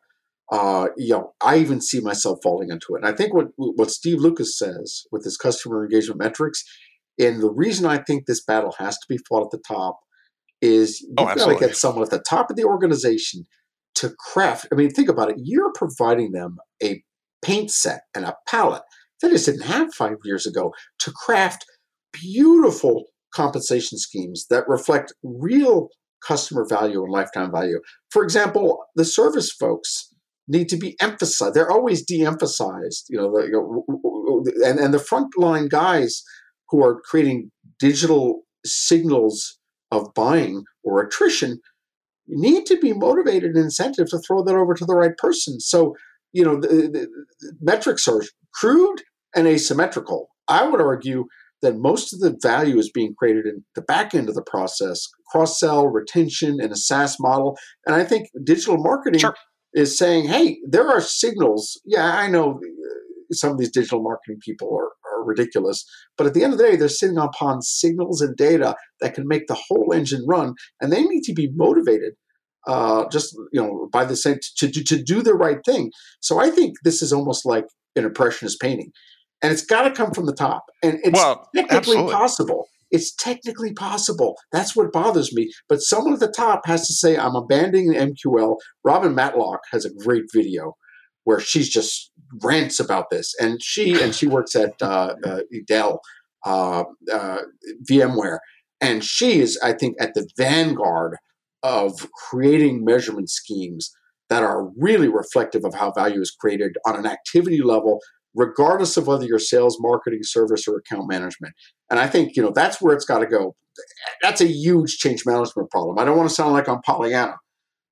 Uh, 0.50 0.88
you 0.96 1.10
know, 1.10 1.32
I 1.42 1.58
even 1.58 1.80
see 1.80 2.00
myself 2.00 2.38
falling 2.42 2.70
into 2.70 2.94
it. 2.94 2.98
And 2.98 3.06
I 3.06 3.12
think 3.12 3.34
what 3.34 3.48
what 3.56 3.90
Steve 3.90 4.18
Lucas 4.18 4.56
says 4.56 5.02
with 5.10 5.24
his 5.24 5.36
customer 5.36 5.84
engagement 5.84 6.20
metrics 6.20 6.64
and 7.18 7.40
the 7.40 7.50
reason 7.50 7.86
I 7.86 7.98
think 7.98 8.26
this 8.26 8.42
battle 8.42 8.74
has 8.78 8.98
to 8.98 9.06
be 9.08 9.18
fought 9.18 9.44
at 9.44 9.50
the 9.50 9.62
top 9.66 10.00
is 10.60 11.00
you've 11.00 11.14
oh, 11.18 11.34
got 11.34 11.48
to 11.48 11.56
get 11.58 11.76
someone 11.76 12.02
at 12.02 12.10
the 12.10 12.18
top 12.18 12.50
of 12.50 12.56
the 12.56 12.64
organization 12.64 13.46
to 13.96 14.14
craft. 14.18 14.66
I 14.72 14.74
mean, 14.74 14.90
think 14.90 15.08
about 15.08 15.30
it. 15.30 15.36
You're 15.38 15.72
providing 15.72 16.32
them 16.32 16.58
a 16.82 17.02
paint 17.42 17.70
set 17.70 18.02
and 18.14 18.24
a 18.24 18.36
palette 18.48 18.82
they 19.24 19.30
just 19.30 19.46
didn't 19.46 19.62
have 19.62 19.94
five 19.94 20.16
years 20.24 20.46
ago 20.46 20.72
to 21.00 21.12
craft 21.12 21.64
beautiful 22.12 23.04
compensation 23.34 23.98
schemes 23.98 24.46
that 24.48 24.68
reflect 24.68 25.12
real 25.22 25.88
customer 26.26 26.66
value 26.68 27.02
and 27.02 27.12
lifetime 27.12 27.50
value. 27.50 27.80
For 28.10 28.22
example, 28.22 28.84
the 28.94 29.04
service 29.04 29.52
folks 29.52 30.14
need 30.46 30.68
to 30.68 30.76
be 30.76 30.96
emphasized. 31.00 31.54
They're 31.54 31.70
always 31.70 32.04
de-emphasized, 32.04 33.06
you 33.08 33.16
know, 33.16 33.32
the, 33.32 33.46
you 33.46 33.52
know 33.52 34.44
and, 34.64 34.78
and 34.78 34.94
the 34.94 34.98
frontline 34.98 35.68
guys 35.68 36.22
who 36.68 36.84
are 36.84 37.00
creating 37.00 37.50
digital 37.78 38.42
signals 38.64 39.58
of 39.90 40.12
buying 40.14 40.64
or 40.82 41.02
attrition 41.02 41.60
need 42.26 42.66
to 42.66 42.78
be 42.78 42.92
motivated 42.92 43.54
and 43.54 43.64
incentive 43.64 44.08
to 44.10 44.18
throw 44.18 44.42
that 44.42 44.54
over 44.54 44.74
to 44.74 44.84
the 44.84 44.94
right 44.94 45.16
person. 45.18 45.60
So, 45.60 45.94
you 46.32 46.44
know, 46.44 46.58
the, 46.60 46.68
the 46.68 47.08
metrics 47.60 48.08
are 48.08 48.22
crude 48.54 49.02
and 49.34 49.46
asymmetrical. 49.46 50.28
I 50.48 50.66
would 50.68 50.80
argue 50.80 51.26
that 51.62 51.76
most 51.76 52.12
of 52.12 52.20
the 52.20 52.36
value 52.42 52.78
is 52.78 52.90
being 52.90 53.14
created 53.18 53.46
in 53.46 53.64
the 53.74 53.82
back 53.82 54.14
end 54.14 54.28
of 54.28 54.34
the 54.34 54.42
process 54.42 55.08
cross 55.30 55.58
sell, 55.58 55.88
retention, 55.88 56.60
and 56.60 56.70
a 56.70 56.76
SaaS 56.76 57.16
model. 57.18 57.56
And 57.86 57.96
I 57.96 58.04
think 58.04 58.28
digital 58.44 58.76
marketing 58.76 59.20
sure. 59.20 59.34
is 59.72 59.98
saying, 59.98 60.28
hey, 60.28 60.58
there 60.68 60.88
are 60.88 61.00
signals. 61.00 61.80
Yeah, 61.84 62.14
I 62.16 62.28
know 62.28 62.60
uh, 62.60 63.32
some 63.32 63.50
of 63.50 63.58
these 63.58 63.72
digital 63.72 64.02
marketing 64.02 64.38
people 64.44 64.68
are, 64.76 64.90
are 65.10 65.24
ridiculous, 65.24 65.84
but 66.16 66.26
at 66.26 66.34
the 66.34 66.44
end 66.44 66.52
of 66.52 66.58
the 66.58 66.64
day, 66.64 66.76
they're 66.76 66.88
sitting 66.88 67.18
upon 67.18 67.62
signals 67.62 68.20
and 68.20 68.36
data 68.36 68.76
that 69.00 69.14
can 69.14 69.26
make 69.26 69.48
the 69.48 69.58
whole 69.68 69.92
engine 69.92 70.24
run, 70.28 70.54
and 70.80 70.92
they 70.92 71.02
need 71.02 71.22
to 71.22 71.32
be 71.32 71.50
motivated 71.56 72.12
uh, 72.66 73.08
just 73.10 73.34
you 73.52 73.60
know 73.60 73.88
by 73.92 74.04
the 74.04 74.16
same 74.16 74.38
to, 74.56 74.70
to, 74.70 74.84
to 74.84 75.02
do 75.02 75.22
the 75.22 75.34
right 75.34 75.58
thing. 75.64 75.90
So 76.20 76.38
I 76.38 76.50
think 76.50 76.74
this 76.84 77.02
is 77.02 77.12
almost 77.12 77.44
like 77.44 77.64
an 77.96 78.04
impressionist 78.04 78.60
painting, 78.60 78.90
and 79.44 79.52
it's 79.52 79.64
got 79.64 79.82
to 79.82 79.90
come 79.90 80.10
from 80.10 80.24
the 80.24 80.34
top, 80.34 80.64
and 80.82 80.98
it's 81.04 81.12
well, 81.12 81.50
technically 81.54 81.76
absolutely. 81.76 82.12
possible. 82.14 82.66
It's 82.90 83.14
technically 83.14 83.74
possible. 83.74 84.38
That's 84.52 84.74
what 84.74 84.90
bothers 84.90 85.34
me. 85.34 85.52
But 85.68 85.82
someone 85.82 86.14
at 86.14 86.20
the 86.20 86.32
top 86.32 86.62
has 86.64 86.86
to 86.86 86.94
say, 86.94 87.18
"I'm 87.18 87.36
abandoning 87.36 87.90
the 87.90 87.98
MQL." 87.98 88.56
Robin 88.84 89.14
Matlock 89.14 89.60
has 89.70 89.84
a 89.84 89.92
great 89.92 90.24
video 90.32 90.76
where 91.24 91.40
she's 91.40 91.68
just 91.68 92.10
rants 92.42 92.80
about 92.80 93.10
this, 93.10 93.34
and 93.38 93.62
she 93.62 94.00
and 94.00 94.14
she 94.14 94.26
works 94.26 94.54
at 94.54 94.80
uh, 94.80 95.14
uh, 95.22 95.40
Dell, 95.66 96.00
uh, 96.46 96.84
uh 97.12 97.38
VMware, 97.86 98.38
and 98.80 99.04
she 99.04 99.40
is, 99.40 99.58
I 99.62 99.74
think, 99.74 99.96
at 100.00 100.14
the 100.14 100.26
vanguard 100.38 101.18
of 101.62 102.08
creating 102.30 102.82
measurement 102.82 103.28
schemes 103.28 103.92
that 104.30 104.42
are 104.42 104.70
really 104.78 105.08
reflective 105.08 105.66
of 105.66 105.74
how 105.74 105.92
value 105.92 106.22
is 106.22 106.30
created 106.30 106.78
on 106.86 106.96
an 106.96 107.04
activity 107.04 107.62
level 107.62 108.00
regardless 108.34 108.96
of 108.96 109.06
whether 109.06 109.24
you're 109.24 109.38
sales 109.38 109.78
marketing 109.80 110.22
service 110.22 110.66
or 110.66 110.76
account 110.76 111.08
management. 111.08 111.54
And 111.90 111.98
i 112.00 112.06
think 112.06 112.36
you 112.36 112.42
know 112.42 112.52
that's 112.54 112.80
where 112.80 112.94
it's 112.94 113.04
got 113.04 113.20
to 113.20 113.26
go. 113.26 113.54
That's 114.22 114.40
a 114.40 114.46
huge 114.46 114.98
change 114.98 115.24
management 115.26 115.70
problem. 115.70 115.98
I 115.98 116.04
don't 116.04 116.16
want 116.16 116.28
to 116.28 116.34
sound 116.34 116.52
like 116.52 116.68
i'm 116.68 116.80
pollyanna 116.82 117.36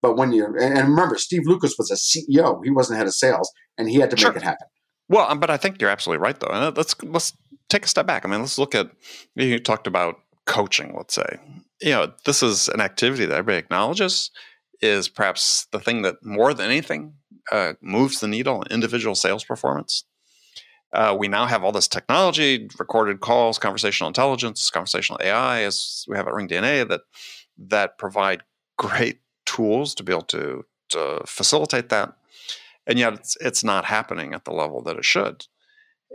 but 0.03 0.17
when 0.17 0.33
you're 0.33 0.57
and 0.57 0.77
remember 0.89 1.17
steve 1.17 1.43
lucas 1.45 1.77
was 1.79 1.91
a 1.91 1.95
ceo 1.95 2.61
he 2.65 2.71
wasn't 2.71 2.99
head 2.99 3.07
of 3.07 3.15
sales 3.15 3.51
and 3.79 3.89
he 3.89 3.97
had 3.97 4.11
to 4.11 4.17
sure. 4.17 4.33
make 4.33 4.43
it 4.43 4.45
happen. 4.45 4.67
Well 5.09 5.31
um, 5.31 5.41
but 5.41 5.51
i 5.51 5.57
think 5.57 5.81
you're 5.81 5.91
absolutely 5.91 6.23
right 6.23 6.39
though. 6.39 6.73
Let's 6.77 6.95
let's 7.03 7.33
take 7.69 7.85
a 7.85 7.89
step 7.89 8.07
back. 8.07 8.25
I 8.25 8.29
mean 8.29 8.41
let's 8.41 8.59
look 8.59 8.75
at 8.75 8.91
you 9.35 9.59
talked 9.59 9.87
about 9.87 10.17
coaching 10.47 10.95
let's 10.97 11.15
say. 11.15 11.39
You 11.81 11.91
know, 11.91 12.13
this 12.27 12.45
is 12.45 12.69
an 12.69 12.81
activity 12.81 13.27
that 13.27 13.37
everybody 13.37 13.59
acknowledges 13.59 14.31
is 14.81 15.09
perhaps 15.09 15.67
the 15.73 15.81
thing 15.81 16.03
that 16.03 16.17
more 16.25 16.55
than 16.55 16.67
anything 16.67 17.15
uh, 17.51 17.75
moves 17.81 18.21
the 18.21 18.29
needle 18.29 18.63
in 18.63 18.73
individual 18.73 19.15
sales 19.15 19.45
performance. 19.45 20.05
Uh, 20.93 21.17
we 21.19 21.29
now 21.29 21.47
have 21.47 21.65
all 21.65 21.73
this 21.73 21.89
technology, 21.89 22.69
recorded 22.79 23.21
calls, 23.21 23.59
conversational 23.59 24.09
intelligence, 24.09 24.71
conversational 24.71 25.21
AI, 25.23 25.63
as 25.63 26.05
we 26.09 26.17
have 26.17 26.29
at 26.29 26.35
Ring 26.35 26.49
DNA, 26.49 26.87
that 26.89 27.03
that 27.57 27.99
provide 27.99 28.43
great 28.79 29.21
tools 29.47 29.95
to 29.95 30.03
be 30.03 30.13
able 30.13 30.23
to 30.23 30.65
to 30.91 31.23
facilitate 31.27 31.89
that. 31.89 32.15
And 32.87 32.99
yet, 32.99 33.15
it's 33.15 33.37
it's 33.41 33.65
not 33.65 33.87
happening 33.87 34.35
at 34.35 34.45
the 34.45 34.53
level 34.53 34.83
that 34.83 34.97
it 34.97 35.05
should. 35.05 35.47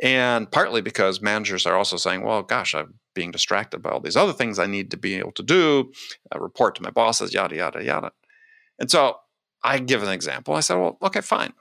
And 0.04 0.52
partly 0.52 0.82
because 0.82 1.22
managers 1.22 1.66
are 1.66 1.76
also 1.76 1.98
saying, 1.98 2.24
"Well, 2.24 2.44
gosh, 2.44 2.76
I'm 2.76 3.00
being 3.18 3.32
distracted 3.32 3.82
by 3.82 3.90
all 3.90 4.00
these 4.00 4.16
other 4.16 4.32
things 4.32 4.60
I 4.60 4.68
need 4.68 4.92
to 4.92 4.98
be 4.98 5.16
able 5.16 5.32
to 5.32 5.42
do, 5.42 5.92
uh, 6.34 6.40
report 6.40 6.76
to 6.76 6.84
my 6.84 6.92
bosses, 6.92 7.34
yada, 7.34 7.56
yada, 7.56 7.84
yada. 7.84 8.12
And 8.78 8.92
so 8.92 9.18
I 9.64 9.80
give 9.80 10.04
an 10.04 10.10
example. 10.10 10.54
I 10.54 10.60
said, 10.60 10.76
well, 10.76 11.00
okay, 11.02 11.22
fine. 11.22 11.54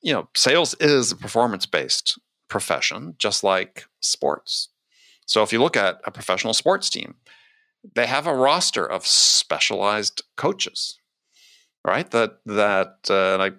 You 0.00 0.14
know, 0.14 0.28
sales 0.34 0.72
is 0.80 1.12
a 1.12 1.16
performance 1.16 1.66
based 1.66 2.18
profession, 2.52 3.14
just 3.16 3.42
like 3.42 3.86
sports. 4.00 4.68
So 5.24 5.42
if 5.42 5.54
you 5.54 5.58
look 5.58 5.74
at 5.74 6.02
a 6.04 6.10
professional 6.10 6.52
sports 6.52 6.90
team, 6.90 7.14
they 7.94 8.06
have 8.06 8.26
a 8.26 8.34
roster 8.34 8.84
of 8.84 9.06
specialized 9.06 10.22
coaches, 10.36 10.98
right? 11.82 12.08
That 12.10 12.40
that 12.44 12.98
uh, 13.08 13.32
and 13.34 13.42
I 13.42 13.50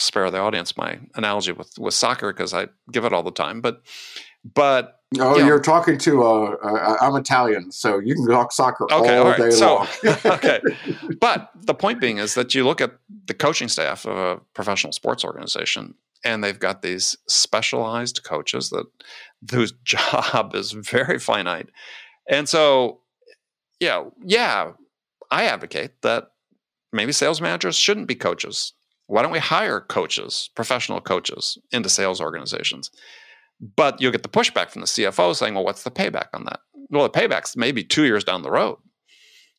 spare 0.00 0.30
the 0.30 0.38
audience 0.38 0.76
my 0.76 1.00
analogy 1.16 1.50
with 1.50 1.76
with 1.76 1.92
soccer 1.92 2.32
because 2.32 2.54
I 2.54 2.68
give 2.92 3.04
it 3.04 3.12
all 3.12 3.24
the 3.24 3.32
time, 3.32 3.60
but 3.60 3.82
but 4.54 5.00
Oh, 5.18 5.36
you 5.38 5.52
are 5.52 5.58
talking 5.58 5.98
to 5.98 6.22
uh, 6.22 6.56
uh, 6.62 6.96
I'm 7.00 7.16
Italian, 7.16 7.72
so 7.72 7.98
you 7.98 8.14
can 8.14 8.28
talk 8.28 8.52
soccer 8.52 8.84
okay, 8.84 9.16
all, 9.16 9.24
all 9.24 9.30
right. 9.32 9.40
day 9.40 9.50
so, 9.50 9.74
long. 9.74 9.88
okay, 10.24 10.60
but 11.20 11.50
the 11.66 11.74
point 11.74 12.00
being 12.00 12.18
is 12.18 12.34
that 12.34 12.54
you 12.54 12.64
look 12.64 12.80
at 12.80 12.92
the 13.26 13.34
coaching 13.34 13.66
staff 13.66 14.06
of 14.06 14.16
a 14.16 14.40
professional 14.54 14.92
sports 14.92 15.24
organization, 15.24 15.94
and 16.24 16.42
they've 16.42 16.58
got 16.58 16.82
these 16.82 17.16
specialized 17.28 18.22
coaches 18.24 18.70
that 18.70 18.86
whose 19.50 19.72
job 19.84 20.54
is 20.54 20.72
very 20.72 21.18
finite, 21.18 21.68
and 22.28 22.48
so 22.48 23.00
yeah, 23.80 24.04
yeah, 24.22 24.72
I 25.30 25.44
advocate 25.44 26.02
that 26.02 26.28
maybe 26.92 27.12
sales 27.12 27.40
managers 27.40 27.76
shouldn't 27.76 28.08
be 28.08 28.14
coaches. 28.14 28.74
Why 29.06 29.22
don't 29.22 29.32
we 29.32 29.38
hire 29.38 29.80
coaches, 29.80 30.50
professional 30.54 31.00
coaches, 31.00 31.58
into 31.72 31.88
sales 31.88 32.20
organizations? 32.20 32.90
But 33.76 34.00
you'll 34.00 34.12
get 34.12 34.22
the 34.22 34.28
pushback 34.28 34.70
from 34.70 34.80
the 34.80 34.86
CFO 34.86 35.34
saying, 35.34 35.54
well, 35.54 35.64
what's 35.64 35.82
the 35.82 35.90
payback 35.90 36.28
on 36.32 36.44
that? 36.44 36.60
Well, 36.90 37.08
the 37.08 37.10
payback's 37.18 37.56
maybe 37.56 37.82
two 37.82 38.04
years 38.04 38.24
down 38.24 38.42
the 38.42 38.50
road. 38.50 38.78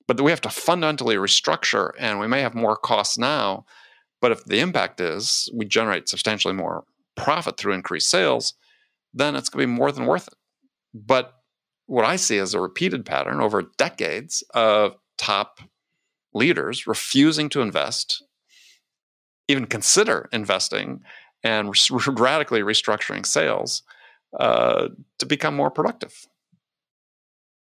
But 0.07 0.21
we 0.21 0.31
have 0.31 0.41
to 0.41 0.49
fundamentally 0.49 1.15
restructure, 1.15 1.91
and 1.99 2.19
we 2.19 2.27
may 2.27 2.41
have 2.41 2.55
more 2.55 2.75
costs 2.75 3.17
now. 3.17 3.65
But 4.21 4.31
if 4.31 4.45
the 4.45 4.59
impact 4.59 5.01
is 5.01 5.49
we 5.53 5.65
generate 5.65 6.07
substantially 6.07 6.53
more 6.53 6.83
profit 7.15 7.57
through 7.57 7.73
increased 7.73 8.09
sales, 8.09 8.53
then 9.13 9.35
it's 9.35 9.49
going 9.49 9.63
to 9.63 9.67
be 9.67 9.77
more 9.77 9.91
than 9.91 10.05
worth 10.05 10.27
it. 10.27 10.35
But 10.93 11.33
what 11.87 12.05
I 12.05 12.15
see 12.15 12.37
is 12.37 12.53
a 12.53 12.59
repeated 12.59 13.05
pattern 13.05 13.41
over 13.41 13.63
decades 13.77 14.43
of 14.53 14.95
top 15.17 15.59
leaders 16.33 16.87
refusing 16.87 17.49
to 17.49 17.61
invest, 17.61 18.23
even 19.47 19.65
consider 19.65 20.29
investing 20.31 21.01
and 21.43 21.73
radically 22.07 22.61
restructuring 22.61 23.25
sales 23.25 23.83
uh, 24.39 24.87
to 25.19 25.25
become 25.25 25.55
more 25.55 25.71
productive. 25.71 26.27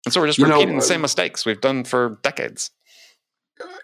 And 0.06 0.14
so 0.14 0.20
we're 0.20 0.28
just 0.28 0.40
you 0.40 0.46
repeating 0.46 0.70
know, 0.70 0.82
the 0.82 0.86
same 0.86 1.02
mistakes 1.02 1.46
we've 1.46 1.62
done 1.62 1.84
for 1.84 2.20
decades. 2.24 2.72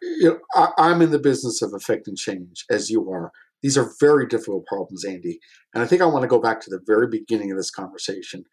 You 0.01 0.30
know, 0.30 0.39
I, 0.55 0.69
I'm 0.78 1.01
in 1.01 1.11
the 1.11 1.19
business 1.19 1.61
of 1.61 1.73
affecting 1.73 2.15
change, 2.15 2.65
as 2.69 2.89
you 2.89 3.09
are. 3.11 3.32
These 3.63 3.78
are 3.78 3.91
very 3.99 4.28
difficult 4.28 4.65
problems, 4.67 5.03
Andy. 5.03 5.39
And 5.73 5.84
I 5.84 5.88
think 5.88 6.01
I 6.01 6.05
want 6.05 6.23
to 6.23 6.28
go 6.28 6.39
back 6.39 6.61
to 6.61 6.69
the 6.69 6.80
very 6.86 7.07
beginning 7.07 7.51
of 7.51 7.57
this 7.57 7.71
conversation. 7.71 8.43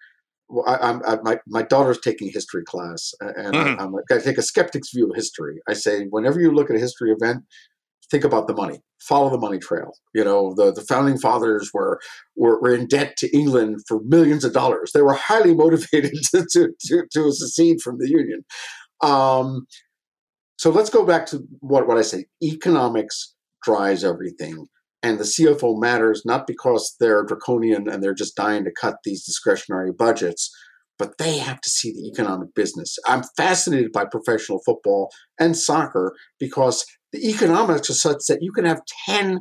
Well, 0.48 0.64
I, 0.66 0.98
I, 1.12 1.18
my, 1.22 1.38
my 1.46 1.62
daughter's 1.62 2.00
taking 2.00 2.30
history 2.30 2.64
class, 2.64 3.12
and 3.20 3.54
mm-hmm. 3.54 3.80
I, 3.80 3.84
I'm, 3.84 3.94
I 3.94 4.18
take 4.18 4.38
a 4.38 4.42
skeptic's 4.42 4.90
view 4.94 5.08
of 5.10 5.16
history. 5.16 5.60
I 5.68 5.74
say, 5.74 6.06
whenever 6.10 6.40
you 6.40 6.52
look 6.52 6.70
at 6.70 6.76
a 6.76 6.80
history 6.80 7.12
event, 7.12 7.44
think 8.10 8.24
about 8.24 8.46
the 8.46 8.54
money 8.54 8.80
follow 9.00 9.30
the 9.30 9.38
money 9.38 9.58
trail 9.58 9.92
you 10.14 10.24
know 10.24 10.54
the, 10.54 10.72
the 10.72 10.82
founding 10.82 11.18
fathers 11.18 11.70
were, 11.74 12.00
were, 12.36 12.60
were 12.60 12.74
in 12.74 12.86
debt 12.86 13.16
to 13.16 13.34
england 13.36 13.78
for 13.86 14.00
millions 14.04 14.44
of 14.44 14.52
dollars 14.52 14.92
they 14.92 15.02
were 15.02 15.14
highly 15.14 15.54
motivated 15.64 16.14
to, 16.30 16.46
to, 16.50 16.72
to, 16.80 17.04
to 17.12 17.32
secede 17.32 17.80
from 17.80 17.98
the 17.98 18.08
union 18.08 18.44
um, 19.02 19.66
so 20.64 20.70
let's 20.70 20.88
go 20.88 21.04
back 21.04 21.26
to 21.26 21.44
what, 21.60 21.86
what 21.86 21.98
i 21.98 22.02
say 22.02 22.24
economics 22.42 23.34
drives 23.62 24.02
everything 24.02 24.66
and 25.02 25.18
the 25.18 25.24
cfo 25.24 25.78
matters 25.78 26.22
not 26.24 26.46
because 26.46 26.96
they're 27.00 27.22
draconian 27.22 27.86
and 27.86 28.02
they're 28.02 28.14
just 28.14 28.34
dying 28.34 28.64
to 28.64 28.72
cut 28.80 28.96
these 29.04 29.24
discretionary 29.24 29.92
budgets 29.92 30.50
but 30.98 31.18
they 31.18 31.38
have 31.38 31.60
to 31.60 31.70
see 31.70 31.92
the 31.92 32.06
economic 32.06 32.54
business. 32.54 32.96
I'm 33.06 33.24
fascinated 33.36 33.92
by 33.92 34.04
professional 34.04 34.60
football 34.64 35.10
and 35.40 35.56
soccer 35.56 36.14
because 36.38 36.84
the 37.12 37.28
economics 37.28 37.90
are 37.90 37.94
such 37.94 38.18
that 38.28 38.42
you 38.42 38.52
can 38.52 38.64
have 38.64 38.80
10 39.06 39.40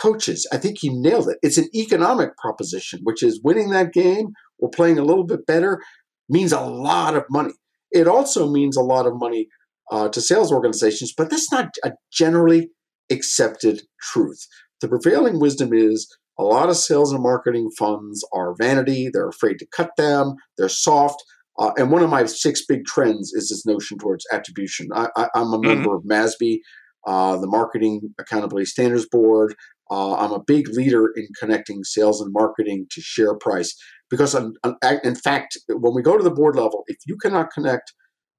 coaches. 0.00 0.46
I 0.52 0.56
think 0.56 0.82
you 0.82 0.92
nailed 0.92 1.28
it. 1.28 1.38
It's 1.42 1.58
an 1.58 1.68
economic 1.74 2.36
proposition, 2.36 3.00
which 3.04 3.22
is 3.22 3.40
winning 3.42 3.70
that 3.70 3.92
game 3.92 4.32
or 4.58 4.70
playing 4.70 4.98
a 4.98 5.04
little 5.04 5.24
bit 5.24 5.46
better 5.46 5.80
means 6.28 6.52
a 6.52 6.60
lot 6.60 7.14
of 7.14 7.24
money. 7.30 7.54
It 7.90 8.08
also 8.08 8.50
means 8.50 8.76
a 8.76 8.82
lot 8.82 9.06
of 9.06 9.14
money 9.16 9.48
uh, 9.90 10.08
to 10.08 10.20
sales 10.20 10.52
organizations, 10.52 11.12
but 11.16 11.30
that's 11.30 11.50
not 11.52 11.68
a 11.84 11.92
generally 12.12 12.70
accepted 13.10 13.82
truth. 14.00 14.46
The 14.80 14.88
prevailing 14.88 15.40
wisdom 15.40 15.72
is 15.72 16.08
a 16.38 16.44
lot 16.44 16.68
of 16.68 16.76
sales 16.76 17.12
and 17.12 17.22
marketing 17.22 17.70
funds 17.76 18.24
are 18.32 18.54
vanity, 18.56 19.10
they're 19.12 19.28
afraid 19.28 19.58
to 19.58 19.66
cut 19.66 19.90
them, 19.96 20.36
they're 20.56 20.68
soft. 20.68 21.22
Uh, 21.58 21.72
and 21.76 21.90
one 21.90 22.02
of 22.02 22.10
my 22.10 22.24
six 22.26 22.64
big 22.64 22.84
trends 22.84 23.32
is 23.32 23.48
this 23.48 23.66
notion 23.66 23.98
towards 23.98 24.24
attribution. 24.32 24.88
I, 24.94 25.08
am 25.16 25.52
a 25.52 25.58
mm-hmm. 25.58 25.66
member 25.66 25.96
of 25.96 26.04
MASB, 26.04 26.60
uh, 27.06 27.36
the 27.38 27.48
Marketing 27.48 28.14
Accountability 28.20 28.66
Standards 28.66 29.08
Board. 29.10 29.56
Uh, 29.90 30.14
I'm 30.14 30.30
a 30.30 30.44
big 30.44 30.68
leader 30.68 31.10
in 31.16 31.26
connecting 31.40 31.82
sales 31.82 32.20
and 32.20 32.32
marketing 32.32 32.86
to 32.92 33.00
share 33.00 33.34
price 33.34 33.74
because, 34.08 34.34
I'm, 34.34 34.52
I'm, 34.62 34.76
in 35.02 35.16
fact, 35.16 35.58
when 35.68 35.94
we 35.94 36.02
go 36.02 36.16
to 36.16 36.22
the 36.22 36.30
board 36.30 36.54
level, 36.54 36.84
if 36.86 36.98
you 37.06 37.16
cannot 37.16 37.50
connect 37.50 37.92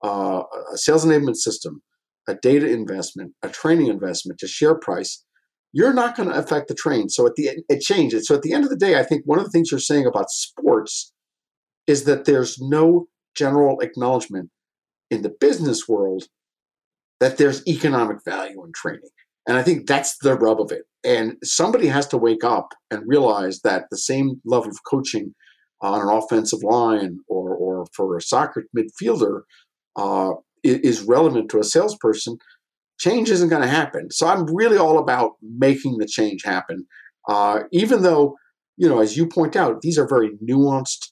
uh, 0.03 0.43
a 0.73 0.77
sales 0.77 1.05
enablement 1.05 1.35
system, 1.35 1.81
a 2.27 2.35
data 2.35 2.67
investment, 2.69 3.33
a 3.43 3.49
training 3.49 3.87
investment 3.87 4.39
to 4.39 4.47
share 4.47 4.75
price, 4.75 5.23
you're 5.71 5.93
not 5.93 6.15
going 6.15 6.29
to 6.29 6.35
affect 6.35 6.67
the 6.67 6.75
train. 6.75 7.09
So 7.09 7.27
at 7.27 7.35
the 7.35 7.63
it 7.69 7.81
changes. 7.81 8.27
So 8.27 8.35
at 8.35 8.41
the 8.41 8.53
end 8.53 8.63
of 8.63 8.69
the 8.69 8.75
day, 8.75 8.99
I 8.99 9.03
think 9.03 9.23
one 9.25 9.39
of 9.39 9.45
the 9.45 9.51
things 9.51 9.71
you're 9.71 9.79
saying 9.79 10.05
about 10.05 10.29
sports 10.29 11.13
is 11.87 12.05
that 12.05 12.25
there's 12.25 12.59
no 12.59 13.07
general 13.35 13.79
acknowledgement 13.81 14.49
in 15.09 15.21
the 15.21 15.33
business 15.39 15.87
world 15.87 16.23
that 17.19 17.37
there's 17.37 17.65
economic 17.67 18.17
value 18.25 18.63
in 18.63 18.71
training. 18.73 19.09
And 19.47 19.57
I 19.57 19.63
think 19.63 19.87
that's 19.87 20.17
the 20.19 20.35
rub 20.35 20.61
of 20.61 20.71
it. 20.71 20.83
And 21.03 21.37
somebody 21.43 21.87
has 21.87 22.07
to 22.07 22.17
wake 22.17 22.43
up 22.43 22.73
and 22.91 23.07
realize 23.07 23.61
that 23.61 23.85
the 23.89 23.97
same 23.97 24.41
level 24.45 24.69
of 24.69 24.77
coaching 24.89 25.33
on 25.81 26.01
an 26.01 26.09
offensive 26.09 26.61
line 26.61 27.19
or, 27.27 27.55
or 27.55 27.85
for 27.93 28.17
a 28.17 28.21
soccer 28.21 28.65
midfielder 28.77 29.41
uh, 29.95 30.31
is 30.63 31.01
relevant 31.01 31.49
to 31.51 31.59
a 31.59 31.63
salesperson. 31.63 32.37
Change 32.99 33.29
isn't 33.29 33.49
going 33.49 33.61
to 33.61 33.67
happen. 33.67 34.11
So 34.11 34.27
I'm 34.27 34.45
really 34.53 34.77
all 34.77 34.97
about 34.97 35.33
making 35.41 35.97
the 35.97 36.05
change 36.07 36.43
happen. 36.43 36.85
Uh, 37.27 37.61
even 37.71 38.03
though, 38.03 38.35
you 38.77 38.89
know, 38.89 38.99
as 38.99 39.15
you 39.15 39.27
point 39.27 39.55
out, 39.55 39.81
these 39.81 39.97
are 39.97 40.07
very 40.07 40.31
nuanced, 40.43 41.11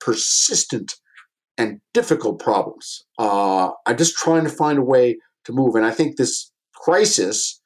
persistent, 0.00 0.94
and 1.56 1.80
difficult 1.94 2.38
problems. 2.38 3.04
Uh, 3.18 3.70
I'm 3.86 3.96
just 3.96 4.16
trying 4.16 4.44
to 4.44 4.50
find 4.50 4.78
a 4.78 4.82
way 4.82 5.18
to 5.44 5.52
move. 5.52 5.74
And 5.74 5.86
I 5.86 5.90
think 5.90 6.16
this 6.16 6.50
crisis 6.74 7.60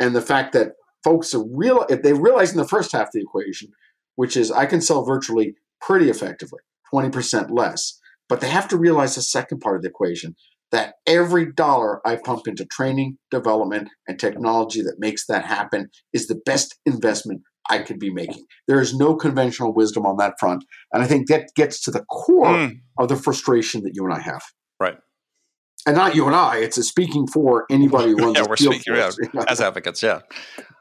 and 0.00 0.14
the 0.14 0.20
fact 0.20 0.52
that 0.52 0.72
folks 1.04 1.34
are 1.34 1.44
real 1.44 1.86
if 1.88 2.02
they 2.02 2.12
realize 2.12 2.52
in 2.52 2.58
the 2.58 2.68
first 2.68 2.92
half 2.92 3.08
of 3.08 3.12
the 3.12 3.20
equation, 3.20 3.70
which 4.16 4.36
is 4.36 4.50
I 4.50 4.66
can 4.66 4.80
sell 4.80 5.04
virtually 5.04 5.54
pretty 5.80 6.10
effectively, 6.10 6.60
20% 6.92 7.50
less. 7.50 7.98
But 8.32 8.40
they 8.40 8.48
have 8.48 8.66
to 8.68 8.78
realize 8.78 9.14
the 9.14 9.20
second 9.20 9.60
part 9.60 9.76
of 9.76 9.82
the 9.82 9.90
equation 9.90 10.36
that 10.70 10.94
every 11.06 11.52
dollar 11.52 12.00
I 12.08 12.16
pump 12.16 12.48
into 12.48 12.64
training, 12.64 13.18
development, 13.30 13.90
and 14.08 14.18
technology 14.18 14.80
that 14.80 14.94
makes 14.98 15.26
that 15.26 15.44
happen 15.44 15.90
is 16.14 16.28
the 16.28 16.40
best 16.46 16.78
investment 16.86 17.42
I 17.68 17.80
could 17.80 17.98
be 17.98 18.10
making. 18.10 18.46
There 18.66 18.80
is 18.80 18.96
no 18.96 19.16
conventional 19.16 19.74
wisdom 19.74 20.06
on 20.06 20.16
that 20.16 20.36
front. 20.40 20.64
And 20.94 21.02
I 21.02 21.06
think 21.06 21.28
that 21.28 21.50
gets 21.56 21.82
to 21.82 21.90
the 21.90 22.06
core 22.06 22.46
mm. 22.46 22.80
of 22.98 23.10
the 23.10 23.16
frustration 23.16 23.82
that 23.82 23.92
you 23.92 24.02
and 24.06 24.14
I 24.14 24.20
have. 24.20 24.40
Right 24.80 24.96
and 25.84 25.94
not 25.94 26.14
you 26.14 26.24
and 26.26 26.34
I. 26.34 26.56
It's 26.56 26.78
a 26.78 26.82
speaking 26.82 27.26
for 27.26 27.66
anybody 27.68 28.12
who 28.12 28.16
runs. 28.16 28.36
yeah, 28.38 28.46
we're 28.48 28.56
speaking 28.56 28.94
yeah, 28.94 29.10
as 29.46 29.60
advocates. 29.60 30.02
Yeah. 30.02 30.20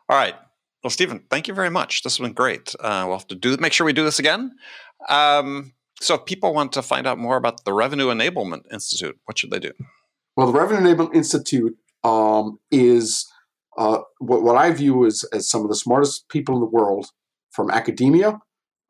All 0.08 0.16
right. 0.16 0.36
Well, 0.86 0.92
Stephen, 0.92 1.26
thank 1.30 1.50
you 1.50 1.54
very 1.54 1.70
much. 1.70 2.04
This 2.04 2.18
has 2.18 2.24
been 2.24 2.34
great. 2.34 2.74
Uh, 2.80 3.04
we'll 3.08 3.18
have 3.18 3.28
to 3.28 3.36
do 3.36 3.58
make 3.58 3.74
sure 3.74 3.86
we 3.86 3.92
do 3.92 4.06
this 4.06 4.20
again. 4.20 4.52
Um, 5.10 5.74
so, 6.02 6.16
if 6.16 6.26
people 6.26 6.54
want 6.54 6.72
to 6.74 6.82
find 6.82 7.06
out 7.06 7.18
more 7.18 7.38
about 7.38 7.64
the 7.64 7.74
Revenue 7.74 8.08
Enablement 8.08 8.62
Institute, 8.72 9.18
what 9.26 9.38
should 9.38 9.52
they 9.52 9.60
do? 9.60 9.72
Well, 10.36 10.48
the 10.48 10.60
Revenue 10.60 10.82
Enablement 10.82 11.16
Institute 11.16 11.78
um, 12.04 12.58
is 12.72 13.32
uh, 13.78 14.00
what, 14.18 14.42
what, 14.44 14.56
I 14.56 14.72
view 14.72 15.06
as, 15.06 15.24
as 15.32 15.50
some 15.50 15.62
of 15.62 15.70
the 15.70 15.76
smartest 15.76 16.28
people 16.30 16.56
in 16.56 16.62
the 16.62 16.68
world, 16.68 17.08
from 17.52 17.70
academia, 17.70 18.40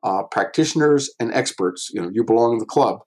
uh, 0.03 0.23
practitioners, 0.23 1.13
and 1.19 1.33
experts. 1.33 1.89
You 1.93 2.01
know, 2.01 2.09
you 2.13 2.23
belong 2.23 2.53
in 2.53 2.59
the 2.59 2.65
club. 2.65 2.99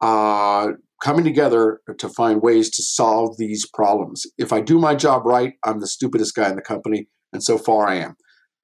Uh, 0.00 0.68
coming 1.02 1.24
together 1.24 1.80
to 1.98 2.08
find 2.08 2.42
ways 2.42 2.70
to 2.70 2.82
solve 2.82 3.36
these 3.38 3.66
problems. 3.66 4.26
If 4.38 4.52
I 4.52 4.60
do 4.60 4.78
my 4.78 4.94
job 4.94 5.24
right, 5.24 5.54
I'm 5.64 5.80
the 5.80 5.86
stupidest 5.86 6.34
guy 6.34 6.48
in 6.48 6.56
the 6.56 6.62
company, 6.62 7.08
and 7.32 7.42
so 7.42 7.58
far 7.58 7.88
I 7.88 7.96
am. 7.96 8.16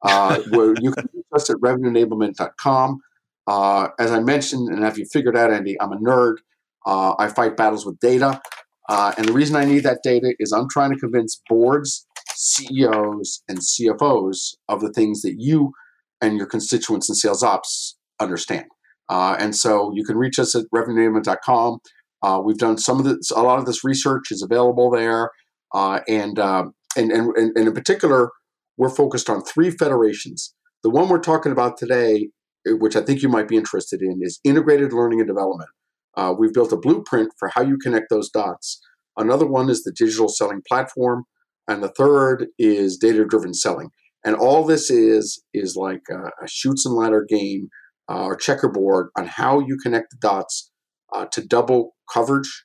Uh, 0.02 0.40
where 0.50 0.74
you 0.80 0.92
can 0.92 1.08
reach 1.12 1.24
us 1.34 1.50
at 1.50 1.56
revenueenablement.com. 1.56 3.00
Uh, 3.46 3.88
as 3.98 4.10
I 4.10 4.20
mentioned, 4.20 4.68
and 4.68 4.82
have 4.82 4.98
you 4.98 5.06
figured 5.12 5.36
out, 5.36 5.52
Andy, 5.52 5.80
I'm 5.80 5.92
a 5.92 5.96
nerd. 5.96 6.36
Uh, 6.84 7.14
I 7.18 7.28
fight 7.28 7.56
battles 7.56 7.84
with 7.84 7.98
data. 8.00 8.40
Uh, 8.88 9.12
and 9.18 9.28
the 9.28 9.32
reason 9.32 9.56
I 9.56 9.64
need 9.64 9.80
that 9.80 10.00
data 10.02 10.34
is 10.38 10.52
I'm 10.52 10.68
trying 10.68 10.92
to 10.92 10.98
convince 10.98 11.40
boards, 11.48 12.06
CEOs, 12.34 13.42
and 13.48 13.58
CFOs 13.58 14.54
of 14.68 14.80
the 14.80 14.92
things 14.92 15.22
that 15.22 15.36
you 15.38 15.72
and 16.20 16.36
your 16.36 16.46
constituents 16.46 17.08
in 17.08 17.14
sales 17.14 17.42
ops 17.42 17.96
understand. 18.20 18.66
Uh, 19.08 19.36
and 19.38 19.54
so 19.54 19.92
you 19.94 20.04
can 20.04 20.16
reach 20.16 20.38
us 20.38 20.54
at 20.54 20.64
revenueenablement.com. 20.74 21.78
Uh, 22.22 22.40
we've 22.44 22.58
done 22.58 22.78
some 22.78 22.98
of 22.98 23.04
this, 23.04 23.30
a 23.30 23.42
lot 23.42 23.58
of 23.58 23.66
this 23.66 23.84
research 23.84 24.30
is 24.30 24.42
available 24.42 24.90
there. 24.90 25.30
Uh, 25.74 26.00
and, 26.08 26.38
and, 26.38 26.72
and, 26.96 27.36
and 27.36 27.68
in 27.68 27.72
particular, 27.72 28.30
we're 28.76 28.88
focused 28.88 29.28
on 29.28 29.42
three 29.42 29.70
federations. 29.70 30.54
The 30.82 30.90
one 30.90 31.08
we're 31.08 31.18
talking 31.18 31.52
about 31.52 31.76
today, 31.76 32.28
which 32.66 32.96
I 32.96 33.02
think 33.02 33.22
you 33.22 33.28
might 33.28 33.48
be 33.48 33.56
interested 33.56 34.02
in, 34.02 34.20
is 34.22 34.40
integrated 34.44 34.92
learning 34.92 35.20
and 35.20 35.28
development. 35.28 35.70
Uh, 36.16 36.34
we've 36.36 36.52
built 36.52 36.72
a 36.72 36.78
blueprint 36.78 37.30
for 37.38 37.48
how 37.54 37.62
you 37.62 37.76
connect 37.76 38.06
those 38.10 38.30
dots. 38.30 38.80
Another 39.16 39.46
one 39.46 39.70
is 39.70 39.82
the 39.82 39.92
digital 39.92 40.28
selling 40.28 40.62
platform. 40.66 41.24
And 41.68 41.82
the 41.82 41.88
third 41.88 42.46
is 42.58 42.96
data 42.96 43.24
driven 43.24 43.52
selling. 43.52 43.90
And 44.24 44.36
all 44.36 44.64
this 44.64 44.90
is 44.90 45.42
is 45.52 45.76
like 45.76 46.02
a, 46.10 46.44
a 46.44 46.48
Chutes 46.48 46.86
and 46.86 46.94
ladder 46.94 47.26
game 47.28 47.68
uh, 48.08 48.24
or 48.24 48.36
checkerboard 48.36 49.08
on 49.16 49.26
how 49.26 49.60
you 49.60 49.76
connect 49.82 50.10
the 50.10 50.16
dots 50.20 50.70
uh, 51.14 51.26
to 51.32 51.46
double 51.46 51.96
coverage, 52.12 52.64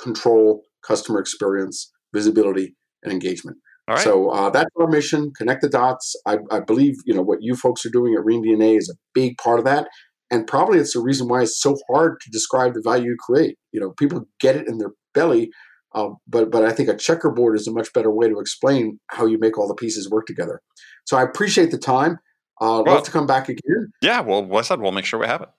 control, 0.00 0.62
customer 0.86 1.20
experience, 1.20 1.92
visibility, 2.12 2.76
and 3.02 3.12
engagement. 3.12 3.56
So 3.98 4.30
uh, 4.30 4.50
that's 4.50 4.70
our 4.80 4.86
mission. 4.86 5.32
Connect 5.36 5.60
the 5.60 5.68
dots. 5.68 6.16
I, 6.26 6.38
I, 6.50 6.60
believe 6.60 6.94
you 7.04 7.14
know 7.14 7.22
what 7.22 7.42
you 7.42 7.54
folks 7.54 7.84
are 7.84 7.90
doing 7.90 8.14
at 8.14 8.24
Ring 8.24 8.42
DNA 8.42 8.78
is 8.78 8.88
a 8.88 8.96
big 9.12 9.36
part 9.36 9.58
of 9.58 9.66
that, 9.66 9.88
and 10.30 10.46
probably 10.46 10.78
it's 10.78 10.94
the 10.94 11.00
reason 11.00 11.28
why 11.28 11.42
it's 11.42 11.60
so 11.60 11.76
hard 11.90 12.18
to 12.20 12.30
describe 12.30 12.74
the 12.74 12.80
value 12.82 13.10
you 13.10 13.16
create. 13.18 13.56
You 13.72 13.80
know, 13.80 13.90
people 13.98 14.26
get 14.40 14.56
it 14.56 14.68
in 14.68 14.78
their 14.78 14.92
belly, 15.12 15.50
uh, 15.94 16.10
but 16.26 16.50
but 16.50 16.64
I 16.64 16.72
think 16.72 16.88
a 16.88 16.96
checkerboard 16.96 17.56
is 17.56 17.68
a 17.68 17.72
much 17.72 17.92
better 17.92 18.10
way 18.10 18.28
to 18.28 18.40
explain 18.40 19.00
how 19.08 19.26
you 19.26 19.38
make 19.38 19.58
all 19.58 19.68
the 19.68 19.74
pieces 19.74 20.10
work 20.10 20.26
together. 20.26 20.62
So 21.04 21.18
I 21.18 21.22
appreciate 21.22 21.70
the 21.70 21.78
time. 21.78 22.18
Uh, 22.60 22.82
well, 22.86 22.94
love 22.94 23.04
to 23.04 23.10
come 23.10 23.26
back 23.26 23.50
again. 23.50 23.92
Yeah, 24.00 24.20
well, 24.20 24.48
I 24.56 24.62
said 24.62 24.80
we'll 24.80 24.92
make 24.92 25.04
sure 25.04 25.20
we 25.20 25.26
have 25.26 25.42
it, 25.42 25.50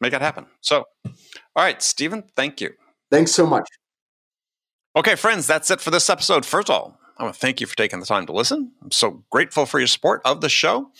make 0.00 0.12
it 0.12 0.22
happen. 0.22 0.46
So 0.60 0.86
all 1.04 1.14
right, 1.64 1.80
Stephen, 1.80 2.24
thank 2.34 2.60
you. 2.60 2.72
Thanks 3.12 3.30
so 3.30 3.46
much. 3.46 3.68
Okay, 4.96 5.14
friends, 5.14 5.46
that's 5.46 5.70
it 5.70 5.80
for 5.80 5.90
this 5.90 6.10
episode. 6.10 6.44
First 6.44 6.68
of 6.68 6.74
all, 6.74 6.98
I 7.16 7.22
want 7.22 7.34
to 7.34 7.40
thank 7.40 7.60
you 7.60 7.66
for 7.66 7.76
taking 7.76 8.00
the 8.00 8.06
time 8.06 8.26
to 8.26 8.32
listen. 8.32 8.72
I'm 8.82 8.90
so 8.90 9.24
grateful 9.30 9.66
for 9.66 9.78
your 9.78 9.86
support 9.86 10.20
of 10.24 10.40
the 10.40 10.48
show. 10.48 10.90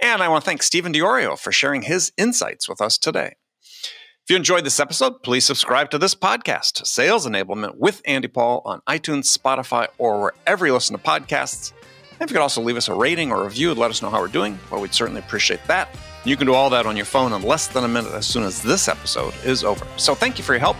And 0.00 0.22
I 0.22 0.28
want 0.28 0.44
to 0.44 0.46
thank 0.48 0.62
Stephen 0.62 0.92
Diorio 0.92 1.38
for 1.38 1.50
sharing 1.50 1.82
his 1.82 2.12
insights 2.16 2.68
with 2.68 2.80
us 2.80 2.98
today. 2.98 3.34
If 3.72 4.30
you 4.30 4.36
enjoyed 4.36 4.64
this 4.64 4.80
episode, 4.80 5.22
please 5.22 5.44
subscribe 5.44 5.90
to 5.90 5.98
this 5.98 6.14
podcast, 6.14 6.84
Sales 6.86 7.26
Enablement 7.26 7.76
with 7.76 8.02
Andy 8.04 8.28
Paul, 8.28 8.60
on 8.64 8.80
iTunes, 8.88 9.36
Spotify, 9.36 9.86
or 9.98 10.20
wherever 10.20 10.66
you 10.66 10.72
listen 10.72 10.96
to 10.96 11.02
podcasts. 11.02 11.72
And 12.12 12.22
if 12.22 12.30
you 12.30 12.34
could 12.34 12.42
also 12.42 12.60
leave 12.60 12.76
us 12.76 12.88
a 12.88 12.94
rating 12.94 13.30
or 13.30 13.44
review 13.44 13.70
and 13.70 13.78
let 13.78 13.90
us 13.90 14.02
know 14.02 14.10
how 14.10 14.20
we're 14.20 14.28
doing, 14.28 14.58
well, 14.70 14.80
we'd 14.80 14.94
certainly 14.94 15.20
appreciate 15.20 15.64
that. 15.68 15.94
You 16.24 16.36
can 16.36 16.46
do 16.46 16.54
all 16.54 16.70
that 16.70 16.86
on 16.86 16.96
your 16.96 17.06
phone 17.06 17.32
in 17.32 17.42
less 17.42 17.68
than 17.68 17.84
a 17.84 17.88
minute 17.88 18.12
as 18.12 18.26
soon 18.26 18.42
as 18.42 18.62
this 18.62 18.88
episode 18.88 19.32
is 19.44 19.62
over. 19.62 19.86
So 19.96 20.14
thank 20.14 20.38
you 20.38 20.44
for 20.44 20.54
your 20.54 20.60
help. 20.60 20.76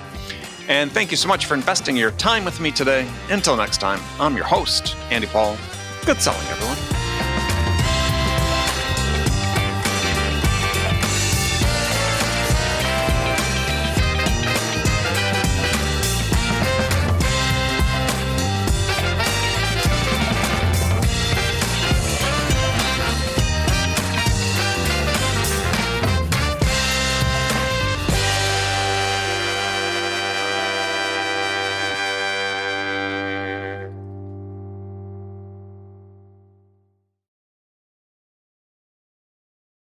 And 0.68 0.90
thank 0.90 1.10
you 1.10 1.16
so 1.16 1.28
much 1.28 1.46
for 1.46 1.54
investing 1.54 1.96
your 1.96 2.10
time 2.12 2.44
with 2.44 2.60
me 2.60 2.70
today. 2.70 3.08
Until 3.30 3.56
next 3.56 3.78
time, 3.78 4.00
I'm 4.18 4.34
your 4.36 4.46
host, 4.46 4.96
Andy 5.10 5.28
Paul. 5.28 5.56
Good 6.04 6.20
selling, 6.20 6.46
everyone. 6.48 7.05